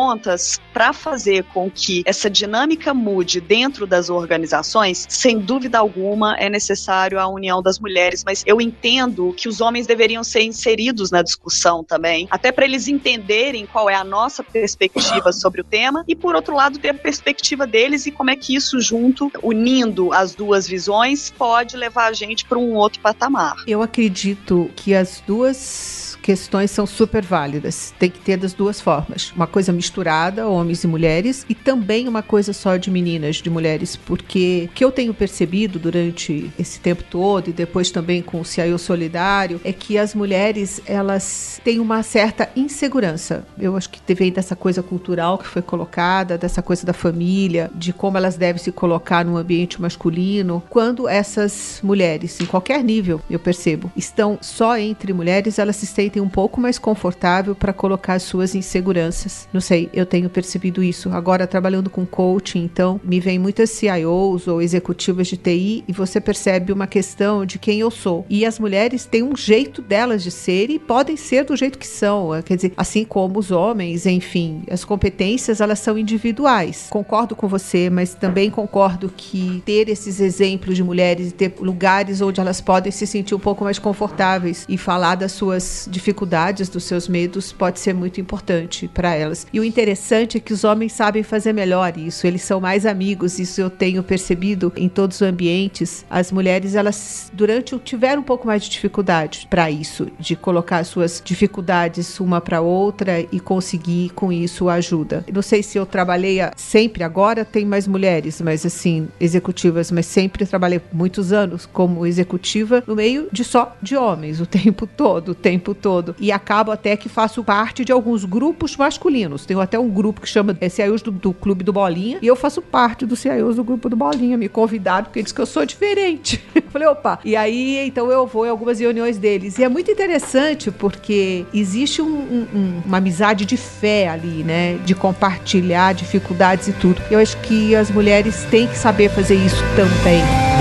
para 0.72 0.92
fazer 0.92 1.44
com 1.44 1.70
que 1.70 2.02
essa 2.06 2.30
dinâmica 2.30 2.94
mude 2.94 3.40
dentro 3.40 3.86
das 3.86 4.10
organizações, 4.10 5.06
sem 5.08 5.38
dúvida 5.38 5.78
alguma 5.78 6.36
é 6.36 6.48
necessário 6.48 7.18
a 7.18 7.26
união 7.26 7.62
das 7.62 7.78
mulheres, 7.78 8.22
mas 8.24 8.42
eu 8.46 8.60
entendo 8.60 9.32
que 9.36 9.48
os 9.48 9.60
homens 9.60 9.86
deveriam 9.86 10.22
ser 10.22 10.42
inseridos 10.42 11.10
na 11.10 11.22
discussão 11.22 11.82
também, 11.82 12.28
até 12.30 12.52
para 12.52 12.64
eles 12.64 12.88
entenderem 12.88 13.66
qual 13.66 13.88
é 13.88 13.94
a 13.94 14.04
nossa 14.04 14.42
perspectiva 14.42 15.32
sobre 15.32 15.60
o 15.60 15.64
tema 15.64 16.04
e, 16.06 16.14
por 16.14 16.34
outro 16.34 16.54
lado, 16.54 16.78
ter 16.78 16.90
a 16.90 16.94
perspectiva 16.94 17.66
deles 17.66 18.06
e 18.06 18.10
como 18.10 18.30
é 18.30 18.36
que 18.36 18.54
isso 18.54 18.80
junto, 18.80 19.30
unindo 19.42 20.12
as 20.12 20.34
duas 20.34 20.66
visões, 20.66 21.30
pode 21.30 21.76
levar 21.76 22.06
a 22.06 22.12
gente 22.12 22.44
para 22.44 22.58
um 22.58 22.74
outro 22.74 23.00
patamar. 23.00 23.54
Eu 23.66 23.82
acredito 23.82 24.70
que 24.76 24.94
as 24.94 25.22
duas 25.26 26.17
questões 26.28 26.70
são 26.70 26.86
super 26.86 27.24
válidas. 27.24 27.94
Tem 27.98 28.10
que 28.10 28.18
ter 28.18 28.36
das 28.36 28.52
duas 28.52 28.82
formas. 28.82 29.32
Uma 29.34 29.46
coisa 29.46 29.72
misturada, 29.72 30.46
homens 30.46 30.84
e 30.84 30.86
mulheres, 30.86 31.46
e 31.48 31.54
também 31.54 32.06
uma 32.06 32.22
coisa 32.22 32.52
só 32.52 32.76
de 32.76 32.90
meninas, 32.90 33.36
de 33.36 33.48
mulheres, 33.48 33.96
porque 33.96 34.68
o 34.70 34.74
que 34.74 34.84
eu 34.84 34.92
tenho 34.92 35.14
percebido 35.14 35.78
durante 35.78 36.52
esse 36.58 36.80
tempo 36.80 37.02
todo 37.02 37.48
e 37.48 37.52
depois 37.54 37.90
também 37.90 38.20
com 38.20 38.42
o 38.42 38.44
CIO 38.44 38.78
Solidário 38.78 39.58
é 39.64 39.72
que 39.72 39.96
as 39.96 40.14
mulheres, 40.14 40.82
elas 40.84 41.62
têm 41.64 41.80
uma 41.80 42.02
certa 42.02 42.50
insegurança. 42.54 43.46
Eu 43.58 43.74
acho 43.74 43.88
que 43.88 44.14
vem 44.14 44.30
dessa 44.30 44.54
coisa 44.54 44.82
cultural 44.82 45.38
que 45.38 45.46
foi 45.46 45.62
colocada, 45.62 46.36
dessa 46.36 46.60
coisa 46.60 46.84
da 46.84 46.92
família, 46.92 47.70
de 47.74 47.90
como 47.90 48.18
elas 48.18 48.36
devem 48.36 48.62
se 48.62 48.70
colocar 48.70 49.24
no 49.24 49.38
ambiente 49.38 49.80
masculino. 49.80 50.62
Quando 50.68 51.08
essas 51.08 51.80
mulheres, 51.82 52.38
em 52.38 52.44
qualquer 52.44 52.84
nível, 52.84 53.18
eu 53.30 53.38
percebo, 53.38 53.90
estão 53.96 54.36
só 54.42 54.76
entre 54.76 55.14
mulheres, 55.14 55.58
elas 55.58 55.76
se 55.76 55.86
sentem 55.86 56.17
sentem 56.18 56.20
um 56.20 56.28
pouco 56.28 56.60
mais 56.60 56.78
confortável 56.78 57.54
para 57.54 57.72
colocar 57.72 58.14
as 58.14 58.22
suas 58.22 58.54
inseguranças. 58.54 59.48
Não 59.52 59.60
sei, 59.60 59.88
eu 59.92 60.04
tenho 60.04 60.28
percebido 60.28 60.82
isso. 60.82 61.10
Agora, 61.10 61.46
trabalhando 61.46 61.88
com 61.88 62.04
coaching, 62.04 62.64
então, 62.64 63.00
me 63.04 63.20
vem 63.20 63.38
muitas 63.38 63.70
CIOs 63.70 64.48
ou 64.48 64.60
executivas 64.60 65.28
de 65.28 65.36
TI 65.36 65.84
e 65.86 65.92
você 65.92 66.20
percebe 66.20 66.72
uma 66.72 66.86
questão 66.86 67.46
de 67.46 67.58
quem 67.58 67.80
eu 67.80 67.90
sou. 67.90 68.26
E 68.28 68.44
as 68.44 68.58
mulheres 68.58 69.04
têm 69.04 69.22
um 69.22 69.36
jeito 69.36 69.80
delas 69.80 70.22
de 70.22 70.30
ser 70.30 70.70
e 70.70 70.78
podem 70.78 71.16
ser 71.16 71.44
do 71.44 71.56
jeito 71.56 71.78
que 71.78 71.86
são. 71.86 72.30
Quer 72.44 72.56
dizer, 72.56 72.72
assim 72.76 73.04
como 73.04 73.38
os 73.38 73.50
homens, 73.50 74.06
enfim, 74.06 74.62
as 74.70 74.84
competências 74.84 75.60
elas 75.60 75.78
são 75.78 75.96
individuais. 75.96 76.88
Concordo 76.90 77.36
com 77.36 77.46
você, 77.46 77.88
mas 77.88 78.14
também 78.14 78.50
concordo 78.50 79.12
que 79.14 79.62
ter 79.64 79.88
esses 79.88 80.20
exemplos 80.20 80.76
de 80.76 80.82
mulheres 80.82 81.28
e 81.28 81.32
ter 81.32 81.54
lugares 81.60 82.20
onde 82.20 82.40
elas 82.40 82.60
podem 82.60 82.90
se 82.90 83.06
sentir 83.06 83.34
um 83.34 83.38
pouco 83.38 83.64
mais 83.64 83.78
confortáveis 83.78 84.64
e 84.68 84.76
falar 84.76 85.14
das 85.14 85.32
suas 85.32 85.88
dificuldades 85.90 86.07
dificuldades, 86.08 86.70
dos 86.70 86.84
seus 86.84 87.06
medos, 87.06 87.52
pode 87.52 87.78
ser 87.78 87.92
muito 87.92 88.18
importante 88.20 88.88
para 88.88 89.14
elas. 89.14 89.46
E 89.52 89.60
o 89.60 89.64
interessante 89.64 90.38
é 90.38 90.40
que 90.40 90.54
os 90.54 90.64
homens 90.64 90.92
sabem 90.92 91.22
fazer 91.22 91.52
melhor 91.52 91.98
isso, 91.98 92.26
eles 92.26 92.42
são 92.42 92.60
mais 92.60 92.86
amigos, 92.86 93.38
isso 93.38 93.60
eu 93.60 93.68
tenho 93.68 94.02
percebido 94.02 94.72
em 94.74 94.88
todos 94.88 95.20
os 95.20 95.22
ambientes. 95.22 96.06
As 96.08 96.32
mulheres, 96.32 96.74
elas 96.74 97.30
durante 97.32 97.78
tiveram 97.80 98.22
um 98.22 98.24
pouco 98.24 98.46
mais 98.46 98.62
de 98.62 98.70
dificuldade 98.70 99.46
para 99.50 99.70
isso, 99.70 100.08
de 100.18 100.34
colocar 100.34 100.82
suas 100.84 101.20
dificuldades 101.22 102.18
uma 102.20 102.40
para 102.40 102.60
outra 102.60 103.20
e 103.20 103.38
conseguir 103.38 104.10
com 104.14 104.32
isso 104.32 104.68
ajuda. 104.68 105.24
Não 105.32 105.42
sei 105.42 105.62
se 105.62 105.76
eu 105.76 105.84
trabalhei 105.84 106.38
sempre 106.56 107.02
agora 107.02 107.44
tem 107.44 107.66
mais 107.66 107.86
mulheres, 107.86 108.40
mas 108.40 108.64
assim, 108.64 109.08
executivas, 109.20 109.90
mas 109.90 110.06
sempre 110.06 110.46
trabalhei 110.46 110.80
muitos 110.92 111.32
anos 111.32 111.66
como 111.66 112.06
executiva 112.06 112.82
no 112.86 112.96
meio 112.96 113.28
de 113.30 113.44
só 113.44 113.76
de 113.82 113.96
homens 113.96 114.40
o 114.40 114.46
tempo 114.46 114.86
todo, 114.86 115.30
o 115.30 115.34
tempo 115.34 115.74
todo 115.74 115.97
todo. 116.02 116.16
E 116.18 116.30
acabo 116.30 116.70
até 116.70 116.96
que 116.96 117.08
faço 117.08 117.42
parte 117.42 117.84
de 117.84 117.92
alguns 117.92 118.24
grupos 118.24 118.76
masculinos. 118.76 119.44
Tenho 119.44 119.60
até 119.60 119.78
um 119.78 119.88
grupo 119.88 120.20
que 120.20 120.28
chama 120.28 120.56
é, 120.60 120.68
CIOs 120.68 121.02
do, 121.02 121.10
do 121.10 121.32
Clube 121.32 121.64
do 121.64 121.72
Bolinha, 121.72 122.18
e 122.22 122.26
eu 122.26 122.36
faço 122.36 122.62
parte 122.62 123.04
do 123.04 123.16
CIOs 123.16 123.56
do 123.56 123.64
grupo 123.64 123.88
do 123.88 123.96
Bolinha. 123.96 124.36
Me 124.36 124.48
convidaram 124.48 125.04
porque 125.04 125.22
diz 125.22 125.32
que 125.32 125.40
eu 125.40 125.46
sou 125.46 125.64
diferente. 125.66 126.42
Falei, 126.70 126.86
opa. 126.88 127.18
E 127.24 127.34
aí, 127.34 127.86
então 127.86 128.10
eu 128.10 128.26
vou 128.26 128.46
em 128.46 128.50
algumas 128.50 128.78
reuniões 128.78 129.18
deles. 129.18 129.58
E 129.58 129.64
é 129.64 129.68
muito 129.68 129.90
interessante 129.90 130.70
porque 130.70 131.44
existe 131.52 132.00
um, 132.00 132.46
um, 132.54 132.82
uma 132.84 132.98
amizade 132.98 133.44
de 133.44 133.56
fé 133.56 134.08
ali, 134.08 134.44
né? 134.44 134.74
De 134.84 134.94
compartilhar 134.94 135.94
dificuldades 135.94 136.68
e 136.68 136.72
tudo. 136.72 137.00
Eu 137.10 137.18
acho 137.18 137.36
que 137.38 137.74
as 137.74 137.90
mulheres 137.90 138.44
têm 138.50 138.66
que 138.66 138.76
saber 138.76 139.08
fazer 139.10 139.34
isso 139.34 139.62
também. 139.76 140.57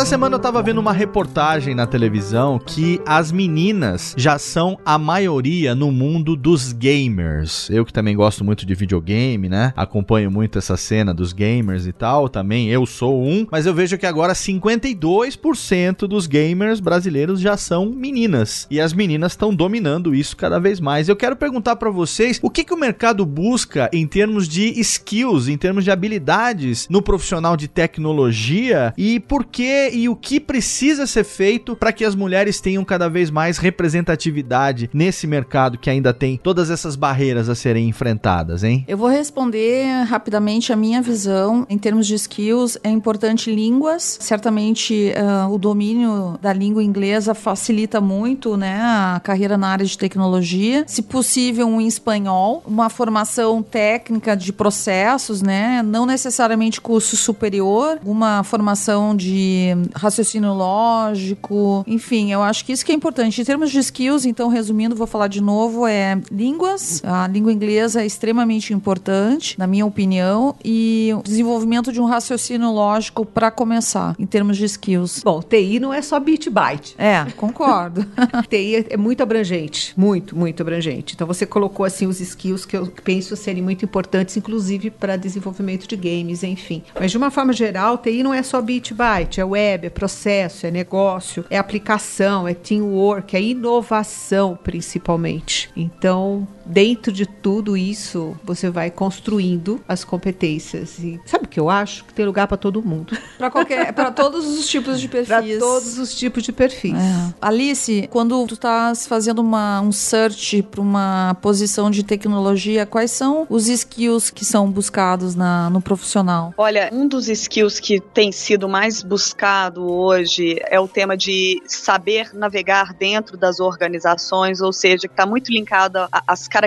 Essa 0.00 0.08
semana 0.08 0.36
eu 0.36 0.40
tava 0.40 0.62
vendo 0.62 0.78
uma 0.78 0.94
reportagem 0.94 1.74
na 1.74 1.86
televisão 1.86 2.58
que 2.58 2.98
as 3.04 3.30
meninas 3.30 4.14
já 4.16 4.38
são 4.38 4.78
a 4.82 4.96
maioria 4.96 5.74
no 5.74 5.92
mundo 5.92 6.34
dos 6.34 6.72
gamers. 6.72 7.68
Eu 7.68 7.84
que 7.84 7.92
também 7.92 8.16
gosto 8.16 8.42
muito 8.42 8.64
de 8.64 8.74
videogame, 8.74 9.46
né? 9.46 9.74
Acompanho 9.76 10.30
muito 10.30 10.58
essa 10.58 10.74
cena 10.74 11.12
dos 11.12 11.34
gamers 11.34 11.86
e 11.86 11.92
tal, 11.92 12.30
também 12.30 12.70
eu 12.70 12.86
sou 12.86 13.22
um, 13.22 13.46
mas 13.52 13.66
eu 13.66 13.74
vejo 13.74 13.98
que 13.98 14.06
agora 14.06 14.32
52% 14.32 16.08
dos 16.08 16.26
gamers 16.26 16.80
brasileiros 16.80 17.38
já 17.38 17.58
são 17.58 17.84
meninas. 17.84 18.66
E 18.70 18.80
as 18.80 18.94
meninas 18.94 19.32
estão 19.32 19.54
dominando 19.54 20.14
isso 20.14 20.34
cada 20.34 20.58
vez 20.58 20.80
mais. 20.80 21.10
Eu 21.10 21.16
quero 21.16 21.36
perguntar 21.36 21.76
para 21.76 21.90
vocês, 21.90 22.40
o 22.42 22.48
que 22.48 22.64
que 22.64 22.72
o 22.72 22.80
mercado 22.80 23.26
busca 23.26 23.90
em 23.92 24.06
termos 24.06 24.48
de 24.48 24.80
skills, 24.80 25.46
em 25.46 25.58
termos 25.58 25.84
de 25.84 25.90
habilidades 25.90 26.88
no 26.88 27.02
profissional 27.02 27.54
de 27.54 27.68
tecnologia 27.68 28.94
e 28.96 29.20
por 29.20 29.44
que 29.44 29.89
e 29.92 30.08
o 30.08 30.16
que 30.16 30.40
precisa 30.40 31.06
ser 31.06 31.24
feito 31.24 31.76
para 31.76 31.92
que 31.92 32.04
as 32.04 32.14
mulheres 32.14 32.60
tenham 32.60 32.84
cada 32.84 33.08
vez 33.08 33.30
mais 33.30 33.58
representatividade 33.58 34.90
nesse 34.92 35.26
mercado 35.26 35.78
que 35.78 35.90
ainda 35.90 36.12
tem 36.12 36.36
todas 36.36 36.70
essas 36.70 36.96
barreiras 36.96 37.48
a 37.48 37.54
serem 37.54 37.88
enfrentadas, 37.88 38.64
hein? 38.64 38.84
Eu 38.88 38.96
vou 38.96 39.08
responder 39.08 39.84
rapidamente 40.04 40.72
a 40.72 40.76
minha 40.76 41.02
visão 41.02 41.66
em 41.68 41.78
termos 41.78 42.06
de 42.06 42.14
skills. 42.14 42.78
É 42.82 42.90
importante 42.90 43.54
línguas. 43.54 44.18
Certamente 44.20 45.12
uh, 45.16 45.52
o 45.52 45.58
domínio 45.58 46.38
da 46.40 46.52
língua 46.52 46.82
inglesa 46.82 47.34
facilita 47.34 48.00
muito, 48.00 48.56
né, 48.56 48.80
a 48.80 49.20
carreira 49.22 49.56
na 49.56 49.68
área 49.68 49.84
de 49.84 49.96
tecnologia. 49.96 50.84
Se 50.86 51.02
possível, 51.02 51.66
um 51.66 51.80
espanhol, 51.80 52.62
uma 52.66 52.88
formação 52.88 53.62
técnica 53.62 54.36
de 54.36 54.52
processos, 54.52 55.42
né, 55.42 55.82
não 55.82 56.06
necessariamente 56.06 56.80
curso 56.80 57.16
superior, 57.16 57.98
uma 58.04 58.42
formação 58.42 59.16
de 59.16 59.74
raciocínio 59.94 60.52
lógico, 60.52 61.84
enfim, 61.86 62.32
eu 62.32 62.42
acho 62.42 62.64
que 62.64 62.72
isso 62.72 62.84
que 62.84 62.92
é 62.92 62.94
importante. 62.94 63.40
Em 63.40 63.44
termos 63.44 63.70
de 63.70 63.78
skills, 63.78 64.24
então, 64.24 64.48
resumindo, 64.48 64.94
vou 64.94 65.06
falar 65.06 65.28
de 65.28 65.40
novo, 65.40 65.86
é 65.86 66.20
línguas. 66.30 67.02
A 67.04 67.26
língua 67.26 67.52
inglesa 67.52 68.02
é 68.02 68.06
extremamente 68.06 68.72
importante, 68.72 69.58
na 69.58 69.66
minha 69.66 69.86
opinião, 69.86 70.54
e 70.64 71.10
o 71.18 71.22
desenvolvimento 71.22 71.92
de 71.92 72.00
um 72.00 72.04
raciocínio 72.04 72.70
lógico 72.70 73.24
para 73.24 73.50
começar, 73.50 74.14
em 74.18 74.26
termos 74.26 74.56
de 74.56 74.64
skills. 74.64 75.22
Bom, 75.24 75.40
TI 75.40 75.78
não 75.80 75.92
é 75.92 76.02
só 76.02 76.18
bit 76.18 76.50
byte. 76.50 76.94
É, 76.98 77.24
concordo. 77.36 78.04
TI 78.48 78.86
é 78.90 78.96
muito 78.96 79.22
abrangente, 79.22 79.92
muito, 79.96 80.36
muito 80.36 80.62
abrangente. 80.62 81.14
Então 81.14 81.26
você 81.26 81.46
colocou 81.46 81.86
assim 81.86 82.06
os 82.06 82.20
skills 82.20 82.64
que 82.64 82.76
eu 82.76 82.86
penso 83.04 83.36
serem 83.36 83.62
muito 83.62 83.84
importantes, 83.84 84.36
inclusive 84.36 84.90
para 84.90 85.16
desenvolvimento 85.16 85.86
de 85.86 85.96
games, 85.96 86.42
enfim. 86.42 86.82
Mas 86.98 87.10
de 87.10 87.16
uma 87.16 87.30
forma 87.30 87.52
geral, 87.52 87.98
TI 87.98 88.22
não 88.22 88.34
é 88.34 88.42
só 88.42 88.60
bit 88.60 88.92
byte, 88.94 89.40
é 89.40 89.44
web 89.44 89.59
web, 89.60 89.86
é 89.86 89.90
processo, 89.90 90.66
é 90.66 90.70
negócio, 90.70 91.44
é 91.50 91.58
aplicação, 91.58 92.48
é 92.48 92.54
teamwork, 92.54 93.36
é 93.36 93.42
inovação 93.42 94.58
principalmente. 94.62 95.70
Então, 95.76 96.48
dentro 96.70 97.12
de 97.12 97.26
tudo 97.26 97.76
isso, 97.76 98.36
você 98.44 98.70
vai 98.70 98.90
construindo 98.90 99.80
as 99.88 100.04
competências. 100.04 100.98
E 100.98 101.20
sabe 101.26 101.44
o 101.44 101.48
que 101.48 101.58
eu 101.58 101.68
acho? 101.68 102.04
Que 102.04 102.14
tem 102.14 102.24
lugar 102.24 102.46
para 102.46 102.56
todo 102.56 102.82
mundo. 102.82 103.16
Para 103.36 103.50
qualquer, 103.50 103.92
para 103.94 104.10
todos 104.10 104.46
os 104.46 104.68
tipos 104.68 105.00
de 105.00 105.08
perfis. 105.08 105.28
Para 105.28 105.58
todos 105.58 105.98
os 105.98 106.14
tipos 106.14 106.42
de 106.42 106.52
perfis. 106.52 106.92
É. 106.92 107.34
Alice, 107.40 108.06
quando 108.10 108.46
tu 108.46 108.54
estás 108.54 109.06
fazendo 109.06 109.38
uma, 109.38 109.80
um 109.80 109.90
search 109.90 110.62
para 110.62 110.80
uma 110.80 111.34
posição 111.40 111.90
de 111.90 112.02
tecnologia, 112.02 112.84
quais 112.84 113.10
são 113.10 113.46
os 113.48 113.66
skills 113.66 114.28
que 114.28 114.44
são 114.44 114.70
buscados 114.70 115.34
na, 115.34 115.70
no 115.70 115.80
profissional? 115.80 116.52
Olha, 116.58 116.90
um 116.92 117.08
dos 117.08 117.28
skills 117.28 117.80
que 117.80 117.98
tem 117.98 118.30
sido 118.30 118.68
mais 118.68 119.02
buscado 119.02 119.90
hoje 119.90 120.60
é 120.66 120.78
o 120.78 120.86
tema 120.86 121.16
de 121.16 121.62
saber 121.66 122.34
navegar 122.34 122.92
dentro 122.92 123.38
das 123.38 123.58
organizações, 123.58 124.60
ou 124.60 124.72
seja, 124.72 125.08
que 125.08 125.14
está 125.14 125.24
muito 125.24 125.50
linkado 125.50 125.98
às 126.26 126.46
características 126.46 126.59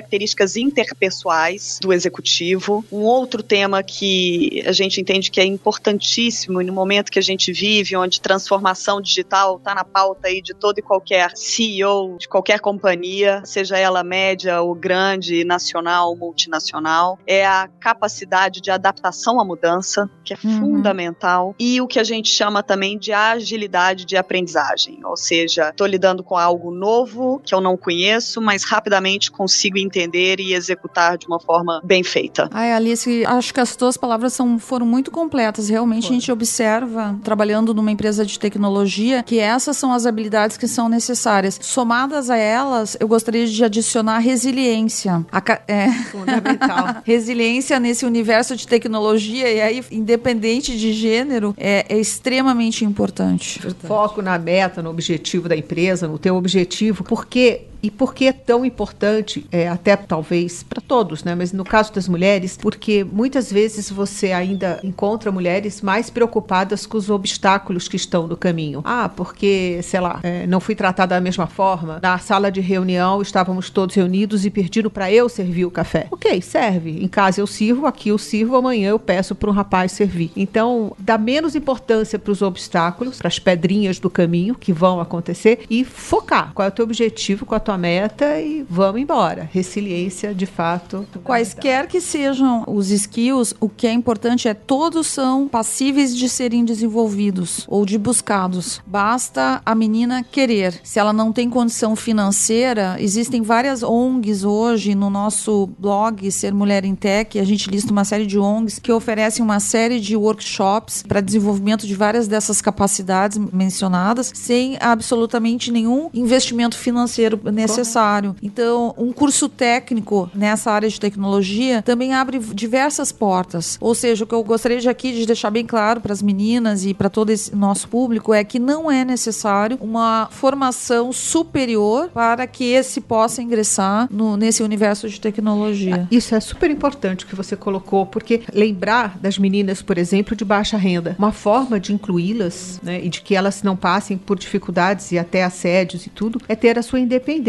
interpessoais 0.56 1.80
do 1.82 1.94
executivo. 1.94 2.84
Um 2.92 3.02
outro 3.02 3.44
tema 3.44 3.84
que 3.84 4.64
a 4.66 4.72
gente 4.72 5.00
entende 5.00 5.32
que 5.32 5.40
é 5.40 5.46
importantíssimo 5.46 6.62
no 6.62 6.74
momento 6.74 7.12
que 7.12 7.20
a 7.20 7.24
gente 7.24 7.52
vive, 7.52 7.96
onde 7.96 8.22
transformação 8.22 9.02
digital 9.02 9.58
está 9.58 9.76
na 9.76 9.84
pauta 9.84 10.28
aí 10.28 10.42
de 10.42 10.54
todo 10.54 10.80
e 10.80 10.82
qualquer 10.82 11.32
CEO 11.36 12.18
de 12.18 12.28
qualquer 12.28 12.60
companhia, 12.60 13.42
seja 13.46 13.78
ela 13.78 14.04
média 14.04 14.62
ou 14.62 14.74
grande, 14.74 15.44
nacional 15.44 16.10
ou 16.10 16.16
multinacional, 16.16 17.20
é 17.26 17.46
a 17.46 17.68
capacidade 17.80 18.62
de 18.62 18.72
adaptação 18.72 19.40
à 19.40 19.46
mudança, 19.46 20.10
que 20.24 20.34
é 20.34 20.38
uhum. 20.44 20.60
fundamental, 20.60 21.56
e 21.60 21.82
o 21.82 21.88
que 21.88 22.00
a 22.00 22.04
gente 22.04 22.30
chama 22.30 22.64
também 22.64 22.98
de 22.98 23.12
agilidade 23.12 24.06
de 24.06 24.18
aprendizagem, 24.18 25.00
ou 25.04 25.18
seja, 25.18 25.70
estou 25.70 25.88
lidando 25.88 26.24
com 26.24 26.38
algo 26.38 26.72
novo 26.72 27.42
que 27.44 27.54
eu 27.54 27.62
não 27.62 27.78
conheço, 27.78 28.42
mas 28.42 28.64
rapidamente 28.64 29.32
consigo 29.32 29.78
entender 29.84 30.40
e 30.40 30.54
executar 30.54 31.18
de 31.18 31.28
uma 31.28 31.40
forma 31.40 31.82
bem 31.84 32.04
feita. 32.04 32.50
Ai, 32.52 32.72
Alice, 32.74 33.26
acho 33.26 33.54
que 33.54 33.60
as 33.60 33.76
tuas 33.76 33.98
palavras 33.98 34.34
são, 34.34 34.58
foram 34.58 34.86
muito 34.86 35.12
completas. 35.12 35.70
Realmente 35.70 36.08
Foi. 36.08 36.16
a 36.16 36.20
gente 36.20 36.32
observa, 36.32 37.20
trabalhando 37.24 37.74
numa 37.74 37.92
empresa 37.92 38.26
de 38.26 38.40
tecnologia, 38.40 39.24
que 39.24 39.40
essas 39.40 39.78
são 39.78 39.94
as 39.94 40.06
habilidades 40.06 40.58
que 40.58 40.68
são 40.68 40.90
necessárias. 40.90 41.60
Somadas 41.62 42.30
a 42.30 42.38
elas, 42.38 42.98
eu 43.00 43.08
gostaria 43.08 43.46
de 43.46 43.64
adicionar 43.64 44.20
resiliência. 44.20 45.26
A, 45.32 45.42
é, 45.68 45.92
Fundamental. 46.12 47.02
resiliência 47.06 47.80
nesse 47.80 48.06
universo 48.06 48.56
de 48.56 48.68
tecnologia, 48.68 49.52
e 49.52 49.62
aí, 49.62 49.84
independente 49.92 50.78
de 50.78 50.94
gênero, 50.94 51.54
é, 51.58 51.86
é 51.90 51.98
extremamente 51.98 52.86
importante. 52.86 53.60
Foco 53.86 54.22
na 54.22 54.38
meta, 54.38 54.82
no 54.82 54.90
objetivo 54.90 55.48
da 55.50 55.56
empresa, 55.56 56.08
no 56.08 56.18
teu 56.18 56.36
objetivo, 56.36 57.04
porque 57.04 57.66
e 57.84 57.92
por 57.92 58.16
que 58.16 58.28
é 58.28 58.32
tão 58.32 58.64
importante, 58.64 59.46
é, 59.52 59.68
até 59.68 59.98
talvez 59.98 60.64
para 60.64 60.82
todos, 60.82 61.26
né? 61.26 61.36
Mas 61.36 61.52
no 61.52 61.66
caso 61.66 61.94
das 61.94 62.08
mulheres, 62.08 62.58
porque 62.60 63.04
muitas 63.04 63.52
vezes 63.52 63.92
você 63.92 64.32
ainda 64.32 64.80
encontra 64.82 65.34
mulheres 65.34 65.82
mais 65.82 66.10
preocupadas 66.10 66.86
com 66.86 66.98
os 66.98 67.10
obstáculos 67.10 67.90
que 67.90 67.98
estão 67.98 68.26
no 68.26 68.38
caminho. 68.38 68.82
Ah, 68.86 69.10
porque, 69.10 69.82
sei 69.84 70.00
lá, 70.00 70.22
é, 70.24 70.48
não 70.48 70.62
fui 70.62 70.76
tratada 70.76 71.16
da 71.16 71.22
mesma 71.22 71.46
forma. 71.46 72.00
Na 72.02 72.18
sala 72.18 72.50
de 72.50 72.62
reunião 72.62 73.22
estávamos 73.22 73.70
todos 73.70 73.96
reunidos 73.96 74.46
e 74.46 74.50
pediram 74.50 74.90
para 74.90 75.12
eu 75.12 75.28
servir 75.28 75.66
o 75.66 75.72
café. 75.72 76.08
Ok, 76.10 76.42
serve. 76.42 77.04
Em 77.04 77.08
casa 77.10 77.42
eu 77.42 77.48
sirvo, 77.48 77.86
aqui 77.86 78.10
eu 78.10 78.18
sirvo, 78.18 78.56
amanhã 78.56 78.92
eu 78.92 79.00
peço 79.00 79.36
para 79.36 79.50
um 79.50 79.54
rapaz 79.54 79.92
servir. 79.92 80.32
Então, 80.38 80.96
dá 80.98 81.18
menos 81.18 81.54
importância 81.54 82.18
para 82.18 82.32
os 82.32 82.42
obstáculos, 82.42 83.18
para 83.18 83.28
as 83.28 83.40
pedrinhas 83.40 84.00
do 84.00 84.10
caminho 84.10 84.56
que 84.56 84.72
vão 84.72 85.02
acontecer 85.02 85.66
e 85.70 85.84
focar. 85.84 86.54
Qual 86.54 86.66
é 86.66 86.70
o 86.70 86.72
teu 86.72 86.86
objetivo, 86.86 87.46
qual 87.46 87.58
é 87.58 87.62
a 87.62 87.64
tua 87.64 87.73
tua 87.74 87.78
meta 87.78 88.40
e 88.40 88.66
vamos 88.70 89.02
embora. 89.02 89.50
Resiliência, 89.52 90.34
de 90.34 90.46
fato. 90.46 91.08
Quaisquer 91.24 91.88
que 91.88 92.00
sejam 92.00 92.64
os 92.68 92.92
skills, 92.92 93.54
o 93.60 93.68
que 93.68 93.88
é 93.88 93.92
importante 93.92 94.48
é 94.48 94.54
todos 94.54 95.08
são 95.08 95.48
passíveis 95.48 96.16
de 96.16 96.30
serem 96.30 96.64
desenvolvidos 96.64 97.66
ou 97.68 97.86
de 97.86 97.98
buscados. 97.98 98.82
Basta 98.86 99.62
a 99.66 99.74
menina 99.74 100.24
querer. 100.24 100.80
Se 100.84 101.00
ela 101.00 101.14
não 101.14 101.32
tem 101.32 101.50
condição 101.50 101.96
financeira, 101.96 102.96
existem 103.00 103.42
várias 103.42 103.82
ONGs 103.82 104.44
hoje 104.44 104.94
no 104.94 105.10
nosso 105.10 105.68
blog 105.80 106.32
Ser 106.32 106.54
Mulher 106.54 106.86
em 106.86 106.96
Tech, 106.96 107.40
a 107.40 107.44
gente 107.44 107.70
lista 107.70 107.92
uma 107.92 108.06
série 108.06 108.26
de 108.26 108.38
ONGs 108.38 108.80
que 108.80 108.92
oferecem 108.92 109.44
uma 109.44 109.60
série 109.60 110.00
de 110.00 110.16
workshops 110.16 111.04
para 111.08 111.22
desenvolvimento 111.22 111.88
de 111.88 111.96
várias 111.96 112.28
dessas 112.28 112.62
capacidades 112.62 113.38
mencionadas 113.38 114.32
sem 114.34 114.78
absolutamente 114.80 115.72
nenhum 115.72 116.10
investimento 116.14 116.78
financeiro 116.78 117.40
necessário. 117.68 118.36
Então, 118.42 118.94
um 118.98 119.12
curso 119.12 119.50
técnico 119.50 120.30
nessa 120.34 120.72
área 120.72 120.90
de 120.90 121.00
tecnologia 121.00 121.82
também 121.82 122.14
abre 122.14 122.40
diversas 122.40 123.12
portas. 123.12 123.78
Ou 123.80 123.96
seja, 123.96 124.24
o 124.24 124.28
que 124.28 124.36
eu 124.36 124.44
gostaria 124.44 124.80
de 124.80 124.90
aqui 124.90 125.12
de 125.14 125.26
deixar 125.26 125.50
bem 125.50 125.66
claro 125.66 126.02
para 126.02 126.14
as 126.14 126.22
meninas 126.22 126.86
e 126.86 126.94
para 126.94 127.10
todo 127.10 127.30
esse 127.30 127.56
nosso 127.56 127.88
público 127.88 128.34
é 128.34 128.44
que 128.44 128.60
não 128.60 128.92
é 128.92 129.04
necessário 129.04 129.78
uma 129.82 130.28
formação 130.32 131.12
superior 131.12 132.10
para 132.14 132.48
que 132.48 132.66
esse 132.66 133.02
possa 133.02 133.42
ingressar 133.42 134.08
no, 134.12 134.38
nesse 134.38 134.64
universo 134.64 135.10
de 135.10 135.20
tecnologia. 135.20 136.08
Isso 136.10 136.36
é 136.36 136.40
super 136.40 136.70
importante 136.70 137.26
que 137.26 137.36
você 137.36 137.56
colocou, 137.56 138.06
porque 138.06 138.42
lembrar 138.54 139.18
das 139.20 139.38
meninas, 139.38 139.82
por 139.82 139.98
exemplo, 139.98 140.36
de 140.36 140.46
baixa 140.46 140.78
renda, 140.78 141.16
uma 141.18 141.32
forma 141.32 141.80
de 141.80 141.94
incluí-las 141.94 142.80
né, 142.84 143.04
e 143.04 143.10
de 143.10 143.22
que 143.22 143.36
elas 143.36 143.64
não 143.64 143.76
passem 143.76 144.18
por 144.18 144.38
dificuldades 144.38 145.12
e 145.12 145.18
até 145.18 145.44
assédios 145.44 146.06
e 146.06 146.10
tudo, 146.10 146.42
é 146.48 146.56
ter 146.56 146.78
a 146.78 146.84
sua 146.84 147.00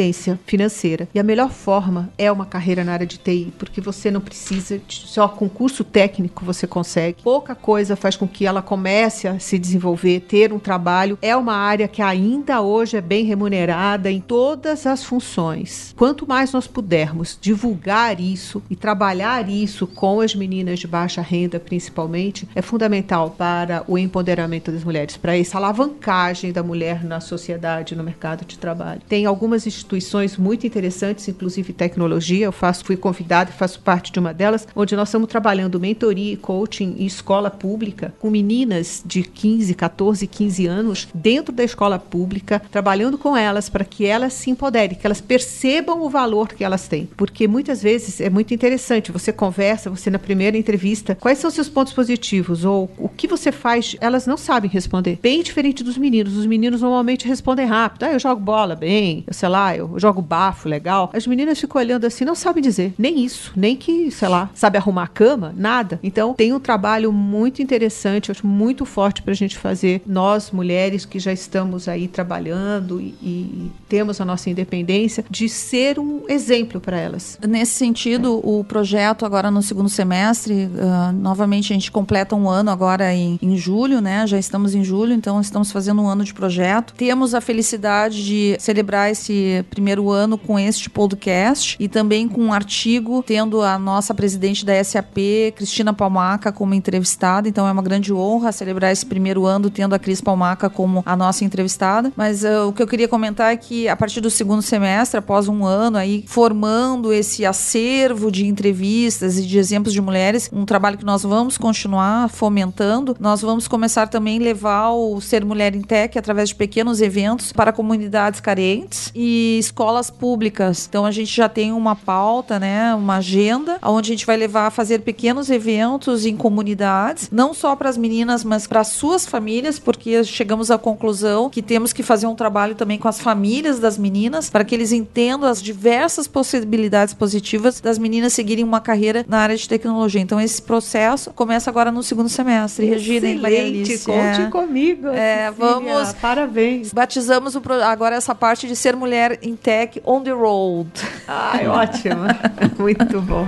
independência 0.04 0.38
financeira. 0.46 1.08
E 1.14 1.18
a 1.18 1.22
melhor 1.22 1.50
forma 1.50 2.10
é 2.18 2.30
uma 2.30 2.44
carreira 2.44 2.84
na 2.84 2.92
área 2.92 3.06
de 3.06 3.18
TI, 3.18 3.52
porque 3.58 3.80
você 3.80 4.10
não 4.10 4.20
precisa 4.20 4.78
de 4.78 4.94
só 4.94 5.26
concurso 5.28 5.82
técnico 5.82 6.44
você 6.44 6.66
consegue. 6.66 7.22
Pouca 7.22 7.54
coisa 7.54 7.96
faz 7.96 8.16
com 8.16 8.28
que 8.28 8.46
ela 8.46 8.60
comece 8.60 9.26
a 9.26 9.38
se 9.38 9.58
desenvolver, 9.58 10.20
ter 10.20 10.52
um 10.52 10.58
trabalho. 10.58 11.18
É 11.22 11.34
uma 11.36 11.54
área 11.54 11.88
que 11.88 12.02
ainda 12.02 12.60
hoje 12.60 12.96
é 12.96 13.00
bem 13.00 13.24
remunerada 13.24 14.10
em 14.10 14.20
todas 14.20 14.86
as 14.86 15.04
funções. 15.04 15.94
Quanto 15.96 16.26
mais 16.26 16.52
nós 16.52 16.66
pudermos 16.66 17.38
divulgar 17.40 18.20
isso 18.20 18.62
e 18.68 18.76
trabalhar 18.76 19.48
isso 19.48 19.86
com 19.86 20.20
as 20.20 20.34
meninas 20.34 20.78
de 20.78 20.86
baixa 20.86 21.22
renda, 21.22 21.58
principalmente, 21.58 22.48
é 22.54 22.62
fundamental 22.62 23.30
para 23.30 23.84
o 23.88 23.96
empoderamento 23.96 24.70
das 24.70 24.84
mulheres, 24.84 25.16
para 25.16 25.36
essa 25.36 25.56
alavancagem 25.56 26.52
da 26.52 26.62
mulher 26.62 27.04
na 27.04 27.20
sociedade, 27.20 27.94
no 27.94 28.04
mercado 28.04 28.44
de 28.44 28.58
trabalho. 28.58 29.00
Tem 29.08 29.26
algumas 29.26 29.66
instituições 29.84 30.36
muito 30.36 30.66
interessantes, 30.66 31.28
inclusive 31.28 31.72
tecnologia. 31.72 32.46
Eu 32.46 32.52
faço, 32.52 32.84
fui 32.84 32.96
convidada 32.96 33.50
e 33.50 33.52
faço 33.52 33.80
parte 33.80 34.10
de 34.10 34.18
uma 34.18 34.32
delas, 34.32 34.66
onde 34.74 34.96
nós 34.96 35.08
estamos 35.08 35.28
trabalhando 35.28 35.78
mentoria 35.78 36.32
e 36.32 36.36
coaching 36.36 36.96
em 36.98 37.06
escola 37.06 37.50
pública 37.50 38.14
com 38.18 38.30
meninas 38.30 39.02
de 39.04 39.22
15, 39.22 39.74
14, 39.74 40.26
15 40.26 40.66
anos 40.66 41.08
dentro 41.14 41.52
da 41.52 41.62
escola 41.62 41.98
pública, 41.98 42.60
trabalhando 42.70 43.18
com 43.18 43.36
elas 43.36 43.68
para 43.68 43.84
que 43.84 44.06
elas 44.06 44.32
se 44.32 44.50
empoderem, 44.50 44.96
que 44.96 45.06
elas 45.06 45.20
percebam 45.20 46.02
o 46.02 46.08
valor 46.08 46.48
que 46.48 46.64
elas 46.64 46.88
têm. 46.88 47.08
Porque 47.16 47.46
muitas 47.46 47.82
vezes 47.82 48.20
é 48.20 48.30
muito 48.30 48.54
interessante, 48.54 49.12
você 49.12 49.32
conversa, 49.32 49.90
você 49.90 50.10
na 50.10 50.18
primeira 50.18 50.56
entrevista, 50.56 51.14
quais 51.14 51.38
são 51.38 51.50
seus 51.50 51.68
pontos 51.68 51.92
positivos 51.92 52.64
ou 52.64 52.90
o 52.96 53.08
que 53.08 53.28
você 53.28 53.52
faz, 53.52 53.96
elas 54.00 54.26
não 54.26 54.36
sabem 54.36 54.70
responder. 54.70 55.18
Bem 55.20 55.42
diferente 55.42 55.84
dos 55.84 55.98
meninos. 55.98 56.36
Os 56.36 56.46
meninos 56.46 56.80
normalmente 56.80 57.28
respondem 57.28 57.66
rápido. 57.66 58.04
Ah, 58.04 58.12
eu 58.12 58.18
jogo 58.18 58.40
bola 58.40 58.74
bem, 58.74 59.24
eu 59.26 59.34
sei 59.34 59.48
lá, 59.48 59.73
eu 59.76 59.98
jogo 59.98 60.20
bafo 60.20 60.68
legal. 60.68 61.10
As 61.12 61.26
meninas 61.26 61.60
ficam 61.60 61.80
olhando 61.80 62.06
assim, 62.06 62.24
não 62.24 62.34
sabem 62.34 62.62
dizer 62.62 62.94
nem 62.98 63.24
isso, 63.24 63.52
nem 63.56 63.76
que, 63.76 64.10
sei 64.10 64.28
lá, 64.28 64.50
sabe 64.54 64.78
arrumar 64.78 65.04
a 65.04 65.08
cama, 65.08 65.54
nada. 65.56 65.98
Então 66.02 66.34
tem 66.34 66.52
um 66.52 66.60
trabalho 66.60 67.12
muito 67.12 67.62
interessante, 67.62 68.30
acho 68.30 68.46
muito 68.46 68.84
forte 68.84 69.22
para 69.22 69.32
a 69.32 69.36
gente 69.36 69.56
fazer. 69.56 70.02
Nós, 70.06 70.50
mulheres 70.50 71.04
que 71.04 71.18
já 71.18 71.32
estamos 71.32 71.88
aí 71.88 72.08
trabalhando 72.08 73.00
e, 73.00 73.14
e 73.22 73.72
temos 73.88 74.20
a 74.20 74.24
nossa 74.24 74.50
independência, 74.50 75.24
de 75.30 75.48
ser 75.48 75.98
um 75.98 76.22
exemplo 76.28 76.80
para 76.80 76.98
elas. 76.98 77.38
Nesse 77.46 77.72
sentido, 77.72 78.40
o 78.42 78.64
projeto 78.64 79.24
agora 79.24 79.50
no 79.50 79.62
segundo 79.62 79.88
semestre, 79.88 80.66
uh, 80.66 81.12
novamente 81.12 81.72
a 81.72 81.74
gente 81.74 81.90
completa 81.90 82.34
um 82.34 82.48
ano 82.48 82.70
agora 82.70 83.12
em, 83.14 83.38
em 83.40 83.56
julho, 83.56 84.00
né? 84.00 84.26
Já 84.26 84.38
estamos 84.38 84.74
em 84.74 84.82
julho, 84.82 85.12
então 85.12 85.40
estamos 85.40 85.70
fazendo 85.70 86.02
um 86.02 86.08
ano 86.08 86.24
de 86.24 86.34
projeto. 86.34 86.94
Temos 86.94 87.34
a 87.34 87.40
felicidade 87.40 88.24
de 88.24 88.56
celebrar 88.58 89.10
esse 89.10 89.63
primeiro 89.64 90.10
ano 90.10 90.36
com 90.36 90.58
este 90.58 90.88
podcast 90.88 91.76
e 91.80 91.88
também 91.88 92.28
com 92.28 92.42
um 92.42 92.52
artigo, 92.52 93.22
tendo 93.26 93.62
a 93.62 93.78
nossa 93.78 94.14
presidente 94.14 94.64
da 94.64 94.82
SAP, 94.82 95.16
Cristina 95.56 95.92
Palmaca, 95.92 96.52
como 96.52 96.74
entrevistada. 96.74 97.48
Então 97.48 97.66
é 97.66 97.72
uma 97.72 97.82
grande 97.82 98.12
honra 98.12 98.52
celebrar 98.52 98.92
esse 98.92 99.04
primeiro 99.04 99.46
ano 99.46 99.70
tendo 99.70 99.94
a 99.94 99.98
Cris 99.98 100.20
Palmaca 100.20 100.70
como 100.70 101.02
a 101.06 101.16
nossa 101.16 101.44
entrevistada. 101.44 102.12
Mas 102.16 102.44
uh, 102.44 102.68
o 102.68 102.72
que 102.72 102.82
eu 102.82 102.86
queria 102.86 103.08
comentar 103.08 103.52
é 103.52 103.56
que 103.56 103.88
a 103.88 103.96
partir 103.96 104.20
do 104.20 104.30
segundo 104.30 104.62
semestre, 104.62 105.18
após 105.18 105.48
um 105.48 105.64
ano 105.64 105.96
aí 105.96 106.24
formando 106.26 107.12
esse 107.12 107.44
acervo 107.44 108.30
de 108.30 108.46
entrevistas 108.46 109.38
e 109.38 109.46
de 109.46 109.58
exemplos 109.58 109.92
de 109.92 110.00
mulheres, 110.00 110.50
um 110.52 110.64
trabalho 110.64 110.98
que 110.98 111.04
nós 111.04 111.22
vamos 111.22 111.56
continuar 111.58 112.28
fomentando, 112.28 113.16
nós 113.18 113.42
vamos 113.42 113.68
começar 113.68 114.06
também 114.08 114.38
levar 114.38 114.90
o 114.90 115.20
Ser 115.20 115.44
Mulher 115.44 115.74
em 115.74 115.82
Tech 115.82 116.18
através 116.18 116.50
de 116.50 116.54
pequenos 116.54 117.00
eventos 117.00 117.52
para 117.52 117.72
comunidades 117.72 118.40
carentes 118.40 119.10
e 119.14 119.53
escolas 119.58 120.10
públicas. 120.10 120.86
Então 120.88 121.04
a 121.04 121.10
gente 121.10 121.34
já 121.34 121.48
tem 121.48 121.72
uma 121.72 121.96
pauta, 121.96 122.58
né, 122.58 122.94
uma 122.94 123.16
agenda, 123.16 123.78
onde 123.82 124.10
a 124.10 124.14
gente 124.14 124.26
vai 124.26 124.36
levar 124.36 124.66
a 124.66 124.70
fazer 124.70 125.00
pequenos 125.00 125.50
eventos 125.50 126.26
em 126.26 126.36
comunidades, 126.36 127.28
não 127.30 127.54
só 127.54 127.74
para 127.76 127.88
as 127.88 127.96
meninas, 127.96 128.44
mas 128.44 128.66
para 128.66 128.84
suas 128.84 129.26
famílias, 129.26 129.78
porque 129.78 130.22
chegamos 130.24 130.70
à 130.70 130.78
conclusão 130.78 131.48
que 131.50 131.62
temos 131.62 131.92
que 131.92 132.02
fazer 132.02 132.26
um 132.26 132.34
trabalho 132.34 132.74
também 132.74 132.98
com 132.98 133.08
as 133.08 133.20
famílias 133.20 133.78
das 133.78 133.98
meninas 133.98 134.50
para 134.50 134.64
que 134.64 134.74
eles 134.74 134.92
entendam 134.92 135.48
as 135.48 135.62
diversas 135.62 136.26
possibilidades 136.26 137.14
positivas 137.14 137.80
das 137.80 137.98
meninas 137.98 138.32
seguirem 138.32 138.64
uma 138.64 138.80
carreira 138.80 139.24
na 139.28 139.38
área 139.38 139.56
de 139.56 139.68
tecnologia. 139.68 140.20
Então 140.20 140.40
esse 140.40 140.60
processo 140.60 141.30
começa 141.32 141.70
agora 141.70 141.90
no 141.90 142.02
segundo 142.02 142.28
semestre. 142.28 142.86
Regina 142.86 143.28
e 143.28 143.38
Maria 143.38 143.62
Alice. 143.62 144.04
Conte 144.04 144.42
é. 144.42 144.50
comigo. 144.50 145.08
É, 145.08 145.50
vamos. 145.50 146.12
Parabéns. 146.14 146.92
Batizamos 146.92 147.54
o, 147.54 147.62
agora 147.84 148.16
essa 148.16 148.34
parte 148.34 148.66
de 148.66 148.76
ser 148.76 148.96
mulher 148.96 149.38
em 149.44 149.54
tech 149.54 150.00
on 150.04 150.22
the 150.22 150.32
road. 150.32 150.90
Ai, 151.28 151.68
ótimo. 151.68 152.24
Muito 152.78 153.20
bom. 153.20 153.46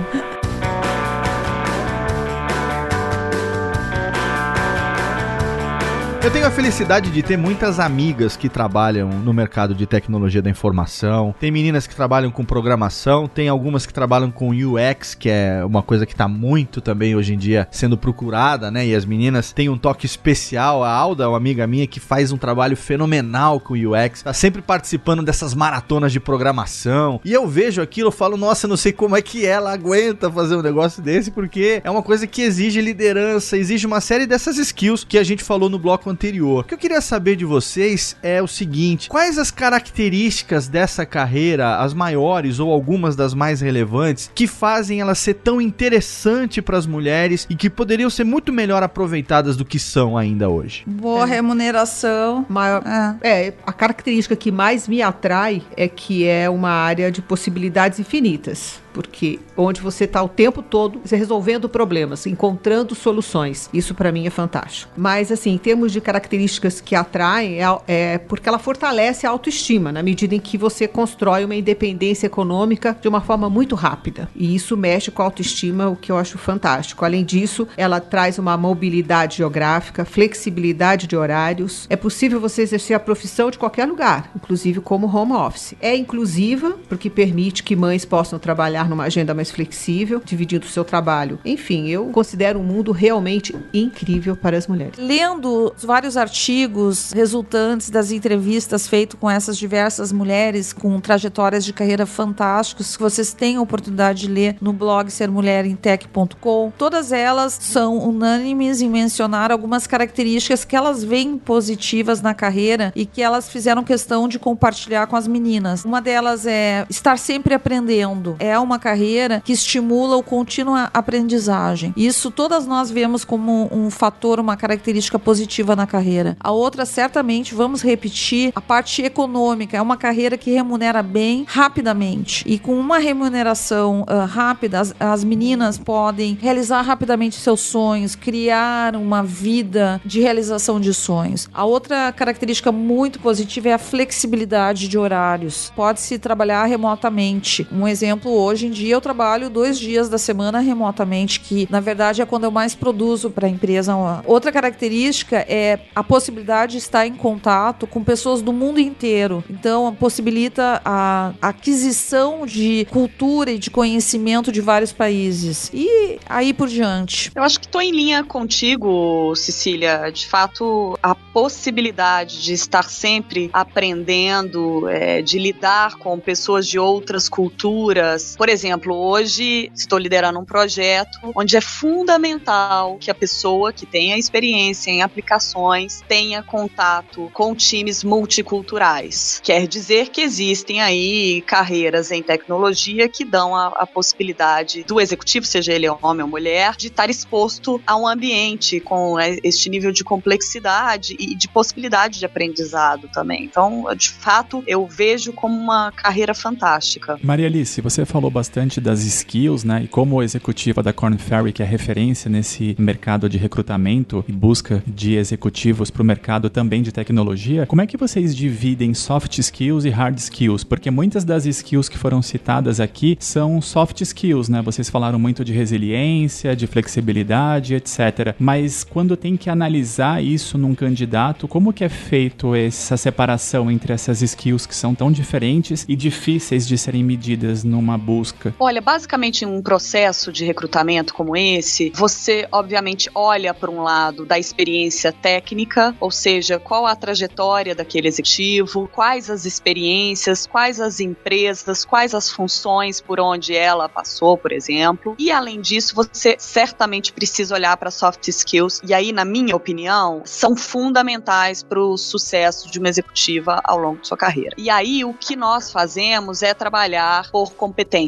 Eu 6.27 6.33
tenho 6.33 6.45
a 6.45 6.51
felicidade 6.51 7.09
de 7.09 7.23
ter 7.23 7.37
muitas 7.37 7.79
amigas 7.79 8.35
que 8.35 8.49
trabalham 8.49 9.07
no 9.07 9.33
mercado 9.33 9.73
de 9.73 9.85
tecnologia 9.85 10.41
da 10.41 10.49
informação. 10.49 11.33
Tem 11.39 11.49
meninas 11.49 11.87
que 11.87 11.95
trabalham 11.95 12.29
com 12.29 12.43
programação, 12.43 13.29
tem 13.29 13.47
algumas 13.47 13.85
que 13.85 13.93
trabalham 13.93 14.29
com 14.29 14.49
UX, 14.49 15.15
que 15.15 15.29
é 15.29 15.63
uma 15.63 15.81
coisa 15.81 16.05
que 16.05 16.11
está 16.11 16.27
muito 16.27 16.81
também 16.81 17.15
hoje 17.15 17.33
em 17.33 17.37
dia 17.37 17.65
sendo 17.71 17.97
procurada, 17.97 18.69
né? 18.69 18.85
E 18.85 18.93
as 18.93 19.05
meninas 19.05 19.53
têm 19.53 19.69
um 19.69 19.77
toque 19.77 20.05
especial. 20.05 20.83
A 20.83 20.91
Alda, 20.91 21.29
uma 21.29 21.37
amiga 21.37 21.65
minha 21.65 21.87
que 21.87 22.01
faz 22.01 22.29
um 22.33 22.37
trabalho 22.37 22.75
fenomenal 22.75 23.61
com 23.61 23.73
UX, 23.73 24.23
tá 24.23 24.33
sempre 24.33 24.61
participando 24.61 25.23
dessas 25.23 25.53
maratonas 25.53 26.11
de 26.11 26.19
programação. 26.19 27.21
E 27.23 27.31
eu 27.31 27.47
vejo 27.47 27.81
aquilo, 27.81 28.09
eu 28.09 28.11
falo, 28.11 28.35
nossa, 28.35 28.67
não 28.67 28.75
sei 28.75 28.91
como 28.91 29.15
é 29.15 29.21
que 29.21 29.45
ela 29.45 29.71
aguenta 29.71 30.29
fazer 30.29 30.57
um 30.57 30.61
negócio 30.61 31.01
desse, 31.01 31.31
porque 31.31 31.81
é 31.85 31.89
uma 31.89 32.03
coisa 32.03 32.27
que 32.27 32.41
exige 32.41 32.81
liderança, 32.81 33.55
exige 33.57 33.87
uma 33.87 34.01
série 34.01 34.27
dessas 34.27 34.57
skills 34.57 35.05
que 35.05 35.17
a 35.17 35.23
gente 35.23 35.41
falou 35.41 35.69
no 35.69 35.79
bloco 35.79 36.16
anterior. 36.17 36.61
O 36.61 36.63
que 36.63 36.73
eu 36.73 36.77
queria 36.77 36.99
saber 36.99 37.35
de 37.35 37.45
vocês 37.45 38.17
é 38.23 38.41
o 38.41 38.47
seguinte: 38.47 39.07
quais 39.07 39.37
as 39.37 39.51
características 39.51 40.67
dessa 40.67 41.05
carreira, 41.05 41.77
as 41.77 41.93
maiores 41.93 42.59
ou 42.59 42.71
algumas 42.71 43.15
das 43.15 43.35
mais 43.35 43.61
relevantes, 43.61 44.31
que 44.33 44.47
fazem 44.47 44.99
ela 44.99 45.13
ser 45.13 45.35
tão 45.35 45.61
interessante 45.61 46.61
para 46.61 46.77
as 46.77 46.87
mulheres 46.87 47.45
e 47.49 47.55
que 47.55 47.69
poderiam 47.69 48.09
ser 48.09 48.23
muito 48.23 48.51
melhor 48.51 48.81
aproveitadas 48.81 49.55
do 49.55 49.63
que 49.63 49.77
são 49.77 50.17
ainda 50.17 50.49
hoje? 50.49 50.83
Boa 50.87 51.23
é. 51.23 51.27
remuneração. 51.27 52.45
Maior, 52.49 52.81
é. 53.21 53.47
é, 53.47 53.53
a 53.65 53.71
característica 53.71 54.35
que 54.35 54.51
mais 54.51 54.87
me 54.87 55.01
atrai 55.01 55.61
é 55.75 55.87
que 55.87 56.25
é 56.25 56.49
uma 56.49 56.71
área 56.71 57.11
de 57.11 57.21
possibilidades 57.21 57.99
infinitas 57.99 58.86
porque 58.97 59.39
onde 59.55 59.79
você 59.79 60.05
está 60.05 60.23
o 60.23 60.27
tempo 60.27 60.63
todo 60.63 60.99
resolvendo 61.07 61.69
problemas, 61.69 62.25
encontrando 62.25 62.95
soluções. 62.95 63.69
Isso 63.71 63.93
para 63.93 64.11
mim 64.11 64.25
é 64.25 64.31
fantástico. 64.31 64.91
Mas 64.97 65.31
assim, 65.31 65.51
em 65.51 65.57
termos 65.59 65.91
de 65.91 66.01
características 66.01 66.81
que 66.81 66.95
atraem, 66.95 67.61
é, 67.61 67.79
é, 67.87 68.17
porque 68.17 68.49
ela 68.49 68.57
fortalece 68.57 69.27
a 69.27 69.29
autoestima 69.29 69.91
na 69.91 70.01
medida 70.01 70.33
em 70.33 70.39
que 70.39 70.57
você 70.57 70.87
constrói 70.87 71.45
uma 71.45 71.53
independência 71.53 72.25
econômica 72.25 72.97
de 72.99 73.07
uma 73.07 73.21
forma 73.21 73.47
muito 73.51 73.75
rápida. 73.75 74.27
E 74.35 74.55
isso 74.55 74.75
mexe 74.75 75.11
com 75.11 75.21
a 75.21 75.25
autoestima, 75.25 75.89
o 75.89 75.95
que 75.95 76.11
eu 76.11 76.17
acho 76.17 76.39
fantástico. 76.39 77.05
Além 77.05 77.23
disso, 77.23 77.67
ela 77.77 77.99
traz 77.99 78.39
uma 78.39 78.57
mobilidade 78.57 79.37
geográfica, 79.37 80.05
flexibilidade 80.05 81.05
de 81.05 81.15
horários. 81.15 81.85
É 81.87 81.95
possível 81.95 82.41
você 82.41 82.63
exercer 82.63 82.95
a 82.95 82.99
profissão 82.99 83.51
de 83.51 83.59
qualquer 83.59 83.85
lugar, 83.85 84.31
inclusive 84.35 84.81
como 84.81 85.05
home 85.05 85.33
office. 85.33 85.75
É 85.79 85.95
inclusiva 85.95 86.75
porque 86.89 87.11
permite 87.11 87.61
que 87.61 87.75
mães 87.75 88.03
possam 88.07 88.39
trabalhar 88.39 88.86
numa 88.87 89.05
agenda 89.05 89.33
mais 89.33 89.51
flexível, 89.51 90.21
dividindo 90.23 90.65
o 90.65 90.69
seu 90.69 90.83
trabalho. 90.83 91.39
Enfim, 91.45 91.87
eu 91.87 92.05
considero 92.07 92.59
um 92.59 92.63
mundo 92.63 92.91
realmente 92.91 93.55
incrível 93.73 94.35
para 94.35 94.57
as 94.57 94.67
mulheres. 94.67 94.97
Lendo 94.97 95.73
vários 95.77 96.17
artigos 96.17 97.11
resultantes 97.11 97.89
das 97.89 98.11
entrevistas 98.11 98.87
feitas 98.87 99.19
com 99.19 99.29
essas 99.29 99.57
diversas 99.57 100.11
mulheres 100.11 100.73
com 100.73 100.99
trajetórias 100.99 101.63
de 101.65 101.73
carreira 101.73 102.05
fantásticas, 102.05 102.95
que 102.95 103.01
vocês 103.01 103.33
têm 103.33 103.57
a 103.57 103.61
oportunidade 103.61 104.21
de 104.21 104.27
ler 104.27 104.57
no 104.61 104.73
blog 104.73 105.09
sermulherintech.com, 105.09 106.71
todas 106.77 107.11
elas 107.11 107.57
são 107.59 107.97
unânimes 107.97 108.81
em 108.81 108.89
mencionar 108.89 109.51
algumas 109.51 109.87
características 109.87 110.65
que 110.65 110.75
elas 110.75 111.03
veem 111.03 111.37
positivas 111.37 112.21
na 112.21 112.33
carreira 112.33 112.91
e 112.95 113.05
que 113.05 113.21
elas 113.21 113.49
fizeram 113.49 113.83
questão 113.83 114.27
de 114.27 114.39
compartilhar 114.39 115.07
com 115.07 115.15
as 115.15 115.27
meninas. 115.27 115.85
Uma 115.85 116.01
delas 116.01 116.45
é 116.45 116.85
estar 116.89 117.17
sempre 117.17 117.53
aprendendo. 117.53 118.35
É 118.39 118.57
uma 118.57 118.76
carreira 118.79 119.41
que 119.43 119.53
estimula 119.53 120.15
o 120.15 120.23
contínua 120.23 120.89
aprendizagem. 120.93 121.93
Isso 121.95 122.31
todas 122.31 122.65
nós 122.65 122.89
vemos 122.89 123.23
como 123.23 123.69
um 123.71 123.89
fator, 123.89 124.39
uma 124.39 124.57
característica 124.57 125.19
positiva 125.19 125.75
na 125.75 125.87
carreira. 125.87 126.35
A 126.39 126.51
outra, 126.51 126.85
certamente, 126.85 127.53
vamos 127.53 127.81
repetir, 127.81 128.51
a 128.55 128.61
parte 128.61 129.01
econômica. 129.01 129.77
É 129.77 129.81
uma 129.81 129.97
carreira 129.97 130.37
que 130.37 130.51
remunera 130.51 131.03
bem 131.03 131.45
rapidamente. 131.47 132.43
E 132.47 132.57
com 132.57 132.77
uma 132.77 132.97
remuneração 132.97 134.01
uh, 134.01 134.25
rápida, 134.25 134.79
as, 134.79 134.95
as 134.99 135.23
meninas 135.23 135.77
podem 135.77 136.37
realizar 136.41 136.81
rapidamente 136.81 137.35
seus 137.35 137.61
sonhos, 137.61 138.15
criar 138.15 138.95
uma 138.95 139.23
vida 139.23 140.01
de 140.05 140.19
realização 140.19 140.79
de 140.79 140.93
sonhos. 140.93 141.49
A 141.53 141.65
outra 141.65 142.11
característica 142.11 142.71
muito 142.71 143.19
positiva 143.19 143.69
é 143.69 143.73
a 143.73 143.77
flexibilidade 143.77 144.87
de 144.87 144.97
horários. 144.97 145.71
Pode-se 145.75 146.17
trabalhar 146.17 146.65
remotamente. 146.65 147.67
Um 147.71 147.87
exemplo, 147.87 148.31
hoje 148.31 148.56
em 148.65 148.71
dia 148.71 148.95
eu 148.95 149.01
trabalho 149.01 149.49
dois 149.49 149.77
dias 149.77 150.09
da 150.09 150.17
semana 150.17 150.59
remotamente, 150.59 151.39
que 151.39 151.67
na 151.69 151.79
verdade 151.79 152.21
é 152.21 152.25
quando 152.25 152.45
eu 152.45 152.51
mais 152.51 152.73
produzo 152.73 153.29
para 153.29 153.47
a 153.47 153.49
empresa. 153.49 153.95
Outra 154.25 154.51
característica 154.51 155.37
é 155.47 155.79
a 155.95 156.03
possibilidade 156.03 156.73
de 156.73 156.77
estar 156.79 157.05
em 157.05 157.13
contato 157.13 157.85
com 157.85 158.03
pessoas 158.03 158.41
do 158.41 158.51
mundo 158.51 158.79
inteiro. 158.79 159.43
Então, 159.49 159.93
possibilita 159.95 160.81
a 160.83 161.33
aquisição 161.41 162.45
de 162.45 162.87
cultura 162.89 163.51
e 163.51 163.57
de 163.57 163.69
conhecimento 163.69 164.51
de 164.51 164.61
vários 164.61 164.91
países. 164.91 165.69
E 165.73 166.19
aí 166.27 166.53
por 166.53 166.67
diante. 166.67 167.31
Eu 167.35 167.43
acho 167.43 167.59
que 167.59 167.65
estou 167.65 167.81
em 167.81 167.91
linha 167.91 168.23
contigo, 168.23 169.33
Cecília. 169.35 170.09
De 170.11 170.27
fato, 170.27 170.97
a 171.01 171.15
possibilidade 171.15 172.41
de 172.41 172.53
estar 172.53 172.83
sempre 172.83 173.49
aprendendo, 173.53 174.87
é, 174.89 175.21
de 175.21 175.37
lidar 175.37 175.95
com 175.95 176.19
pessoas 176.19 176.67
de 176.67 176.79
outras 176.79 177.29
culturas. 177.29 178.35
Por 178.37 178.46
exemplo, 178.49 178.95
hoje 178.95 179.71
estou 179.73 179.97
liderando 179.97 180.39
um 180.39 180.45
projeto 180.45 181.31
onde 181.35 181.55
é 181.55 181.61
fundamental 181.61 182.97
que 182.97 183.11
a 183.11 183.15
pessoa 183.15 183.73
que 183.73 183.85
tenha 183.85 184.17
experiência 184.17 184.91
em 184.91 185.01
aplicações 185.01 186.01
tenha 186.07 186.41
contato 186.43 187.29
com 187.33 187.55
times 187.55 188.03
multiculturais. 188.03 189.41
Quer 189.43 189.67
dizer 189.67 190.09
que 190.09 190.21
existem 190.21 190.81
aí 190.81 191.41
carreiras 191.41 192.11
em 192.11 192.21
tecnologia 192.21 193.07
que 193.07 193.23
dão 193.23 193.55
a, 193.55 193.67
a 193.67 193.87
possibilidade 193.87 194.83
do 194.83 194.99
executivo, 194.99 195.45
seja 195.45 195.73
ele 195.73 195.87
homem 195.89 196.23
ou 196.23 196.29
mulher, 196.29 196.75
de 196.75 196.87
estar 196.87 197.09
exposto 197.09 197.81
a 197.85 197.95
um 197.95 198.07
ambiente 198.07 198.79
com 198.79 199.19
é, 199.19 199.37
este 199.43 199.69
nível 199.69 199.91
de 199.91 200.03
complexidade 200.03 201.15
e 201.19 201.35
de 201.35 201.47
possibilidade 201.47 202.19
de 202.19 202.25
aprendizado 202.25 203.09
também. 203.13 203.43
Então, 203.43 203.85
de 203.95 204.09
fato, 204.09 204.63
eu 204.67 204.85
vejo 204.85 205.33
como 205.33 205.57
uma 205.57 205.91
carreira 205.91 206.33
fantástica. 206.33 207.19
Maria 207.21 207.47
Alice, 207.47 207.81
você 207.81 208.05
falou 208.05 208.29
bastante 208.37 208.79
das 208.79 209.03
skills, 209.03 209.63
né? 209.63 209.81
E 209.85 209.87
como 209.87 210.21
executiva 210.21 210.83
da 210.83 210.93
Corn 210.93 211.17
Ferry, 211.17 211.51
que 211.51 211.63
é 211.63 211.65
referência 211.65 212.29
nesse 212.29 212.75
mercado 212.77 213.27
de 213.27 213.35
recrutamento 213.35 214.23
e 214.27 214.31
busca 214.31 214.83
de 214.85 215.15
executivos 215.15 215.89
para 215.89 216.03
o 216.03 216.05
mercado 216.05 216.47
também 216.47 216.83
de 216.83 216.91
tecnologia, 216.91 217.65
como 217.65 217.81
é 217.81 217.87
que 217.87 217.97
vocês 217.97 218.35
dividem 218.35 218.93
soft 218.93 219.39
skills 219.39 219.85
e 219.85 219.89
hard 219.89 220.19
skills? 220.19 220.63
Porque 220.63 220.91
muitas 220.91 221.25
das 221.25 221.47
skills 221.47 221.89
que 221.89 221.97
foram 221.97 222.21
citadas 222.21 222.79
aqui 222.79 223.17
são 223.19 223.59
soft 223.59 224.01
skills, 224.01 224.49
né? 224.49 224.61
Vocês 224.61 224.87
falaram 224.87 225.17
muito 225.17 225.43
de 225.43 225.51
resiliência, 225.51 226.55
de 226.55 226.67
flexibilidade, 226.67 227.73
etc. 227.73 228.35
Mas 228.37 228.83
quando 228.83 229.17
tem 229.17 229.35
que 229.35 229.49
analisar 229.49 230.23
isso 230.23 230.59
num 230.59 230.75
candidato, 230.75 231.47
como 231.47 231.73
que 231.73 231.83
é 231.83 231.89
feito 231.89 232.53
essa 232.53 232.97
separação 232.97 233.71
entre 233.71 233.93
essas 233.93 234.21
skills 234.21 234.67
que 234.67 234.75
são 234.75 234.93
tão 234.93 235.11
diferentes 235.11 235.85
e 235.89 235.95
difíceis 235.95 236.67
de 236.67 236.77
serem 236.77 237.03
medidas 237.03 237.63
numa 237.63 237.97
busca? 237.97 238.26
Olha, 238.59 238.81
basicamente 238.81 239.43
em 239.43 239.47
um 239.47 239.61
processo 239.61 240.31
de 240.31 240.45
recrutamento 240.45 241.13
como 241.13 241.35
esse, 241.35 241.91
você 241.95 242.47
obviamente 242.51 243.09
olha 243.13 243.53
para 243.53 243.69
um 243.69 243.81
lado 243.81 244.25
da 244.25 244.37
experiência 244.39 245.11
técnica, 245.11 245.95
ou 245.99 246.11
seja, 246.11 246.59
qual 246.59 246.85
a 246.85 246.95
trajetória 246.95 247.75
daquele 247.75 248.07
executivo, 248.07 248.89
quais 248.93 249.29
as 249.29 249.45
experiências, 249.45 250.45
quais 250.47 250.79
as 250.79 250.99
empresas, 250.99 251.85
quais 251.85 252.13
as 252.13 252.29
funções 252.29 253.01
por 253.01 253.19
onde 253.19 253.55
ela 253.55 253.89
passou, 253.89 254.37
por 254.37 254.51
exemplo. 254.51 255.15
E 255.17 255.31
além 255.31 255.61
disso, 255.61 255.95
você 255.95 256.35
certamente 256.37 257.11
precisa 257.11 257.55
olhar 257.55 257.75
para 257.77 257.91
soft 257.91 258.27
skills, 258.27 258.81
e 258.87 258.93
aí, 258.93 259.11
na 259.11 259.25
minha 259.25 259.55
opinião, 259.55 260.21
são 260.25 260.55
fundamentais 260.55 261.63
para 261.63 261.79
o 261.79 261.97
sucesso 261.97 262.69
de 262.69 262.79
uma 262.79 262.89
executiva 262.89 263.61
ao 263.63 263.77
longo 263.77 264.01
de 264.01 264.07
sua 264.07 264.17
carreira. 264.17 264.55
E 264.57 264.69
aí, 264.69 265.03
o 265.03 265.13
que 265.13 265.35
nós 265.35 265.71
fazemos 265.71 266.43
é 266.43 266.53
trabalhar 266.53 267.29
por 267.31 267.53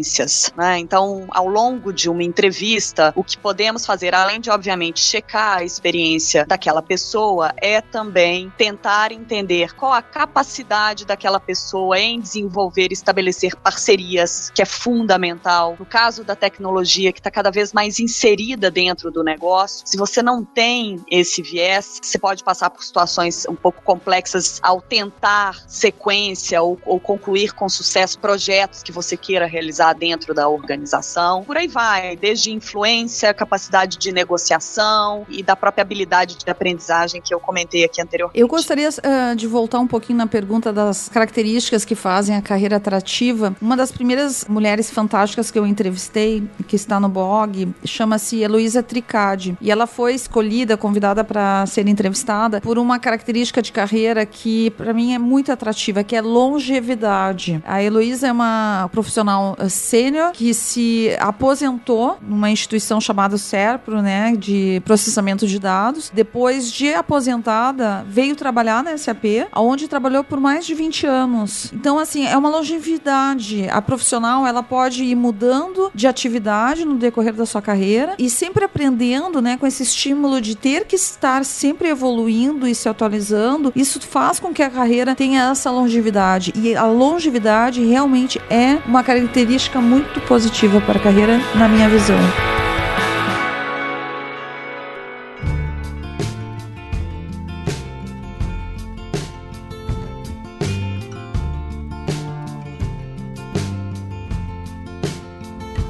competências. 0.09 0.51
Né? 0.57 0.79
Então, 0.79 1.27
ao 1.29 1.47
longo 1.47 1.93
de 1.93 2.09
uma 2.09 2.23
entrevista, 2.23 3.13
o 3.15 3.23
que 3.23 3.37
podemos 3.37 3.85
fazer, 3.85 4.15
além 4.15 4.39
de, 4.39 4.49
obviamente, 4.49 4.99
checar 4.99 5.59
a 5.59 5.63
experiência 5.63 6.45
daquela 6.45 6.81
pessoa, 6.81 7.53
é 7.57 7.81
também 7.81 8.51
tentar 8.57 9.11
entender 9.11 9.73
qual 9.75 9.93
a 9.93 10.01
capacidade 10.01 11.05
daquela 11.05 11.39
pessoa 11.39 11.99
em 11.99 12.19
desenvolver 12.19 12.87
e 12.89 12.93
estabelecer 12.93 13.55
parcerias, 13.55 14.51
que 14.53 14.61
é 14.61 14.65
fundamental. 14.65 15.75
No 15.77 15.85
caso 15.85 16.23
da 16.23 16.35
tecnologia, 16.35 17.11
que 17.11 17.19
está 17.19 17.29
cada 17.29 17.51
vez 17.51 17.71
mais 17.71 17.99
inserida 17.99 18.71
dentro 18.71 19.11
do 19.11 19.23
negócio, 19.23 19.85
se 19.85 19.97
você 19.97 20.23
não 20.23 20.43
tem 20.43 21.03
esse 21.09 21.41
viés, 21.41 21.99
você 22.01 22.17
pode 22.17 22.43
passar 22.43 22.69
por 22.69 22.83
situações 22.83 23.45
um 23.47 23.55
pouco 23.55 23.81
complexas 23.83 24.59
ao 24.63 24.81
tentar 24.81 25.55
sequência 25.67 26.61
ou, 26.61 26.79
ou 26.85 26.99
concluir 26.99 27.53
com 27.53 27.69
sucesso 27.69 28.17
projetos 28.19 28.81
que 28.81 28.91
você 28.91 29.15
queira 29.15 29.45
realizar 29.45 29.93
dentro 29.99 30.33
da 30.33 30.47
organização. 30.47 31.43
Por 31.43 31.57
aí 31.57 31.67
vai, 31.67 32.15
desde 32.15 32.51
influência, 32.51 33.33
capacidade 33.33 33.97
de 33.97 34.11
negociação 34.11 35.25
e 35.29 35.43
da 35.43 35.55
própria 35.55 35.81
habilidade 35.81 36.37
de 36.37 36.49
aprendizagem 36.49 37.21
que 37.21 37.33
eu 37.33 37.39
comentei 37.39 37.83
aqui 37.83 38.01
anteriormente. 38.01 38.39
Eu 38.39 38.47
gostaria 38.47 38.89
uh, 38.89 39.35
de 39.35 39.45
voltar 39.45 39.79
um 39.79 39.87
pouquinho 39.87 40.17
na 40.17 40.27
pergunta 40.27 40.71
das 40.71 41.09
características 41.09 41.83
que 41.83 41.95
fazem 41.95 42.35
a 42.35 42.41
carreira 42.41 42.77
atrativa. 42.77 43.55
Uma 43.61 43.75
das 43.75 43.91
primeiras 43.91 44.45
mulheres 44.45 44.89
fantásticas 44.89 45.51
que 45.51 45.59
eu 45.59 45.67
entrevistei, 45.67 46.47
que 46.67 46.75
está 46.75 46.99
no 46.99 47.09
blog, 47.09 47.73
chama-se 47.83 48.41
Heloísa 48.41 48.81
Tricade. 48.81 49.57
E 49.59 49.69
ela 49.69 49.85
foi 49.85 50.13
escolhida, 50.13 50.77
convidada 50.77 51.23
para 51.23 51.65
ser 51.65 51.87
entrevistada, 51.87 52.61
por 52.61 52.77
uma 52.77 52.99
característica 52.99 53.61
de 53.61 53.71
carreira 53.71 54.25
que, 54.25 54.69
para 54.71 54.93
mim, 54.93 55.13
é 55.13 55.19
muito 55.19 55.51
atrativa, 55.51 56.03
que 56.03 56.15
é 56.15 56.21
longevidade. 56.21 57.61
A 57.65 57.83
Heloísa 57.83 58.27
é 58.27 58.31
uma 58.31 58.89
profissional 58.91 59.57
sênior 59.89 60.31
que 60.31 60.53
se 60.53 61.15
aposentou 61.19 62.17
numa 62.21 62.51
instituição 62.51 63.01
chamada 63.01 63.37
SERPRO, 63.37 64.01
né, 64.01 64.35
de 64.37 64.81
processamento 64.85 65.47
de 65.47 65.57
dados. 65.57 66.11
Depois 66.13 66.71
de 66.71 66.93
aposentada, 66.93 68.05
veio 68.07 68.35
trabalhar 68.35 68.83
na 68.83 68.97
SAP, 68.97 69.47
onde 69.55 69.87
trabalhou 69.87 70.23
por 70.23 70.39
mais 70.39 70.65
de 70.65 70.75
20 70.75 71.07
anos. 71.07 71.71
Então, 71.73 71.97
assim, 71.97 72.25
é 72.27 72.37
uma 72.37 72.49
longevidade. 72.49 73.67
A 73.69 73.81
profissional, 73.81 74.45
ela 74.45 74.61
pode 74.61 75.03
ir 75.03 75.15
mudando 75.15 75.91
de 75.95 76.07
atividade 76.07 76.85
no 76.85 76.95
decorrer 76.95 77.33
da 77.33 77.45
sua 77.45 77.61
carreira 77.61 78.13
e 78.19 78.29
sempre 78.29 78.65
aprendendo, 78.65 79.41
né, 79.41 79.57
com 79.57 79.65
esse 79.65 79.81
estímulo 79.81 80.39
de 80.39 80.55
ter 80.55 80.85
que 80.85 80.95
estar 80.95 81.43
sempre 81.43 81.89
evoluindo 81.89 82.67
e 82.67 82.75
se 82.75 82.87
atualizando. 82.87 83.73
Isso 83.75 83.99
faz 84.01 84.39
com 84.39 84.53
que 84.53 84.61
a 84.61 84.69
carreira 84.69 85.15
tenha 85.15 85.49
essa 85.49 85.71
longevidade. 85.71 86.53
E 86.55 86.75
a 86.75 86.85
longevidade 86.85 87.83
realmente 87.83 88.39
é 88.49 88.79
uma 88.85 89.03
característica 89.03 89.78
muito 89.81 90.19
positiva 90.21 90.81
para 90.81 90.97
a 90.97 91.01
carreira, 91.01 91.39
na 91.55 91.67
minha 91.67 91.89
visão. 91.89 92.19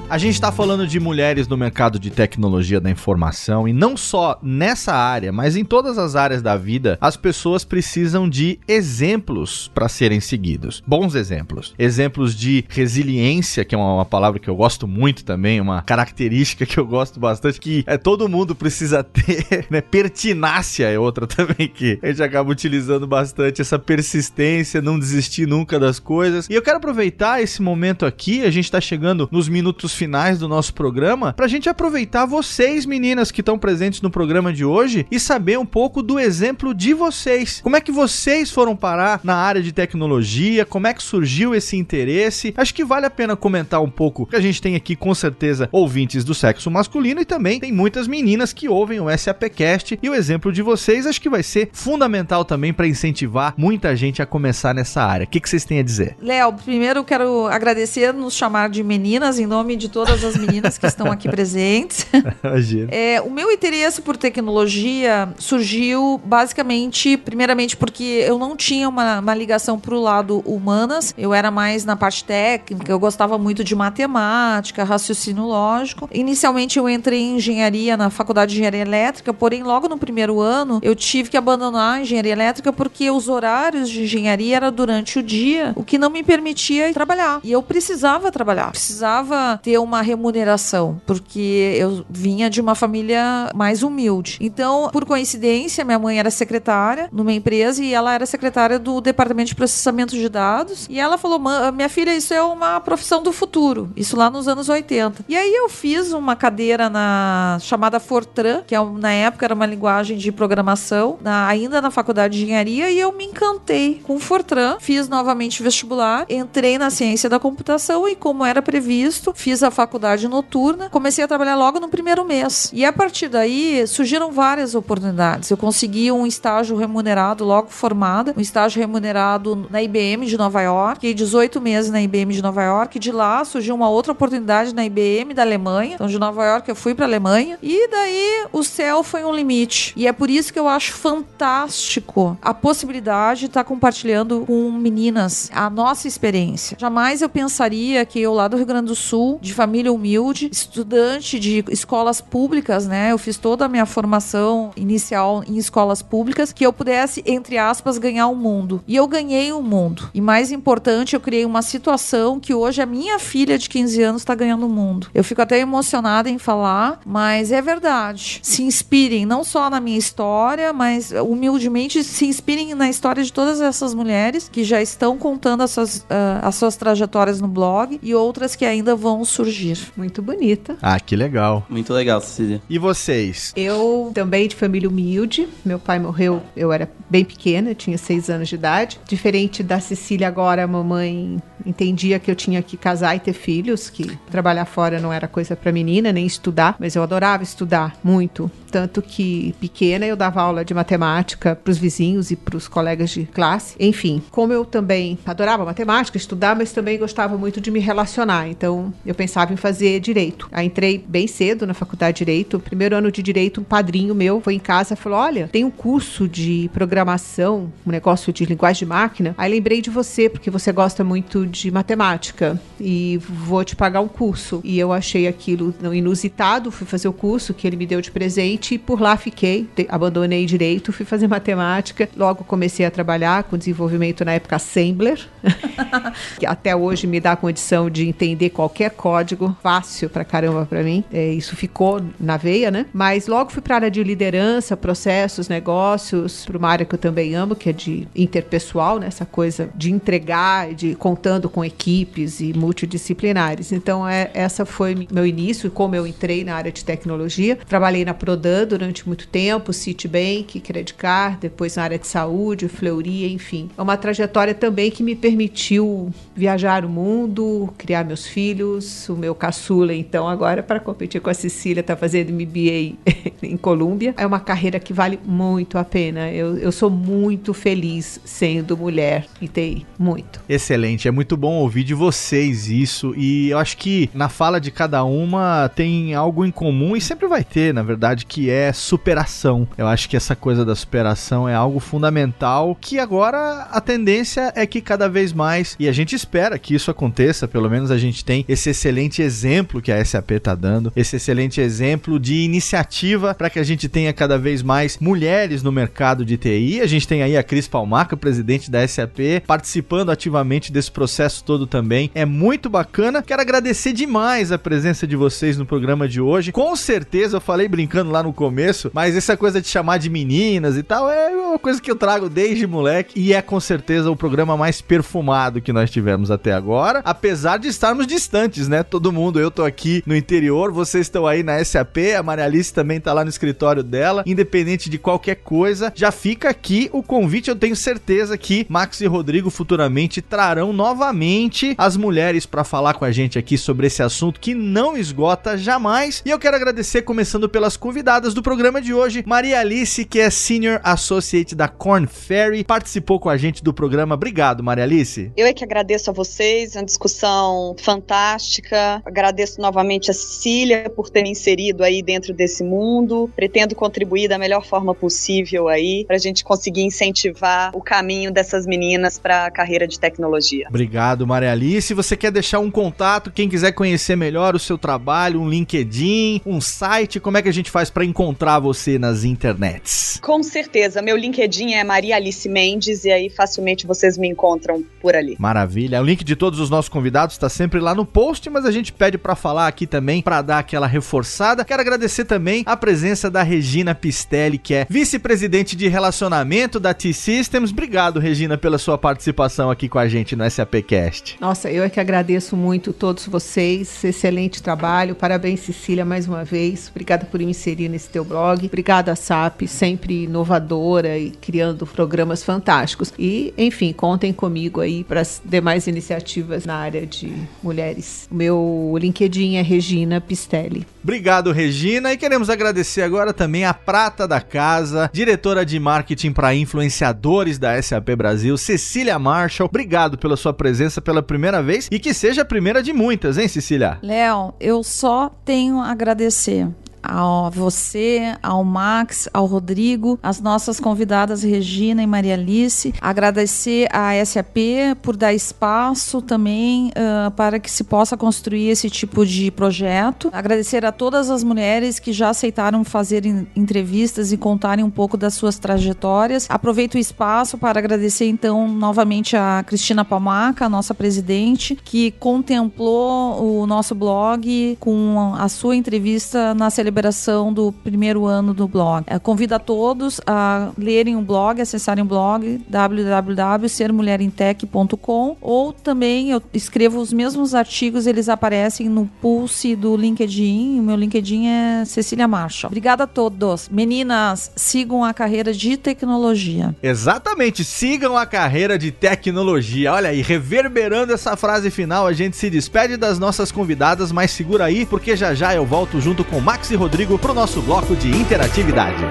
A 0.09 0.17
gente 0.17 0.33
está 0.33 0.51
falando 0.51 0.87
de 0.87 0.99
mulheres 0.99 1.47
no 1.47 1.55
mercado 1.55 1.99
de 1.99 2.09
tecnologia 2.09 2.81
da 2.81 2.89
informação 2.89 3.67
e 3.67 3.73
não 3.73 3.95
só 3.95 4.39
nessa 4.41 4.91
área, 4.91 5.31
mas 5.31 5.55
em 5.55 5.63
todas 5.63 5.99
as 5.99 6.15
áreas 6.15 6.41
da 6.41 6.57
vida, 6.57 6.97
as 6.99 7.15
pessoas 7.15 7.63
precisam 7.63 8.27
de 8.27 8.59
exemplos 8.67 9.69
para 9.71 9.87
serem 9.87 10.19
seguidos. 10.19 10.81
Bons 10.87 11.13
exemplos. 11.13 11.75
Exemplos 11.77 12.35
de 12.35 12.65
resiliência, 12.69 13.63
que 13.63 13.75
é 13.75 13.77
uma, 13.77 13.97
uma, 13.97 14.05
palavra 14.05 14.39
que 14.39 14.49
eu 14.49 14.55
gosto 14.55 14.87
muito 14.87 15.23
também, 15.23 15.61
uma 15.61 15.83
característica 15.83 16.65
que 16.65 16.79
eu 16.79 16.87
gosto 16.87 17.19
bastante, 17.19 17.59
que 17.59 17.83
é 17.85 17.95
todo 17.95 18.27
mundo 18.27 18.55
precisa 18.55 19.03
ter, 19.03 19.67
né? 19.69 19.79
Pertinácia 19.79 20.87
é 20.87 20.97
outra 20.97 21.27
também 21.29 21.67
que 21.67 21.99
a 22.01 22.07
gente 22.07 22.23
acaba 22.23 22.49
utilizando 22.49 23.05
bastante, 23.05 23.61
essa 23.61 23.77
persistência, 23.77 24.81
não 24.81 24.97
desistir 24.97 25.45
nunca 25.45 25.79
das 25.79 25.99
coisas. 25.99 26.49
E 26.49 26.55
eu 26.55 26.63
quero 26.63 26.77
aproveitar 26.77 27.43
esse 27.43 27.61
momento 27.61 28.07
aqui, 28.07 28.41
a 28.41 28.49
gente 28.49 28.65
está 28.65 28.81
chegando 28.81 29.29
nos 29.31 29.47
minutos 29.47 29.98
finais 30.00 30.39
do 30.39 30.47
nosso 30.47 30.73
programa, 30.73 31.33
para 31.33 31.45
a 31.45 31.50
gente 31.50 31.67
aproveitar 31.67 32.25
vocês, 32.25 32.85
meninas, 32.85 33.31
que 33.31 33.41
estão 33.41 33.60
presentes 33.60 34.02
no 34.02 34.10
programa 34.10 34.54
de 34.54 34.63
hoje 34.63 35.06
e 35.12 35.19
saber 35.19 35.60
um 35.60 35.65
pouco 35.65 36.02
do 36.02 36.17
exemplo 36.17 36.73
de 36.73 36.93
vocês. 36.93 37.60
Como 37.62 37.75
é 37.75 37.81
que 37.81 37.91
vocês 37.91 38.50
foram 38.50 38.77
parar 38.77 39.19
na 39.25 39.35
área 39.35 39.62
de 39.62 39.73
tecnologia? 39.73 40.65
Como 40.65 40.87
é 40.87 40.93
que 40.93 41.04
surgiu 41.04 41.54
esse 41.54 41.75
interesse? 41.75 42.54
Acho 42.56 42.73
que 42.73 42.85
vale 42.85 43.08
a 43.08 43.10
pena 43.10 43.35
comentar 43.35 43.81
um 43.81 43.89
pouco, 43.89 44.25
que 44.25 44.37
a 44.37 44.39
gente 44.39 44.62
tem 44.62 44.77
aqui 44.77 44.95
com 44.95 45.13
certeza 45.13 45.67
ouvintes 45.69 46.23
do 46.23 46.33
sexo 46.33 46.71
masculino 46.71 47.19
e 47.19 47.25
também 47.25 47.60
tem 47.60 47.73
muitas 47.73 48.08
meninas 48.08 48.54
que 48.54 48.69
ouvem 48.69 49.02
o 49.02 49.17
SAPcast 49.17 50.00
e 50.02 50.10
o 50.10 50.15
exemplo 50.15 50.50
de 50.50 50.62
vocês 50.62 51.06
acho 51.06 51.19
que 51.19 51.29
vai 51.29 51.43
ser 51.43 51.71
fundamental 51.73 52.45
também 52.45 52.71
para 52.71 52.87
incentivar 52.87 53.54
muita 53.58 53.93
gente 53.97 54.21
a 54.21 54.25
começar 54.25 54.73
nessa 54.73 55.04
área. 55.04 55.25
O 55.25 55.27
que, 55.27 55.41
que 55.41 55.50
vocês 55.50 55.65
têm 55.65 55.79
a 55.79 55.83
dizer? 55.83 56.15
Léo, 56.21 56.54
primeiro 56.54 57.00
eu 57.00 57.04
quero 57.04 57.47
agradecer 57.47 58.13
nos 58.13 58.33
chamar 58.33 58.69
de 58.69 58.81
meninas 58.81 59.37
em 59.39 59.45
nome 59.45 59.75
de 59.75 59.88
todas 59.90 60.23
as 60.23 60.37
meninas 60.37 60.77
que 60.77 60.85
estão 60.85 61.12
aqui 61.12 61.27
presentes. 61.27 62.06
é, 62.90 63.21
o 63.21 63.29
meu 63.29 63.52
interesse 63.52 64.02
por 64.02 64.15
tecnologia 64.15 65.29
surgiu 65.37 66.19
basicamente, 66.23 67.17
primeiramente 67.17 67.75
porque 67.75 68.23
eu 68.25 68.37
não 68.37 68.56
tinha 68.56 68.87
uma, 68.87 69.19
uma 69.19 69.33
ligação 69.33 69.79
para 69.79 69.96
o 69.96 70.02
lado 70.02 70.40
humanas, 70.46 71.13
eu 71.17 71.33
era 71.33 71.50
mais 71.50 71.85
na 71.85 71.96
parte 71.96 72.23
técnica, 72.23 72.92
eu 72.92 73.00
gostava 73.00 73.37
muito 73.37 73.63
de 73.63 73.75
matemática, 73.75 74.83
raciocínio 74.83 75.46
lógico. 75.46 76.10
Inicialmente 76.13 76.77
eu 76.77 76.87
entrei 76.87 77.19
em 77.21 77.37
engenharia 77.37 77.98
na 77.98 78.10
faculdade 78.10 78.52
de 78.52 78.58
engenharia 78.58 78.81
elétrica, 78.81 79.33
porém 79.33 79.63
logo 79.63 79.87
no 79.87 79.98
primeiro 79.98 80.40
ano 80.40 80.79
eu 80.81 80.96
tive 80.96 81.29
que 81.29 81.37
abandonar 81.37 81.98
a 81.98 82.02
engenharia 82.02 82.33
elétrica 82.33 82.71
porque 82.71 83.10
os 83.10 83.27
horários 83.27 83.90
de 83.90 84.04
engenharia 84.04 84.58
era 84.58 84.71
durante 84.71 85.19
o 85.19 85.23
dia, 85.23 85.73
o 85.75 85.83
que 85.83 85.98
não 85.98 86.10
me 86.10 86.23
permitia 86.23 86.94
trabalhar. 86.94 87.40
E 87.44 87.52
eu 87.52 87.62
precisava 87.63 88.31
trabalhar, 88.31 88.71
precisava 88.71 89.60
ter 89.63 89.79
uma 89.84 90.02
remuneração, 90.02 91.02
porque 91.06 91.75
eu 91.77 92.06
vinha 92.10 92.50
de 92.50 92.62
uma 92.62 92.75
família 92.75 93.50
mais 93.56 93.84
humilde. 93.84 94.38
Então, 94.42 94.90
por 94.92 95.06
coincidência, 95.06 95.84
minha 95.84 96.00
mãe 96.00 96.19
era 96.19 96.32
secretária 96.32 97.10
numa 97.12 97.34
empresa 97.34 97.84
e 97.84 97.94
ela 97.94 98.13
era 98.13 98.25
secretária 98.25 98.80
do 98.80 99.02
departamento 99.02 99.50
de 99.50 99.56
processamento 99.56 100.15
de 100.15 100.30
dados. 100.30 100.88
E 100.90 101.00
ela 101.00 101.17
falou: 101.17 101.40
Minha 101.71 101.90
filha, 101.90 102.15
isso 102.15 102.34
é 102.34 102.42
uma 102.42 102.80
profissão 102.80 103.21
do 103.21 103.32
futuro. 103.32 103.92
Isso 103.96 104.15
lá 104.15 104.30
nos 104.30 104.48
anos 104.48 104.69
80. 104.69 105.25
E 105.27 105.36
aí 105.36 105.54
eu 105.54 105.69
fiz 105.69 106.12
uma 106.13 106.36
cadeira 106.36 106.90
na 106.90 107.58
chamada 107.62 108.00
Fortran, 108.00 108.63
que 108.65 108.75
é, 108.75 108.84
na 108.84 109.12
época 109.12 109.46
era 109.46 109.54
uma 109.54 109.65
linguagem 109.65 110.17
de 110.17 110.32
programação, 110.32 111.17
na, 111.21 111.48
ainda 111.48 111.82
na 111.82 111.92
faculdade 111.92 112.38
de 112.38 112.44
engenharia, 112.44 112.90
e 112.90 113.00
eu 113.00 113.12
me 113.12 113.25
encantei 113.25 114.02
com 114.04 114.19
Fortran. 114.19 114.77
Fiz 114.80 115.08
novamente 115.08 115.62
vestibular, 115.62 116.25
entrei 116.30 116.77
na 116.77 116.90
ciência 116.90 117.30
da 117.30 117.40
computação 117.40 118.08
e, 118.08 118.15
como 118.15 118.46
era 118.46 118.62
previsto, 118.62 119.34
fiz 119.36 119.63
a 119.63 119.68
faculdade 119.71 120.27
noturna. 120.27 120.89
Comecei 120.89 121.23
a 121.23 121.27
trabalhar 121.27 121.55
logo 121.55 121.79
no 121.79 121.89
primeiro 121.89 122.25
mês. 122.25 122.69
E 122.73 122.85
a 122.85 122.93
partir 122.93 123.27
daí 123.27 123.85
surgiram 123.87 124.31
várias 124.31 124.75
oportunidades. 124.75 125.49
Eu 125.49 125.57
consegui 125.57 126.11
um 126.11 126.25
estágio 126.25 126.75
remunerado 126.75 127.43
logo 127.43 127.69
formada, 127.69 128.33
um 128.37 128.41
estágio 128.41 128.79
remunerado 128.79 129.67
na 129.69 129.81
IBM 129.81 130.25
de 130.25 130.37
Nova 130.37 130.61
York. 130.61 130.95
Fiquei 130.95 131.13
18 131.13 131.61
meses 131.61 131.91
na 131.91 132.01
IBM 132.01 132.33
de 132.33 132.41
Nova 132.41 132.63
York. 132.63 132.99
De 132.99 133.11
lá 133.11 133.43
surgiu 133.45 133.75
uma 133.75 133.89
outra 133.89 134.11
oportunidade 134.11 134.73
na 134.73 134.85
IBM 134.85 135.33
da 135.33 135.41
Alemanha. 135.41 135.95
Então, 135.95 136.07
de 136.07 136.19
Nova 136.19 136.45
York 136.45 136.69
eu 136.69 136.75
fui 136.75 136.93
para 136.93 137.05
Alemanha. 137.05 137.57
E 137.61 137.89
daí 137.89 138.47
o 138.51 138.63
céu 138.63 139.03
foi 139.03 139.23
um 139.23 139.33
limite. 139.33 139.93
E 139.95 140.07
é 140.07 140.13
por 140.13 140.29
isso 140.29 140.51
que 140.51 140.59
eu 140.59 140.67
acho 140.67 140.93
fantástico 140.93 142.37
a 142.41 142.53
possibilidade 142.53 143.41
de 143.41 143.45
estar 143.47 143.63
compartilhando 143.63 144.43
com 144.45 144.71
meninas 144.71 145.49
a 145.53 145.69
nossa 145.69 146.07
experiência. 146.07 146.77
Jamais 146.79 147.21
eu 147.21 147.29
pensaria 147.29 148.05
que 148.05 148.19
eu 148.19 148.33
lá 148.33 148.47
do 148.47 148.57
Rio 148.57 148.65
Grande 148.65 148.87
do 148.87 148.95
Sul, 148.95 149.39
de 149.41 149.53
família 149.60 149.91
humilde, 149.91 150.49
estudante 150.49 151.37
de 151.37 151.65
escolas 151.69 152.21
públicas, 152.21 152.87
né? 152.87 153.12
Eu 153.12 153.17
fiz 153.17 153.35
toda 153.35 153.65
a 153.65 153.67
minha 153.67 153.85
formação 153.85 154.71
inicial 154.73 155.43
em 155.45 155.57
escolas 155.57 156.01
públicas, 156.01 156.53
que 156.53 156.65
eu 156.65 156.71
pudesse, 156.71 157.21
entre 157.25 157.57
aspas, 157.57 157.97
ganhar 157.97 158.27
o 158.27 158.31
um 158.31 158.35
mundo. 158.35 158.81
E 158.87 158.95
eu 158.95 159.05
ganhei 159.05 159.51
o 159.51 159.57
um 159.57 159.62
mundo. 159.62 160.10
E 160.13 160.21
mais 160.21 160.49
importante, 160.49 161.13
eu 161.13 161.19
criei 161.19 161.43
uma 161.43 161.62
situação 161.62 162.39
que 162.39 162.53
hoje 162.53 162.81
a 162.81 162.85
minha 162.85 163.19
filha 163.19 163.57
de 163.57 163.67
15 163.67 164.01
anos 164.01 164.21
está 164.21 164.33
ganhando 164.33 164.65
o 164.65 164.69
mundo. 164.69 165.07
Eu 165.13 165.25
fico 165.25 165.41
até 165.41 165.60
emocionada 165.60 166.29
em 166.29 166.37
falar, 166.37 167.01
mas 167.05 167.51
é 167.51 167.62
verdade. 167.62 168.39
Se 168.41 168.63
inspirem 168.63 169.25
não 169.25 169.43
só 169.43 169.69
na 169.69 169.81
minha 169.81 169.97
história, 169.97 170.71
mas 170.71 171.12
humildemente 171.12 172.01
se 172.01 172.25
inspirem 172.25 172.73
na 172.75 172.89
história 172.89 173.21
de 173.21 173.33
todas 173.33 173.60
essas 173.60 173.93
mulheres 173.93 174.47
que 174.49 174.63
já 174.63 174.81
estão 174.81 175.17
contando 175.17 175.63
as 175.63 175.71
suas, 175.71 175.97
uh, 175.97 176.39
as 176.43 176.55
suas 176.55 176.77
trajetórias 176.77 177.41
no 177.41 177.47
blog 177.49 177.99
e 178.01 178.15
outras 178.15 178.55
que 178.55 178.63
ainda 178.63 178.95
vão 178.95 179.25
surgir. 179.25 179.48
Muito 179.95 180.21
bonita. 180.21 180.77
Ah, 180.81 181.00
que 181.00 181.15
legal. 181.15 181.65
Muito 181.69 181.93
legal, 181.93 182.21
Cecília. 182.21 182.62
E 182.69 182.77
vocês? 182.77 183.54
Eu 183.56 184.12
também 184.13 184.47
de 184.47 184.56
família 184.56 184.89
humilde. 184.89 185.47
Meu 185.65 185.79
pai 185.79 186.00
morreu, 186.00 186.41
eu 186.56 186.71
era 186.71 186.89
bem 187.10 187.25
pequena, 187.25 187.73
tinha 187.73 187.97
seis 187.97 188.29
anos 188.29 188.50
de 188.50 188.56
idade. 188.56 189.00
Diferente 189.08 189.63
da 189.63 189.79
Cecília 189.79 190.27
agora, 190.27 190.63
a 190.63 190.67
mamãe 190.67 191.41
entendia 191.65 192.19
que 192.19 192.29
eu 192.29 192.35
tinha 192.35 192.62
que 192.62 192.77
casar 192.77 193.15
e 193.15 193.19
ter 193.19 193.33
filhos, 193.33 193.89
que 193.89 194.17
trabalhar 194.31 194.65
fora 194.65 195.00
não 195.00 195.12
era 195.12 195.27
coisa 195.27 195.56
para 195.56 195.71
menina, 195.71 196.12
nem 196.12 196.25
estudar, 196.25 196.75
mas 196.79 196.95
eu 196.95 197.04
adorava 197.04 197.43
estudar 197.43 197.97
muito. 198.04 198.50
Tanto 198.71 199.01
que 199.01 199.53
pequena 199.59 200.05
eu 200.05 200.15
dava 200.15 200.41
aula 200.41 200.63
de 200.63 200.73
matemática 200.73 201.55
para 201.55 201.71
os 201.71 201.77
vizinhos 201.77 202.31
e 202.31 202.35
para 202.35 202.57
os 202.57 202.67
colegas 202.67 203.09
de 203.09 203.25
classe. 203.25 203.75
Enfim, 203.79 204.21
como 204.31 204.53
eu 204.53 204.65
também 204.65 205.17
adorava 205.25 205.65
matemática, 205.65 206.17
estudar, 206.17 206.55
mas 206.55 206.71
também 206.71 206.97
gostava 206.97 207.37
muito 207.37 207.59
de 207.59 207.71
me 207.71 207.79
relacionar. 207.79 208.47
Então 208.47 208.93
eu 209.05 209.15
pensava 209.15 209.53
em 209.53 209.57
fazer 209.57 209.99
direito. 209.99 210.47
Aí 210.51 210.67
entrei 210.67 210.97
bem 210.97 211.27
cedo 211.27 211.65
na 211.65 211.73
faculdade 211.73 212.17
de 212.17 212.25
direito. 212.25 212.59
Primeiro 212.59 212.95
ano 212.95 213.11
de 213.11 213.23
direito, 213.23 213.61
um 213.61 213.63
padrinho 213.63 214.13
meu 214.13 214.41
foi 214.41 214.53
em 214.53 214.59
casa 214.59 214.93
e 214.93 214.97
falou: 214.97 215.19
Olha, 215.19 215.47
tem 215.47 215.63
um 215.63 215.71
curso 215.71 216.27
de 216.27 216.69
programação, 216.73 217.71
um 217.85 217.91
negócio 217.91 218.31
de 218.31 218.45
linguagem 218.45 218.79
de 218.79 218.85
máquina. 218.85 219.35
Aí 219.37 219.51
lembrei 219.51 219.81
de 219.81 219.89
você, 219.89 220.29
porque 220.29 220.49
você 220.49 220.71
gosta 220.71 221.03
muito 221.03 221.45
de 221.45 221.71
matemática 221.71 222.59
e 222.79 223.17
vou 223.17 223.63
te 223.63 223.75
pagar 223.75 224.01
um 224.01 224.07
curso. 224.07 224.61
E 224.63 224.77
eu 224.77 224.93
achei 224.93 225.27
aquilo 225.27 225.73
inusitado, 225.93 226.71
fui 226.71 226.85
fazer 226.85 227.07
o 227.07 227.13
curso 227.13 227.53
que 227.53 227.65
ele 227.65 227.75
me 227.75 227.85
deu 227.85 228.01
de 228.01 228.11
presente 228.11 228.58
e 228.71 228.77
por 228.77 228.99
lá 228.99 229.15
fiquei. 229.17 229.67
Abandonei 229.87 230.45
direito, 230.45 230.91
fui 230.91 231.05
fazer 231.05 231.27
matemática. 231.27 232.10
Logo 232.15 232.43
comecei 232.43 232.85
a 232.85 232.91
trabalhar 232.91 233.43
com 233.43 233.57
desenvolvimento 233.57 234.25
na 234.25 234.33
época 234.33 234.55
Assembler, 234.55 235.19
que 236.37 236.45
até 236.45 236.75
hoje 236.75 237.07
me 237.07 237.19
dá 237.19 237.35
condição 237.35 237.89
de 237.89 238.07
entender 238.07 238.49
qualquer 238.49 238.91
código, 238.91 239.55
fácil 239.63 240.10
pra 240.10 240.25
caramba 240.25 240.65
pra 240.65 240.83
mim. 240.83 241.03
É, 241.12 241.31
isso 241.31 241.55
ficou 241.55 242.01
na 242.19 242.37
veia, 242.37 242.69
né? 242.69 242.85
Mas 242.93 243.27
logo 243.27 243.51
fui 243.51 243.62
para 243.62 243.75
a 243.75 243.77
área 243.77 243.91
de 243.91 244.03
liderança, 244.03 244.75
processos, 244.75 245.47
negócios, 245.47 246.45
para 246.45 246.57
uma 246.57 246.69
área 246.69 246.85
que 246.85 246.95
eu 246.95 246.99
também 246.99 247.35
amo, 247.35 247.55
que 247.55 247.69
é 247.69 247.73
de 247.73 248.07
interpessoal, 248.15 248.99
né? 248.99 249.07
Essa 249.07 249.25
coisa 249.25 249.69
de 249.75 249.91
entregar, 249.91 250.73
de 250.73 250.95
contando 250.95 251.49
com 251.49 251.63
equipes 251.63 252.41
e 252.41 252.53
multidisciplinares. 252.53 253.71
Então, 253.71 254.07
é, 254.07 254.29
essa 254.33 254.65
foi 254.65 255.07
meu 255.12 255.25
início 255.25 255.71
como 255.71 255.95
eu 255.95 256.05
entrei 256.05 256.43
na 256.43 256.55
área 256.55 256.71
de 256.71 256.83
tecnologia. 256.83 257.55
Trabalhei 257.55 258.03
na 258.03 258.13
Prodan 258.13 258.48
durante 258.67 259.08
muito 259.08 259.27
tempo, 259.27 259.73
Citibank, 259.73 260.60
Credicard, 260.60 261.37
depois 261.41 261.75
na 261.75 261.83
área 261.83 262.00
de 262.00 262.08
saúde, 262.08 262.67
Fleury, 262.67 263.31
enfim. 263.33 263.69
É 263.77 263.81
uma 263.81 263.97
trajetória 263.97 264.54
também 264.54 264.91
que 264.91 265.04
me 265.04 265.15
permitiu 265.15 266.12
viajar 266.35 266.85
o 266.85 266.89
mundo, 266.89 267.73
criar 267.77 268.04
meus 268.04 268.25
filhos, 268.25 269.08
o 269.10 269.15
meu 269.15 269.35
caçula, 269.35 269.93
então, 269.93 270.27
agora 270.27 270.63
para 270.63 270.79
competir 270.79 271.21
com 271.21 271.29
a 271.29 271.33
Cecília, 271.33 271.83
tá 271.83 271.95
fazendo 271.95 272.31
MBA 272.31 272.95
em 273.43 273.58
Colômbia. 273.58 274.13
É 274.17 274.25
uma 274.25 274.39
carreira 274.39 274.79
que 274.79 274.93
vale 274.93 275.19
muito 275.25 275.77
a 275.77 275.83
pena. 275.83 276.31
Eu, 276.31 276.58
eu 276.58 276.71
sou 276.71 276.89
muito 276.89 277.54
feliz 277.54 278.19
sendo 278.23 278.77
mulher 278.77 279.25
em 279.41 279.47
TI. 279.47 279.85
Muito. 279.97 280.41
Excelente. 280.47 281.08
É 281.08 281.12
muito 281.12 281.35
bom 281.35 281.56
ouvir 281.56 281.83
de 281.83 281.93
vocês 281.93 282.69
isso. 282.69 283.13
E 283.17 283.50
eu 283.50 283.58
acho 283.58 283.77
que 283.77 284.10
na 284.13 284.29
fala 284.29 284.60
de 284.60 284.71
cada 284.71 285.04
uma 285.04 285.69
tem 285.69 286.13
algo 286.13 286.45
em 286.45 286.52
comum 286.52 286.95
e 286.95 287.02
sempre 287.02 287.27
vai 287.27 287.43
ter, 287.43 287.73
na 287.73 287.83
verdade, 287.83 288.25
que 288.25 288.38
que 288.40 288.50
é 288.50 288.71
superação. 288.71 289.67
Eu 289.77 289.85
acho 289.85 290.08
que 290.08 290.15
essa 290.15 290.33
coisa 290.33 290.63
da 290.63 290.73
superação 290.73 291.50
é 291.50 291.54
algo 291.54 291.77
fundamental 291.81 292.73
que 292.79 292.98
agora 292.98 293.67
a 293.69 293.81
tendência 293.81 294.54
é 294.56 294.65
que 294.65 294.79
cada 294.79 295.10
vez 295.10 295.33
mais, 295.33 295.75
e 295.77 295.90
a 295.90 295.92
gente 295.92 296.15
espera 296.15 296.58
que 296.58 296.73
isso 296.73 296.90
aconteça, 296.90 297.50
pelo 297.50 297.69
menos 297.69 297.92
a 297.92 297.98
gente 297.98 298.23
tem 298.23 298.46
esse 298.48 298.69
excelente 298.69 299.21
exemplo 299.21 299.81
que 299.81 299.92
a 299.92 300.04
SAP 300.06 300.31
está 300.31 300.56
dando, 300.56 300.94
esse 300.96 301.17
excelente 301.17 301.60
exemplo 301.60 302.17
de 302.17 302.35
iniciativa 302.35 303.35
para 303.35 303.50
que 303.50 303.60
a 303.60 303.63
gente 303.63 303.90
tenha 303.90 304.13
cada 304.13 304.37
vez 304.37 304.63
mais 304.63 304.98
mulheres 305.00 305.62
no 305.62 305.71
mercado 305.71 306.23
de 306.23 306.37
TI. 306.37 306.79
A 306.79 306.87
gente 306.87 307.06
tem 307.10 307.21
aí 307.21 307.35
a 307.35 307.44
Cris 307.44 307.67
Palmaca, 307.67 308.15
presidente 308.15 308.71
da 308.71 308.87
SAP, 308.87 309.44
participando 309.46 310.12
ativamente 310.12 310.71
desse 310.71 310.92
processo 310.92 311.44
todo 311.44 311.67
também. 311.67 312.10
É 312.15 312.23
muito 312.23 312.69
bacana. 312.69 313.21
Quero 313.21 313.42
agradecer 313.42 313.92
demais 313.92 314.50
a 314.54 314.58
presença 314.58 315.06
de 315.06 315.17
vocês 315.17 315.58
no 315.58 315.65
programa 315.65 316.08
de 316.08 316.21
hoje. 316.21 316.54
Com 316.54 316.73
certeza, 316.77 317.35
eu 317.35 317.42
falei 317.42 317.67
brincando 317.67 318.12
lá 318.12 318.23
no 318.23 318.29
começo, 318.34 318.92
mas 318.94 319.15
essa 319.15 319.36
coisa 319.36 319.62
de 319.62 319.67
chamar 319.67 319.98
de 319.98 320.10
meninas 320.10 320.77
e 320.77 320.84
tal 320.84 321.10
é 321.10 321.30
uma 321.30 321.60
coisa 321.60 321.82
que 321.82 321.90
eu 321.90 321.96
trago 321.96 322.30
desde 322.30 322.67
moleque 322.67 323.19
e 323.19 323.34
é 323.34 323.42
com 323.42 323.60
certeza 323.60 324.12
o 324.12 324.15
programa 324.15 324.56
mais 324.56 324.82
perfumado 324.82 325.62
que 325.62 325.73
nós 325.73 325.90
tivemos 325.90 326.32
até 326.32 326.54
agora, 326.54 327.02
apesar 327.04 327.58
de 327.58 327.67
estarmos 327.67 328.06
distantes, 328.06 328.67
né? 328.67 328.84
Todo 328.84 329.12
mundo, 329.12 329.40
eu 329.40 329.50
tô 329.50 329.63
aqui 329.63 330.04
no 330.06 330.15
interior, 330.15 330.71
vocês 330.71 331.06
estão 331.08 331.25
aí 331.25 331.44
na 331.44 331.63
SAP, 331.63 331.98
a 332.17 332.23
Maria 332.23 332.46
Alice 332.46 332.73
também 332.73 333.00
tá 333.00 333.13
lá 333.13 333.23
no 333.23 333.30
escritório 333.30 333.84
dela, 333.84 334.23
independente 334.25 334.90
de 334.90 334.98
qualquer 334.98 335.36
coisa, 335.36 335.92
já 335.96 336.12
fica 336.12 336.50
aqui 336.50 336.90
o 336.94 337.02
convite, 337.02 337.50
eu 337.50 337.56
tenho 337.56 337.75
certeza 337.75 338.38
que 338.38 338.65
Max 338.69 339.02
e 339.02 339.08
Rodrigo 339.08 339.50
futuramente 339.50 340.21
trarão 340.21 340.71
novamente 340.71 341.75
as 341.77 341.98
mulheres 341.98 342.46
para 342.46 342.63
falar 342.63 342.94
com 342.94 343.06
a 343.06 343.12
gente 343.12 343.38
aqui 343.38 343.58
sobre 343.58 343.88
esse 343.88 344.04
assunto 344.04 344.40
que 344.40 344.54
não 344.54 344.98
esgota 344.98 345.58
jamais. 345.58 346.21
E 346.25 346.30
eu 346.30 346.40
quero 346.40 346.56
agradecer 346.56 347.02
começando 347.02 347.50
pelas 347.50 347.75
convidadas 347.75 348.18
do 348.19 348.43
programa 348.43 348.81
de 348.81 348.93
hoje, 348.93 349.23
Maria 349.25 349.61
Alice, 349.61 350.03
que 350.03 350.19
é 350.19 350.29
Senior 350.29 350.81
Associate 350.83 351.55
da 351.55 351.69
Corn 351.69 352.05
Ferry, 352.05 352.65
participou 352.65 353.17
com 353.17 353.29
a 353.29 353.37
gente 353.37 353.63
do 353.63 353.73
programa. 353.73 354.15
Obrigado, 354.15 354.61
Maria 354.61 354.83
Alice. 354.83 355.31
Eu 355.37 355.47
é 355.47 355.53
que 355.53 355.63
agradeço 355.63 356.09
a 356.09 356.13
vocês, 356.13 356.75
é 356.75 356.79
uma 356.79 356.85
discussão 356.85 357.75
fantástica. 357.81 359.01
Agradeço 359.05 359.61
novamente 359.61 360.11
a 360.11 360.13
Cecília 360.13 360.89
por 360.89 361.09
ter 361.09 361.23
me 361.23 361.31
inserido 361.31 361.81
aí 361.81 362.01
dentro 362.01 362.33
desse 362.33 362.61
mundo. 362.61 363.31
Pretendo 363.37 363.73
contribuir 363.73 364.27
da 364.27 364.37
melhor 364.37 364.65
forma 364.65 364.93
possível 364.93 365.69
aí 365.69 366.03
para 366.05 366.17
a 366.17 366.19
gente 366.19 366.43
conseguir 366.43 366.83
incentivar 366.83 367.71
o 367.73 367.81
caminho 367.81 368.33
dessas 368.33 368.65
meninas 368.65 369.17
para 369.17 369.45
a 369.45 369.51
carreira 369.51 369.87
de 369.87 369.97
tecnologia. 369.97 370.67
Obrigado, 370.67 371.25
Maria 371.25 371.53
Alice. 371.53 371.93
Você 371.93 372.17
quer 372.17 372.31
deixar 372.31 372.59
um 372.59 372.69
contato, 372.69 373.31
quem 373.31 373.47
quiser 373.47 373.71
conhecer 373.71 374.17
melhor 374.17 374.55
o 374.55 374.59
seu 374.59 374.77
trabalho, 374.77 375.41
um 375.41 375.49
LinkedIn, 375.49 376.41
um 376.45 376.59
site, 376.59 377.19
como 377.19 377.37
é 377.37 377.41
que 377.41 377.47
a 377.49 377.53
gente 377.53 377.71
faz 377.71 377.89
para 377.89 378.08
encontrar 378.10 378.60
você 378.60 378.99
nas 378.99 379.23
internets? 379.23 380.19
Com 380.21 380.43
certeza, 380.43 381.01
meu 381.01 381.15
LinkedIn 381.15 381.73
é 381.73 381.83
Maria 381.83 382.15
Alice 382.15 382.47
Mendes 382.49 383.05
e 383.05 383.12
aí 383.12 383.29
facilmente 383.29 383.87
vocês 383.87 384.17
me 384.17 384.27
encontram 384.27 384.83
por 385.01 385.15
ali. 385.15 385.35
Maravilha. 385.39 386.01
O 386.01 386.05
link 386.05 386.23
de 386.23 386.35
todos 386.35 386.60
os 386.60 386.69
nossos 386.69 386.89
convidados 386.89 387.35
está 387.35 387.49
sempre 387.49 387.79
lá 387.79 387.95
no 387.95 388.05
post, 388.05 388.49
mas 388.49 388.65
a 388.65 388.71
gente 388.71 388.91
pede 388.91 389.17
para 389.17 389.35
falar 389.35 389.67
aqui 389.67 389.85
também 389.85 390.21
para 390.21 390.41
dar 390.41 390.60
aquela 390.60 390.87
reforçada. 390.87 391.65
Quero 391.65 391.81
agradecer 391.81 392.25
também 392.25 392.63
a 392.65 392.75
presença 392.75 393.29
da 393.29 393.43
Regina 393.43 393.93
Pistelli, 393.93 394.57
que 394.57 394.73
é 394.73 394.87
vice-presidente 394.89 395.75
de 395.75 395.87
relacionamento 395.87 396.79
da 396.79 396.93
T-Systems. 396.93 397.71
Obrigado, 397.71 398.19
Regina, 398.19 398.57
pela 398.57 398.77
sua 398.77 398.97
participação 398.97 399.69
aqui 399.69 399.89
com 399.89 399.99
a 399.99 400.07
gente 400.07 400.35
no 400.35 400.49
SAPcast. 400.49 401.37
Nossa, 401.39 401.69
eu 401.71 401.83
é 401.83 401.89
que 401.89 401.99
agradeço 401.99 402.55
muito 402.55 402.93
todos 402.93 403.27
vocês. 403.27 404.03
Excelente 404.03 404.63
trabalho. 404.63 405.15
Parabéns, 405.15 405.60
Cecília, 405.62 406.05
mais 406.05 406.27
uma 406.27 406.43
vez. 406.43 406.89
Obrigada 406.89 407.25
por 407.25 407.39
me 407.39 407.45
inserir 407.45 407.89
nesse 407.89 407.98
teu 408.08 408.23
blog. 408.23 408.65
Obrigada, 408.65 409.15
SAP, 409.15 409.63
sempre 409.67 410.23
inovadora 410.23 411.17
e 411.17 411.31
criando 411.31 411.85
programas 411.85 412.43
fantásticos. 412.43 413.13
E, 413.17 413.54
enfim, 413.58 413.91
contem 413.91 414.31
comigo 414.31 414.81
aí 414.81 415.04
para 415.04 415.21
as 415.21 415.41
demais 415.43 415.87
iniciativas 415.87 416.65
na 416.65 416.75
área 416.75 417.06
de 417.06 417.33
mulheres. 417.62 418.27
O 418.31 418.35
meu 418.35 418.95
LinkedIn 419.00 419.56
é 419.56 419.62
Regina 419.62 420.21
Pistelli. 420.21 420.85
Obrigado, 421.04 421.52
Regina. 421.52 422.13
E 422.13 422.17
queremos 422.17 422.50
agradecer 422.50 423.02
agora 423.02 423.33
também 423.33 423.65
a 423.65 423.73
prata 423.73 424.27
da 424.27 424.41
casa, 424.41 425.10
diretora 425.12 425.65
de 425.65 425.79
marketing 425.79 426.31
para 426.31 426.54
influenciadores 426.54 427.58
da 427.58 427.81
SAP 427.81 428.10
Brasil, 428.15 428.58
Cecília 428.58 429.17
Marshall. 429.17 429.67
Obrigado 429.69 430.17
pela 430.17 430.37
sua 430.37 430.54
presença 430.54 431.02
pela 431.02 431.23
primeira 431.23 431.63
vez 431.63 431.87
e 431.91 432.00
que 432.00 432.13
seja 432.13 432.41
a 432.41 432.45
primeira 432.45 432.83
de 432.83 432.93
muitas, 432.93 433.37
hein, 433.37 433.47
Cecília? 433.47 433.97
Léo, 434.02 434.54
eu 434.60 434.83
só 434.83 435.29
tenho 435.43 435.79
a 435.79 435.89
agradecer 435.91 436.67
a 437.04 437.50
você, 437.50 438.35
ao 438.43 438.63
Max, 438.63 439.27
ao 439.33 439.45
Rodrigo, 439.45 440.19
as 440.21 440.39
nossas 440.39 440.79
convidadas 440.79 441.43
Regina 441.43 442.04
e 442.04 442.08
Maria 442.08 442.33
Alice. 442.33 442.93
Agradecer 443.02 443.87
à 443.91 444.13
SAP 444.23 444.58
por 445.02 445.15
dar 445.15 445.33
espaço 445.33 446.21
também 446.21 446.89
uh, 446.89 447.31
para 447.31 447.60
que 447.60 447.71
se 447.71 447.83
possa 447.83 448.17
construir 448.17 448.69
esse 448.69 448.89
tipo 448.89 449.25
de 449.25 449.50
projeto. 449.52 450.29
Agradecer 450.33 450.85
a 450.85 450.91
todas 450.91 451.29
as 451.29 451.43
mulheres 451.43 452.00
que 452.00 452.12
já 452.12 452.29
aceitaram 452.29 452.83
fazer 452.83 453.25
entrevistas 453.56 454.31
e 454.31 454.37
contarem 454.37 454.83
um 454.83 454.89
pouco 454.89 455.17
das 455.17 455.33
suas 455.33 455.58
trajetórias. 455.58 456.47
Aproveito 456.50 456.95
o 456.95 457.00
espaço 457.00 457.58
para 457.58 457.79
agradecer 457.79 458.27
então 458.27 458.67
novamente 458.67 459.35
a 459.35 459.63
Cristina 459.65 460.04
Palmaca, 460.04 460.65
a 460.65 460.69
nossa 460.69 460.93
presidente, 460.93 461.77
que 461.83 462.12
contemplou 462.12 463.62
o 463.62 463.65
nosso 463.65 463.95
blog 463.95 464.77
com 464.79 465.33
a 465.37 465.47
sua 465.47 465.75
entrevista 465.75 466.54
na 466.54 466.69
celebração 466.69 466.88
celebração 466.90 467.54
do 467.54 467.71
primeiro 467.71 468.25
ano 468.25 468.52
do 468.54 468.67
blog. 468.67 469.06
Eu 469.08 469.19
convido 469.19 469.54
a 469.54 469.60
todos 469.60 470.19
a 470.25 470.71
lerem 470.77 471.15
o 471.15 471.21
blog, 471.21 471.62
acessarem 471.62 472.04
o 472.04 472.08
blog 472.08 472.60
www.sermulherintech.com 472.67 475.37
ou 475.40 475.71
também 475.71 476.31
eu 476.31 476.42
escrevo 476.52 477.00
os 477.00 477.13
mesmos 477.13 477.54
artigos, 477.54 478.08
eles 478.08 478.27
aparecem 478.27 478.90
no 478.90 479.06
pulse 479.21 479.75
do 479.75 479.96
LinkedIn. 479.96 480.79
O 480.79 480.83
meu 480.83 480.96
LinkedIn 480.96 481.46
é 481.48 481.85
Cecília 481.85 482.27
Marshall. 482.27 482.69
Obrigada 482.69 483.04
a 483.04 483.08
todos. 483.08 483.69
Meninas, 483.69 484.52
sigam 484.56 485.04
a 485.04 485.13
carreira 485.13 485.54
de 485.54 485.77
tecnologia. 485.77 486.75
Exatamente, 486.81 487.63
sigam 487.63 488.17
a 488.17 488.25
carreira 488.25 488.79
de 488.79 488.92
tecnologia. 488.92 489.94
Olha 489.94 490.10
aí, 490.10 490.23
reverberando 490.23 491.13
essa 491.13 491.37
frase 491.37 491.69
final, 491.69 492.08
a 492.08 492.13
gente 492.13 492.35
se 492.35 492.50
despede 492.50 492.98
das 492.98 493.19
nossas 493.19 493.52
convidadas, 493.52 494.12
mas 494.12 494.31
segura 494.31 494.65
aí, 494.65 494.87
porque 494.87 495.15
já 495.15 495.35
já 495.35 495.54
eu 495.54 495.67
volto 495.67 496.02
junto 496.02 496.23
com 496.23 496.40
Max 496.40 496.71
e 496.71 496.75
Rodrigo 496.80 497.19
para 497.19 497.34
o 497.34 497.36
nosso 497.36 497.62
bloco 497.62 497.94
de 497.94 498.08
interatividade. 498.08 499.04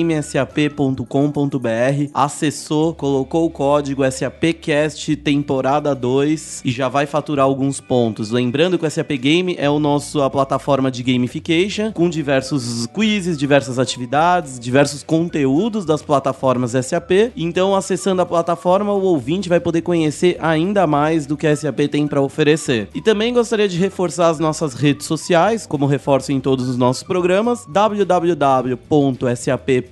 www.gamesap.com.br, 0.07 2.11
acessou, 2.15 2.95
colocou 2.95 3.47
o 3.47 3.51
código 3.51 4.09
SAPcast 4.11 5.17
temporada 5.17 5.95
2 5.95 6.63
e 6.65 6.71
já 6.71 6.89
vai 6.89 7.07
faturar 7.07 7.45
alguns 7.45 7.81
pontos. 7.81 8.31
Lembrando 8.31 8.79
que 8.79 8.87
o 8.87 8.91
SAP 8.91 9.13
Game 9.13 9.57
é 9.59 9.69
o 9.69 9.79
nosso 9.79 10.23
a 10.23 10.31
plataforma 10.31 10.91
de 10.91 11.03
gamification 11.03 11.93
com 11.93 12.09
diversos 12.09 12.87
quizzes, 12.87 13.37
diversas 13.37 13.79
atividades, 13.79 14.59
diversos 14.59 15.03
conteúdos 15.03 15.85
das 15.85 16.03
plataformas 16.03 16.73
SAP. 16.73 17.33
Então, 17.37 17.75
acessando 17.75 18.23
a 18.23 18.27
plataforma, 18.27 18.93
o 18.93 19.03
ouvinte 19.03 19.49
vai 19.49 19.61
poder 19.61 19.83
conhecer 19.83 20.37
ainda 20.41 20.87
mais 20.87 21.27
do 21.27 21.37
que 21.37 21.47
a 21.47 21.57
SAP 21.57 21.81
tem 21.91 22.07
para 22.07 22.21
oferecer. 22.21 22.89
E 22.95 23.01
também 23.01 23.35
gostaria 23.35 23.69
de 23.69 23.79
reforçar 23.79 24.29
as 24.29 24.39
nossas 24.39 24.75
redes 24.75 25.07
sociais, 25.07 25.67
como 25.67 25.87
reforço 25.87 26.33
em 26.33 26.41
todos 26.41 26.69
os 26.69 26.77
nossos 26.77 27.03
programas, 27.03 27.67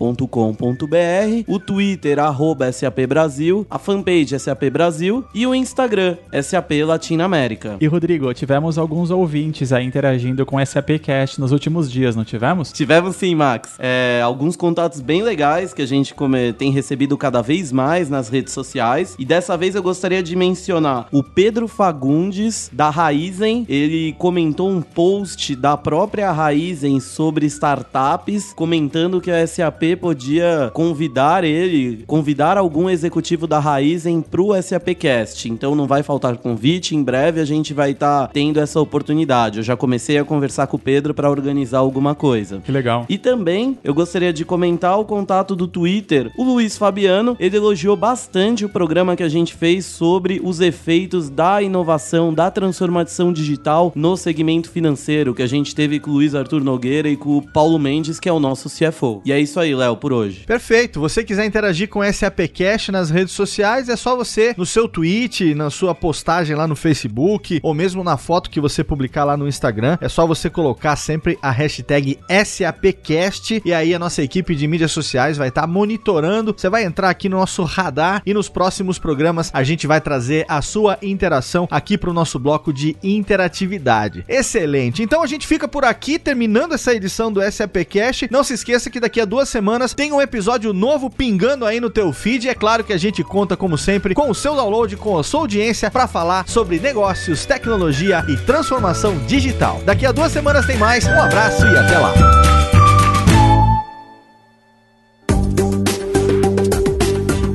www.sap.com.br, 0.05 1.45
o 1.47 1.59
Twitter, 1.59 2.19
arroba 2.19 2.71
SAP 2.71 3.07
Brasil, 3.09 3.67
a 3.71 3.79
fanpage 3.79 4.39
SAP 4.39 4.65
Brasil 4.71 5.25
e 5.35 5.47
o 5.47 5.55
Instagram, 5.55 6.17
SAP 6.43 6.73
Latina 6.85 7.25
América. 7.25 7.77
E 7.81 7.87
Rodrigo, 7.87 8.33
tivemos 8.35 8.77
alguns 8.77 9.11
ouvintes 9.11 9.73
aí 9.73 9.87
interagindo 9.87 10.45
com 10.45 10.57
o 10.57 10.67
SAPcast 10.67 11.41
nos 11.41 11.53
últimos 11.53 11.91
dias, 11.91 12.15
não 12.15 12.25
tivemos? 12.25 12.73
Tivemos 12.73 13.17
sim, 13.17 13.35
Max. 13.35 13.77
É, 13.79 14.21
alguns 14.23 14.57
contatos 14.57 15.01
bem 15.01 15.23
legais 15.23 15.73
que 15.73 15.83
a 15.83 15.87
gente 15.87 16.15
come, 16.15 16.53
tem 16.53 16.71
recebido 16.71 17.17
cada 17.17 17.41
vez 17.41 17.73
mais 17.73 18.11
nas 18.11 18.29
redes 18.29 18.53
sociais. 18.53 19.15
E 19.19 19.25
dessa 19.25 19.57
vez 19.57 19.75
eu 19.75 19.83
gostaria 19.83 20.23
de 20.23 20.37
mencionar 20.37 21.07
o 21.13 21.23
Pedro 21.23 21.69
Fagundes, 21.69 22.71
da 22.73 22.91
Raizen. 22.91 23.65
Ele 23.69 24.15
comentou 24.19 24.69
um 24.69 24.83
post 24.83 25.55
da 25.57 25.77
própria 25.77 26.33
Raizen 26.33 27.01
sobre 27.01 27.47
startups, 27.47 28.53
comentando 28.53 29.21
que 29.21 29.31
a 29.31 29.47
SAP 29.47 29.84
podia 29.97 30.71
convidar 30.73 31.45
ele, 31.45 32.05
convidar 32.07 32.57
algum 32.57 32.89
executivo 32.89 33.47
da 33.47 33.59
Raizen 33.59 34.21
pro 34.23 34.51
SAPcast. 34.61 35.51
Então 35.51 35.75
não 35.75 35.87
vai 35.87 36.03
faltar 36.03 36.37
convite, 36.37 36.95
em 36.95 37.03
breve 37.03 37.41
a 37.41 37.45
gente 37.45 37.75
vai 37.75 37.91
estar 37.91 38.27
tá 38.27 38.33
tendo 38.33 38.61
essa 38.61 38.81
oportunidade. 38.81 39.59
Eu 39.59 39.65
já 39.65 39.77
comecei 39.77 40.19
a 40.19 40.25
conversar 40.25 40.67
com 40.67 40.77
o 40.77 40.81
Pedro 40.81 41.13
para 41.13 41.31
organizar 41.31 41.79
alguma 41.79 42.15
coisa. 42.15 42.61
Que 42.65 42.73
legal. 42.73 43.05
E 43.09 43.19
também 43.19 43.79
eu 43.83 43.93
gostaria 43.95 44.33
de 44.33 44.45
comentar 44.45 44.99
o 44.99 45.05
contato 45.05 45.57
do 45.57 45.67
Twitter. 45.67 46.31
O 46.37 46.45
Luiz 46.45 46.79
Fabiano, 46.79 47.37
ele 47.39 47.57
elogiou 47.57 47.97
bastante 47.97 48.65
o 48.65 48.69
programa 48.69 49.17
que 49.17 49.23
a 49.23 49.29
gente 49.29 49.55
fez 49.55 49.85
sobre 49.85 50.41
os 50.43 50.61
efeitos 50.61 51.29
da 51.29 51.61
inovação, 51.61 52.33
da 52.33 52.51
transformação 52.51 53.33
digital 53.33 53.93
no 53.95 54.17
segmento 54.17 54.71
financeiro, 54.71 55.35
que 55.35 55.43
a 55.43 55.47
gente 55.47 55.75
teve 55.75 55.99
com 55.99 56.11
o 56.11 56.15
Luiz 56.15 56.35
Arthur 56.35 56.63
Nogueira 56.63 57.09
e 57.09 57.17
com 57.17 57.37
o 57.39 57.43
Paulo 57.43 57.79
Mendes, 57.79 58.21
que 58.21 58.29
é 58.29 58.33
o 58.33 58.41
nosso 58.41 58.69
CFO. 58.69 59.23
E 59.25 59.33
é 59.33 59.41
isso 59.41 59.59
aí, 59.59 59.74
Léo, 59.75 59.97
por 59.97 60.13
hoje. 60.13 60.45
Perfeito. 60.47 61.01
Você 61.01 61.25
quiser 61.25 61.45
interagir 61.45 61.89
com 61.89 62.01
o 62.01 62.13
SAPcast 62.13 62.91
nas 62.93 63.11
redes 63.11 63.33
sociais, 63.33 63.89
é 63.89 63.97
só 63.97 64.17
você 64.17 64.55
no 64.57 64.67
seu 64.67 64.89
tweet, 64.89 65.55
na 65.55 65.71
sua 65.71 65.95
postagem 65.95 66.57
lá 66.57 66.67
no 66.67 66.77
Facebook, 66.77 67.61
ou 67.63 67.75
mesmo 67.75 68.05
na 68.05 68.17
foto 68.17 68.51
que 68.51 68.61
você 68.61 68.85
publicar 68.85 69.25
lá 69.25 69.37
no 69.37 69.49
Instagram, 69.49 69.99
é 70.01 70.09
só 70.09 70.27
você 70.27 70.49
colocar 70.49 70.97
sempre 70.97 71.39
a 71.43 71.51
hashtag 71.51 72.19
SAPcast 72.45 73.63
e 73.65 73.73
aí 73.73 73.95
a 73.95 73.99
nossa 73.99 74.23
equipe 74.23 74.55
de 74.55 74.67
mídias 74.67 74.93
sociais 74.93 75.37
vai 75.37 75.49
estar 75.49 75.63
tá 75.63 75.67
monitorando. 75.67 76.55
Você 76.57 76.69
vai 76.69 76.85
entrar 76.85 77.11
aqui 77.11 77.29
no 77.29 77.39
nosso 77.39 77.63
radar 77.65 78.23
e 78.25 78.35
nos 78.35 78.49
próximos 78.49 78.99
programas 78.99 79.51
a 79.53 79.63
gente 79.63 79.87
vai 79.87 80.01
trazer 80.01 80.45
a 80.49 80.63
sua 80.63 80.99
interação 81.03 81.67
aqui 81.71 81.99
para 81.99 82.11
o 82.11 82.15
nosso 82.15 82.39
bloco 82.39 82.73
de 82.73 82.97
interatividade. 83.03 84.25
Excelente. 84.29 85.03
Então 85.03 85.23
a 85.23 85.27
gente 85.27 85.47
fica 85.47 85.67
por 85.67 85.85
aqui 85.85 86.19
terminando 86.19 86.73
essa 86.73 86.95
edição 86.95 87.33
do 87.33 87.41
SAPcast. 87.41 88.29
Não 88.31 88.45
se 88.45 88.55
esqueça 88.55 88.91
que 88.91 89.01
daqui 89.01 89.21
a 89.21 89.25
duas 89.25 89.49
semanas 89.65 89.95
tem 89.95 90.13
um 90.13 90.21
episódio 90.21 90.75
novo 90.75 91.09
pingando 91.09 91.65
aí 91.65 91.81
no 91.81 91.89
teu 91.89 92.13
feed. 92.13 92.51
É 92.51 92.55
claro 92.55 92.85
que 92.85 92.93
a 92.93 92.99
gente 92.99 93.25
conta 93.25 93.57
como 93.57 93.79
sempre 93.79 94.15
com 94.15 94.29
o 94.29 94.35
seu 94.35 94.55
download, 94.55 94.95
com 94.99 95.17
a 95.17 95.25
sua 95.25 95.41
audiência 95.41 95.91
para 95.91 96.07
falar 96.07 96.47
sobre 96.47 96.79
negócios, 96.79 97.47
tecnologia 97.47 98.23
e 98.29 98.37
transformação 98.37 99.17
digital. 99.25 99.81
Daqui 99.87 100.05
a 100.05 100.13
duas 100.13 100.33
semanas 100.33 100.67
tem 100.67 100.77
mais. 100.77 101.07
Um 101.07 101.19
abraço 101.19 101.65
e 101.65 101.79
até 101.79 101.99
lá. 101.99 102.13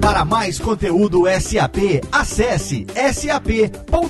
Para 0.01 0.25
mais 0.25 0.57
conteúdo 0.57 1.25
SAP, 1.39 2.01
acesse 2.11 2.87
sap.com.br. 3.13 4.09